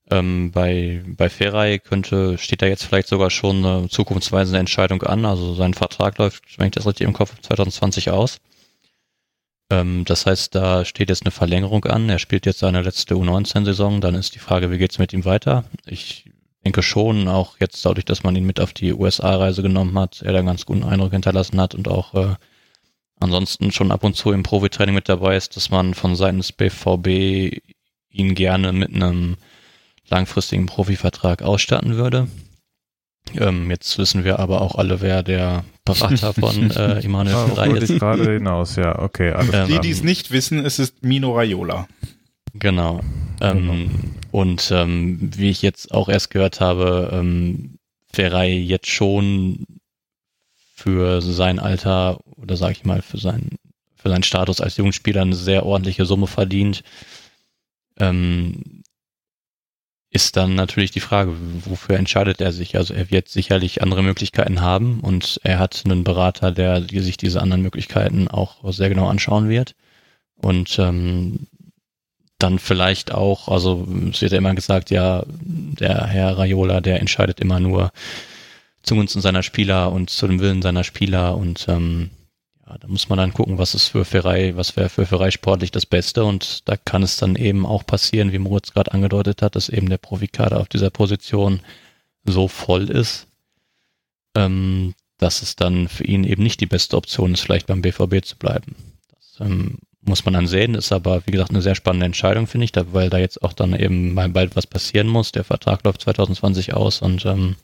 Ähm, 0.09 0.51
bei, 0.51 1.03
bei 1.05 1.29
Feray 1.29 1.79
könnte, 1.79 2.37
steht 2.37 2.61
da 2.61 2.65
jetzt 2.65 2.83
vielleicht 2.83 3.09
sogar 3.09 3.29
schon 3.29 3.65
eine 3.65 3.89
zukunftsweisende 3.89 4.59
Entscheidung 4.59 5.03
an. 5.03 5.25
Also 5.25 5.53
sein 5.53 5.73
Vertrag 5.73 6.17
läuft, 6.17 6.57
wenn 6.57 6.67
ich 6.67 6.73
das 6.73 6.87
richtig 6.87 7.05
im 7.05 7.13
Kopf 7.13 7.39
2020 7.41 8.11
aus. 8.11 8.39
Ähm, 9.69 10.05
das 10.05 10.25
heißt, 10.25 10.55
da 10.55 10.85
steht 10.85 11.09
jetzt 11.09 11.23
eine 11.23 11.31
Verlängerung 11.31 11.85
an. 11.85 12.09
Er 12.09 12.19
spielt 12.19 12.45
jetzt 12.45 12.59
seine 12.59 12.81
letzte 12.81 13.15
U19-Saison. 13.15 13.99
Dann 13.99 14.15
ist 14.15 14.35
die 14.35 14.39
Frage, 14.39 14.71
wie 14.71 14.77
geht's 14.77 14.97
mit 14.97 15.11
ihm 15.11 15.25
weiter? 15.25 15.65
Ich 15.85 16.25
denke 16.65 16.81
schon, 16.83 17.27
auch 17.27 17.57
jetzt 17.59 17.85
dadurch, 17.85 18.05
dass 18.05 18.23
man 18.23 18.35
ihn 18.35 18.45
mit 18.45 18.59
auf 18.59 18.73
die 18.73 18.93
USA-Reise 18.93 19.61
genommen 19.61 19.97
hat, 19.97 20.21
er 20.21 20.33
da 20.33 20.39
einen 20.39 20.47
ganz 20.47 20.65
guten 20.65 20.83
Eindruck 20.83 21.11
hinterlassen 21.11 21.59
hat 21.61 21.75
und 21.75 21.87
auch 21.87 22.13
äh, 22.13 22.35
ansonsten 23.19 23.71
schon 23.71 23.91
ab 23.91 24.03
und 24.03 24.15
zu 24.15 24.31
im 24.31 24.43
Profitraining 24.43 24.95
mit 24.95 25.09
dabei 25.09 25.37
ist, 25.37 25.55
dass 25.55 25.69
man 25.69 25.93
von 25.93 26.15
Seiten 26.15 26.37
des 26.37 26.51
BVB 26.51 27.61
ihn 28.09 28.35
gerne 28.35 28.73
mit 28.73 28.93
einem 28.93 29.37
langfristigen 30.09 30.65
Profivertrag 30.65 31.41
ausstatten 31.41 31.95
würde. 31.95 32.27
Ähm, 33.35 33.69
jetzt 33.69 33.97
wissen 33.97 34.23
wir 34.23 34.39
aber 34.39 34.61
auch 34.61 34.75
alle, 34.75 35.01
wer 35.01 35.21
der 35.21 35.65
Berater 35.83 36.33
von 36.33 36.71
äh, 36.75 37.01
Immanuel 37.03 37.35
Ah, 37.35 37.47
Ferrari 37.47 37.79
ist. 37.79 37.99
gerade 37.99 38.33
hinaus, 38.35 38.77
ja, 38.77 38.97
okay. 38.99 39.31
Alles 39.31 39.53
Ähm, 39.53 39.67
Die, 39.67 39.79
die 39.81 39.91
es 39.91 40.01
nicht 40.03 40.31
wissen, 40.31 40.65
es 40.65 40.79
ist 40.79 41.03
Mino 41.03 41.35
Raiola. 41.35 41.87
Genau. 42.59 43.01
Ähm, 43.41 43.67
Genau. 43.67 43.89
Und 44.31 44.71
ähm, 44.71 45.31
wie 45.35 45.49
ich 45.49 45.61
jetzt 45.61 45.93
auch 45.93 46.09
erst 46.09 46.29
gehört 46.29 46.59
habe, 46.59 47.09
ähm, 47.13 47.79
Ferrari 48.11 48.57
jetzt 48.57 48.87
schon 48.87 49.65
für 50.75 51.21
sein 51.21 51.59
Alter 51.59 52.19
oder 52.35 52.55
sage 52.57 52.73
ich 52.73 52.85
mal 52.85 53.01
für 53.01 53.17
seinen 53.17 53.57
für 53.95 54.09
seinen 54.09 54.23
Status 54.23 54.61
als 54.61 54.77
Jugendspieler 54.77 55.21
eine 55.23 55.35
sehr 55.35 55.65
ordentliche 55.65 56.05
Summe 56.05 56.27
verdient. 56.27 56.83
Ähm, 57.99 58.83
ist 60.11 60.37
dann 60.37 60.55
natürlich 60.55 60.91
die 60.91 60.99
Frage, 60.99 61.35
wofür 61.65 61.97
entscheidet 61.97 62.39
er 62.39 62.51
sich? 62.53 62.77
Also 62.77 62.93
er 62.93 63.11
wird 63.11 63.27
sicherlich 63.27 63.81
andere 63.81 64.03
Möglichkeiten 64.03 64.61
haben 64.61 64.99
und 65.01 65.39
er 65.43 65.59
hat 65.59 65.81
einen 65.85 66.03
Berater, 66.03 66.51
der 66.51 66.81
sich 66.81 67.17
diese 67.17 67.41
anderen 67.41 67.61
Möglichkeiten 67.61 68.27
auch 68.27 68.71
sehr 68.71 68.89
genau 68.89 69.07
anschauen 69.09 69.49
wird. 69.49 69.75
Und 70.35 70.79
ähm, 70.79 71.47
dann 72.39 72.59
vielleicht 72.59 73.11
auch, 73.11 73.47
also 73.47 73.87
es 74.11 74.21
wird 74.21 74.31
ja 74.31 74.37
immer 74.37 74.55
gesagt, 74.55 74.91
ja, 74.91 75.23
der 75.27 76.05
Herr 76.05 76.37
Raiola, 76.37 76.81
der 76.81 76.99
entscheidet 76.99 77.39
immer 77.39 77.59
nur 77.59 77.91
zugunsten 78.83 79.21
seiner 79.21 79.43
Spieler 79.43 79.91
und 79.91 80.09
zu 80.09 80.27
dem 80.27 80.39
Willen 80.39 80.61
seiner 80.61 80.83
Spieler 80.83 81.35
und 81.35 81.67
ähm, 81.67 82.11
ja, 82.67 82.77
da 82.77 82.87
muss 82.87 83.09
man 83.09 83.17
dann 83.17 83.33
gucken, 83.33 83.57
was 83.57 83.75
ist 83.75 83.87
für 83.87 84.05
Ferrei, 84.05 84.55
was 84.55 84.75
wäre 84.75 84.89
für 84.89 85.05
Ferrei 85.05 85.31
sportlich 85.31 85.71
das 85.71 85.85
Beste 85.85 86.23
und 86.25 86.67
da 86.67 86.77
kann 86.77 87.03
es 87.03 87.17
dann 87.17 87.35
eben 87.35 87.65
auch 87.65 87.85
passieren, 87.85 88.31
wie 88.31 88.39
Moritz 88.39 88.71
gerade 88.71 88.93
angedeutet 88.93 89.41
hat, 89.41 89.55
dass 89.55 89.69
eben 89.69 89.89
der 89.89 89.97
Profikader 89.97 90.59
auf 90.59 90.69
dieser 90.69 90.89
Position 90.89 91.61
so 92.23 92.47
voll 92.47 92.89
ist, 92.89 93.27
ähm, 94.35 94.93
dass 95.17 95.41
es 95.41 95.55
dann 95.55 95.87
für 95.87 96.03
ihn 96.03 96.23
eben 96.23 96.43
nicht 96.43 96.61
die 96.61 96.65
beste 96.67 96.97
Option 96.97 97.33
ist, 97.33 97.41
vielleicht 97.41 97.67
beim 97.67 97.81
BVB 97.81 98.23
zu 98.23 98.37
bleiben. 98.37 98.75
Das 99.09 99.47
ähm, 99.47 99.79
muss 100.07 100.25
man 100.25 100.33
dann 100.33 100.47
sehen, 100.47 100.75
ist 100.75 100.91
aber, 100.91 101.25
wie 101.25 101.31
gesagt, 101.31 101.51
eine 101.51 101.61
sehr 101.61 101.75
spannende 101.75 102.05
Entscheidung, 102.05 102.47
finde 102.47 102.65
ich, 102.65 102.71
da, 102.71 102.93
weil 102.93 103.09
da 103.09 103.17
jetzt 103.17 103.41
auch 103.43 103.53
dann 103.53 103.73
eben 103.73 104.13
mal 104.13 104.29
bald 104.29 104.55
was 104.55 104.67
passieren 104.67 105.07
muss. 105.07 105.31
Der 105.31 105.43
Vertrag 105.43 105.83
läuft 105.83 106.01
2020 106.01 106.73
aus 106.73 107.01
und 107.01 107.25
ähm, 107.25 107.55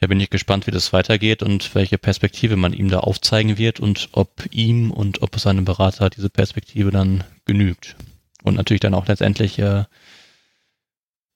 ja, 0.00 0.08
bin 0.08 0.20
ich 0.20 0.30
gespannt, 0.30 0.66
wie 0.66 0.72
das 0.72 0.92
weitergeht 0.92 1.42
und 1.42 1.74
welche 1.74 1.98
Perspektive 1.98 2.56
man 2.56 2.72
ihm 2.72 2.88
da 2.88 3.00
aufzeigen 3.00 3.56
wird 3.56 3.80
und 3.80 4.10
ob 4.12 4.44
ihm 4.50 4.90
und 4.90 5.22
ob 5.22 5.38
seinem 5.38 5.64
Berater 5.64 6.10
diese 6.10 6.28
Perspektive 6.28 6.90
dann 6.90 7.24
genügt. 7.44 7.96
Und 8.42 8.54
natürlich 8.54 8.80
dann 8.80 8.94
auch 8.94 9.08
letztendlich, 9.08 9.58
äh, 9.58 9.84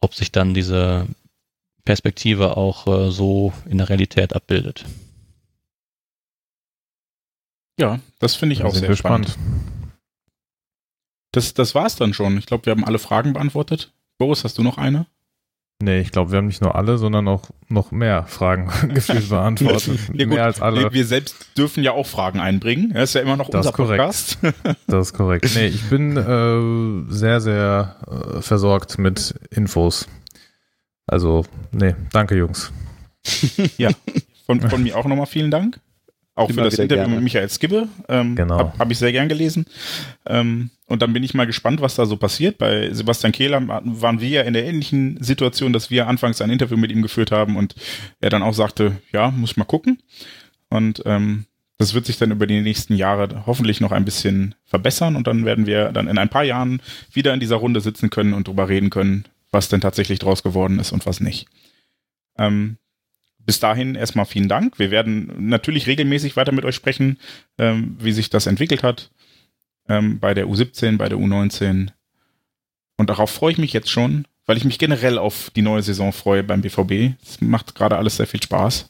ob 0.01 0.15
sich 0.15 0.31
dann 0.31 0.55
diese 0.55 1.07
Perspektive 1.85 2.57
auch 2.57 2.87
äh, 2.87 3.11
so 3.11 3.53
in 3.69 3.79
der 3.79 3.89
Realität 3.89 4.35
abbildet. 4.35 4.85
Ja, 7.79 7.99
das 8.19 8.35
finde 8.35 8.53
ich 8.53 8.59
Da 8.61 8.67
auch 8.67 8.75
sehr 8.75 8.91
wir 8.91 8.97
spannend. 8.97 9.39
Das, 11.33 11.55
das 11.55 11.75
war's 11.75 11.97
dann 11.97 12.13
schon. 12.13 12.39
Ich 12.39 12.47
glaube, 12.47 12.67
wir 12.67 12.73
haben 12.73 12.85
alle 12.85 12.99
Fragen 12.99 13.33
beantwortet. 13.33 13.93
Boris, 14.19 14.45
hast 14.45 14.59
du 14.59 14.63
noch 14.63 14.79
eine? 14.79 15.07
Nee, 15.83 16.01
ich 16.01 16.13
glaube, 16.13 16.31
wir 16.31 16.37
haben 16.39 16.49
nicht 16.49 16.61
nur 16.61 16.75
alle, 16.75 16.99
sondern 16.99 17.27
auch 17.27 17.49
noch 17.69 17.91
mehr 17.91 18.27
Fragen 18.27 18.71
gefühlt 18.95 19.31
beantwortet. 19.31 19.99
Ja, 20.13 20.25
gut, 20.27 20.35
mehr 20.35 20.45
als 20.45 20.61
alle. 20.61 20.83
Wir, 20.83 20.93
wir 20.93 21.07
selbst 21.07 21.57
dürfen 21.57 21.83
ja 21.83 21.93
auch 21.93 22.07
Fragen 22.07 22.39
einbringen. 22.39 22.93
Das 22.93 23.11
ist 23.11 23.15
ja 23.15 23.23
immer 23.23 23.37
noch 23.37 23.49
Das 23.49 23.67
unser. 23.67 23.77
Podcast. 23.77 24.39
Das 24.87 25.09
ist 25.09 25.13
korrekt. 25.15 25.51
Nee, 25.55 25.69
ich 25.69 25.89
bin 25.89 26.17
äh, 26.17 27.13
sehr, 27.13 27.41
sehr 27.41 27.97
äh, 28.07 28.43
versorgt 28.43 28.99
mit 28.99 29.35
Infos. 29.51 30.07
Also, 31.07 31.47
nee, 31.73 31.95
danke 32.13 32.37
Jungs. 32.37 32.73
ja, 33.79 33.91
von, 34.45 34.61
von 34.61 34.83
mir 34.83 34.97
auch 34.97 35.07
nochmal 35.07 35.27
vielen 35.27 35.51
Dank. 35.51 35.81
Auch 36.41 36.51
für 36.51 36.63
das 36.63 36.79
Interview 36.79 37.05
gerne. 37.05 37.15
mit 37.15 37.25
Michael 37.25 37.49
Skibbe. 37.49 37.89
Ähm, 38.09 38.37
Genau. 38.37 38.59
Habe 38.59 38.79
hab 38.79 38.91
ich 38.91 38.99
sehr 38.99 39.13
gern 39.13 39.29
gelesen. 39.29 39.67
Ähm, 40.27 40.71
und 40.87 41.03
dann 41.03 41.13
bin 41.13 41.23
ich 41.23 41.35
mal 41.35 41.47
gespannt, 41.47 41.81
was 41.81 41.95
da 41.95 42.07
so 42.07 42.17
passiert. 42.17 42.59
Bei 42.59 42.93
Sebastian 42.93 43.33
Kehler 43.33 43.63
waren 43.67 44.21
wir 44.21 44.29
ja 44.29 44.43
in 44.43 44.55
der 44.55 44.65
ähnlichen 44.65 45.23
Situation, 45.23 45.73
dass 45.73 45.91
wir 45.91 46.09
anfangs 46.09 46.41
ein 46.41 46.51
Interview 46.51 46.77
mit 46.77 46.91
ihm 46.91 47.03
geführt 47.03 47.31
haben 47.31 47.57
und 47.57 47.75
er 48.21 48.31
dann 48.31 48.43
auch 48.43 48.55
sagte, 48.55 48.97
ja, 49.13 49.31
muss 49.31 49.53
ich 49.53 49.57
mal 49.57 49.65
gucken. 49.65 49.99
Und 50.69 51.03
ähm, 51.07 51.47
das 51.79 51.95
wird 51.95 52.07
sich 52.07 52.19
dann 52.19 52.31
über 52.31 52.47
die 52.47 52.61
nächsten 52.61 52.95
Jahre 52.95 53.47
hoffentlich 53.47 53.81
noch 53.81 53.93
ein 53.93 54.05
bisschen 54.05 54.55
verbessern 54.65 55.17
und 55.17 55.27
dann 55.27 55.47
werden 55.47 55.65
wir 55.65 55.93
dann 55.93 56.09
in 56.09 56.19
ein 56.19 56.29
paar 56.29 56.45
Jahren 56.45 56.83
wieder 57.13 57.33
in 57.33 57.41
dieser 57.41 57.57
Runde 57.57 57.81
sitzen 57.81 58.11
können 58.11 58.35
und 58.35 58.49
drüber 58.49 58.69
reden 58.69 58.91
können, 58.91 59.25
was 59.51 59.69
denn 59.71 59.81
tatsächlich 59.81 60.19
draus 60.19 60.43
geworden 60.43 60.79
ist 60.79 60.93
und 60.93 61.07
was 61.07 61.21
nicht. 61.21 61.47
Ähm, 62.37 62.77
bis 63.51 63.59
dahin 63.59 63.97
erstmal 63.97 64.27
vielen 64.27 64.49
Dank. 64.49 64.79
Wir 64.79 64.93
werden 64.93 65.49
natürlich 65.49 65.89
regelmäßig 65.89 66.37
weiter 66.37 66.53
mit 66.53 66.65
euch 66.65 66.77
sprechen, 66.77 67.19
ähm, 67.59 67.97
wie 67.99 68.13
sich 68.13 68.31
das 68.31 68.47
entwickelt 68.47 68.85
hat 68.85 69.11
ähm, 69.89 70.21
bei 70.21 70.35
der 70.35 70.47
U17, 70.47 70.99
bei 70.99 71.09
der 71.09 71.19
U19. 71.19 71.89
Und 72.97 73.11
darauf 73.11 73.29
freue 73.29 73.51
ich 73.51 73.59
mich 73.59 73.73
jetzt 73.73 73.91
schon, 73.91 74.25
weil 74.47 74.57
ich 74.57 74.65
mich 74.65 74.79
generell 74.79 75.19
auf 75.19 75.51
die 75.51 75.63
neue 75.63 75.83
Saison 75.83 76.13
freue 76.13 76.45
beim 76.45 76.61
BVB. 76.61 77.21
Es 77.25 77.41
macht 77.41 77.75
gerade 77.75 77.99
alles 77.99 78.19
sehr 78.19 78.29
viel 78.29 78.41
Spaß. 78.41 78.89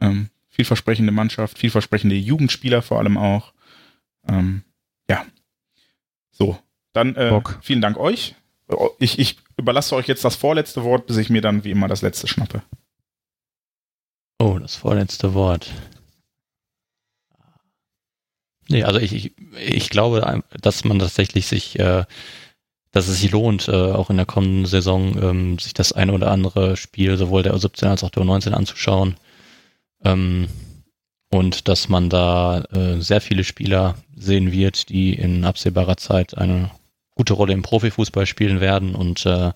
Ähm, 0.00 0.28
vielversprechende 0.50 1.10
Mannschaft, 1.10 1.58
vielversprechende 1.58 2.14
Jugendspieler 2.14 2.80
vor 2.80 3.00
allem 3.00 3.18
auch. 3.18 3.54
Ähm, 4.28 4.62
ja. 5.10 5.26
So, 6.30 6.56
dann 6.92 7.16
äh, 7.16 7.40
vielen 7.60 7.80
Dank 7.80 7.96
euch. 7.96 8.36
Ich, 9.00 9.18
ich 9.18 9.38
überlasse 9.56 9.96
euch 9.96 10.06
jetzt 10.06 10.24
das 10.24 10.36
vorletzte 10.36 10.84
Wort, 10.84 11.08
bis 11.08 11.16
ich 11.16 11.28
mir 11.28 11.42
dann 11.42 11.64
wie 11.64 11.72
immer 11.72 11.88
das 11.88 12.02
letzte 12.02 12.28
schnappe. 12.28 12.62
Oh, 14.38 14.58
das 14.58 14.76
vorletzte 14.76 15.34
Wort. 15.34 15.70
Nee, 18.68 18.82
also 18.82 18.98
ich, 18.98 19.12
ich, 19.12 19.32
ich 19.58 19.90
glaube, 19.90 20.42
dass 20.60 20.84
man 20.84 20.98
tatsächlich 20.98 21.46
sich, 21.46 21.78
äh, 21.78 22.04
dass 22.92 23.08
es 23.08 23.20
sich 23.20 23.30
lohnt, 23.30 23.68
äh, 23.68 23.72
auch 23.72 24.10
in 24.10 24.16
der 24.16 24.26
kommenden 24.26 24.66
Saison 24.66 25.22
ähm, 25.22 25.58
sich 25.58 25.74
das 25.74 25.92
eine 25.92 26.12
oder 26.12 26.30
andere 26.30 26.76
Spiel 26.76 27.16
sowohl 27.16 27.42
der 27.42 27.54
U17 27.54 27.86
als 27.86 28.04
auch 28.04 28.10
der 28.10 28.22
U19 28.22 28.52
anzuschauen. 28.52 29.16
Ähm, 30.04 30.48
und 31.30 31.68
dass 31.68 31.88
man 31.88 32.08
da 32.10 32.62
äh, 32.72 33.00
sehr 33.00 33.20
viele 33.20 33.44
Spieler 33.44 33.96
sehen 34.16 34.52
wird, 34.52 34.88
die 34.88 35.14
in 35.14 35.44
absehbarer 35.44 35.96
Zeit 35.96 36.38
eine 36.38 36.70
gute 37.14 37.34
Rolle 37.34 37.52
im 37.52 37.62
Profifußball 37.62 38.26
spielen 38.26 38.60
werden 38.60 38.94
und 38.94 39.26
äh, 39.26 39.52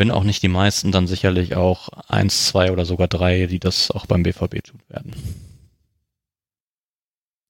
wenn 0.00 0.10
auch 0.10 0.24
nicht 0.24 0.42
die 0.42 0.48
meisten, 0.48 0.92
dann 0.92 1.06
sicherlich 1.06 1.56
auch 1.56 1.90
eins, 2.08 2.46
zwei 2.46 2.72
oder 2.72 2.86
sogar 2.86 3.06
drei, 3.06 3.44
die 3.44 3.58
das 3.58 3.90
auch 3.90 4.06
beim 4.06 4.22
BVB 4.22 4.64
tun 4.64 4.80
werden. 4.88 5.12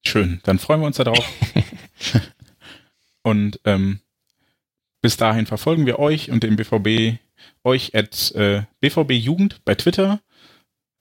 Schön, 0.05 0.41
dann 0.43 0.59
freuen 0.59 0.81
wir 0.81 0.89
uns 0.89 0.97
darauf. 0.97 1.25
und 3.23 3.61
ähm, 3.65 4.01
bis 5.01 5.17
dahin 5.17 5.47
verfolgen 5.47 5.87
wir 5.87 6.01
euch 6.01 6.33
und 6.33 6.43
den 6.43 6.57
BVB, 6.57 7.21
euch 7.63 7.95
at 7.95 8.33
äh, 8.33 8.63
BVB 8.81 9.13
Jugend 9.13 9.65
bei 9.65 9.77
Twitter. 9.77 10.21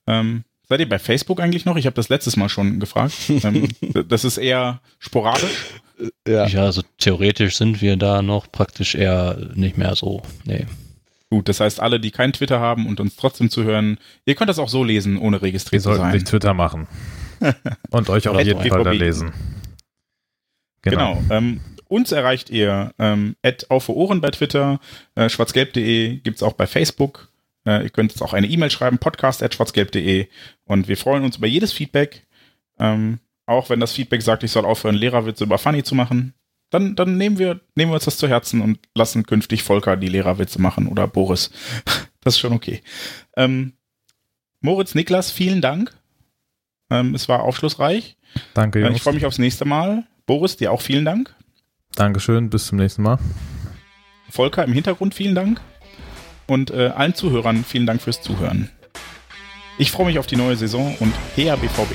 Ähm, 0.06 0.44
seid 0.68 0.78
ihr 0.78 0.88
bei 0.88 1.00
Facebook 1.00 1.40
eigentlich 1.40 1.64
noch? 1.64 1.76
Ich 1.76 1.86
habe 1.86 1.96
das 1.96 2.10
letztes 2.10 2.36
Mal 2.36 2.48
schon 2.48 2.78
gefragt. 2.78 3.14
ähm, 3.28 3.66
das 4.08 4.24
ist 4.24 4.38
eher 4.38 4.80
sporadisch. 5.00 5.80
Ja. 6.28 6.46
Ja, 6.46 6.66
also 6.66 6.82
theoretisch 6.98 7.56
sind 7.56 7.80
wir 7.82 7.96
da 7.96 8.22
noch 8.22 8.52
praktisch 8.52 8.94
eher 8.94 9.36
nicht 9.56 9.76
mehr 9.76 9.96
so. 9.96 10.22
Nee. 10.44 10.66
Gut, 11.30 11.48
das 11.48 11.60
heißt, 11.60 11.78
alle, 11.78 12.00
die 12.00 12.10
kein 12.10 12.32
Twitter 12.32 12.58
haben 12.58 12.86
und 12.86 12.98
uns 12.98 13.14
trotzdem 13.14 13.50
zuhören, 13.50 13.98
ihr 14.24 14.34
könnt 14.34 14.50
das 14.50 14.58
auch 14.58 14.68
so 14.68 14.82
lesen, 14.82 15.16
ohne 15.16 15.40
registriert 15.40 15.82
zu 15.82 15.90
sollten 15.90 16.02
sein. 16.02 16.12
sich 16.12 16.24
Twitter 16.24 16.54
machen. 16.54 16.88
Und 17.90 18.10
euch 18.10 18.28
auf 18.28 18.38
jeden. 18.40 18.60
Fall 18.60 18.84
da 18.84 18.90
lesen. 18.90 19.32
Genau. 20.82 21.22
Ähm, 21.30 21.60
uns 21.88 22.12
erreicht 22.12 22.50
ihr 22.50 22.92
ähm, 22.98 23.36
auf 23.68 23.88
Ohren 23.88 24.20
bei 24.20 24.30
Twitter, 24.30 24.80
äh, 25.14 25.28
schwarzgelb.de 25.28 26.18
gibt's 26.18 26.42
auch 26.42 26.52
bei 26.52 26.66
Facebook. 26.66 27.28
Äh, 27.66 27.84
ihr 27.84 27.90
könnt 27.90 28.12
uns 28.12 28.22
auch 28.22 28.32
eine 28.32 28.46
E-Mail 28.46 28.70
schreiben, 28.70 28.98
podcast 28.98 29.42
at 29.42 29.54
schwarzgelb.de 29.54 30.28
und 30.64 30.88
wir 30.88 30.96
freuen 30.96 31.24
uns 31.24 31.36
über 31.36 31.46
jedes 31.46 31.72
Feedback. 31.72 32.26
Ähm, 32.78 33.18
auch 33.46 33.70
wenn 33.70 33.80
das 33.80 33.92
Feedback 33.92 34.22
sagt, 34.22 34.42
ich 34.42 34.52
soll 34.52 34.64
aufhören, 34.64 34.94
Lehrerwitze 34.94 35.44
über 35.44 35.58
Funny 35.58 35.82
zu 35.82 35.94
machen, 35.94 36.34
dann, 36.70 36.94
dann 36.96 37.16
nehmen, 37.16 37.38
wir, 37.38 37.60
nehmen 37.74 37.90
wir 37.90 37.94
uns 37.96 38.04
das 38.04 38.16
zu 38.16 38.28
Herzen 38.28 38.60
und 38.60 38.78
lassen 38.94 39.24
künftig 39.26 39.62
Volker 39.62 39.96
die 39.96 40.08
Lehrerwitze 40.08 40.60
machen 40.60 40.86
oder 40.86 41.06
Boris. 41.06 41.50
Das 42.22 42.34
ist 42.34 42.40
schon 42.40 42.52
okay. 42.52 42.82
Ähm, 43.34 43.72
Moritz, 44.60 44.94
Niklas, 44.94 45.30
vielen 45.30 45.62
Dank. 45.62 45.96
Ähm, 46.90 47.14
es 47.14 47.30
war 47.30 47.44
aufschlussreich. 47.44 48.18
Danke, 48.52 48.80
Äh, 48.80 48.82
Ich 48.82 48.88
Jungs. 48.88 49.02
freue 49.02 49.14
mich 49.14 49.24
aufs 49.24 49.38
nächste 49.38 49.64
Mal. 49.64 50.04
Boris, 50.26 50.58
dir 50.58 50.70
auch 50.70 50.82
vielen 50.82 51.06
Dank. 51.06 51.34
Dankeschön, 51.94 52.50
bis 52.50 52.66
zum 52.66 52.76
nächsten 52.76 53.02
Mal. 53.02 53.18
Volker 54.28 54.62
im 54.64 54.74
Hintergrund 54.74 55.14
vielen 55.14 55.34
Dank. 55.34 55.62
Und 56.46 56.72
äh, 56.72 56.88
allen 56.88 57.14
Zuhörern 57.14 57.64
vielen 57.64 57.86
Dank 57.86 58.02
fürs 58.02 58.20
Zuhören. 58.20 58.68
Ich 59.78 59.90
freue 59.90 60.04
mich 60.06 60.18
auf 60.18 60.26
die 60.26 60.36
neue 60.36 60.56
Saison 60.56 60.94
und 61.00 61.14
her 61.36 61.56
BVB. 61.56 61.94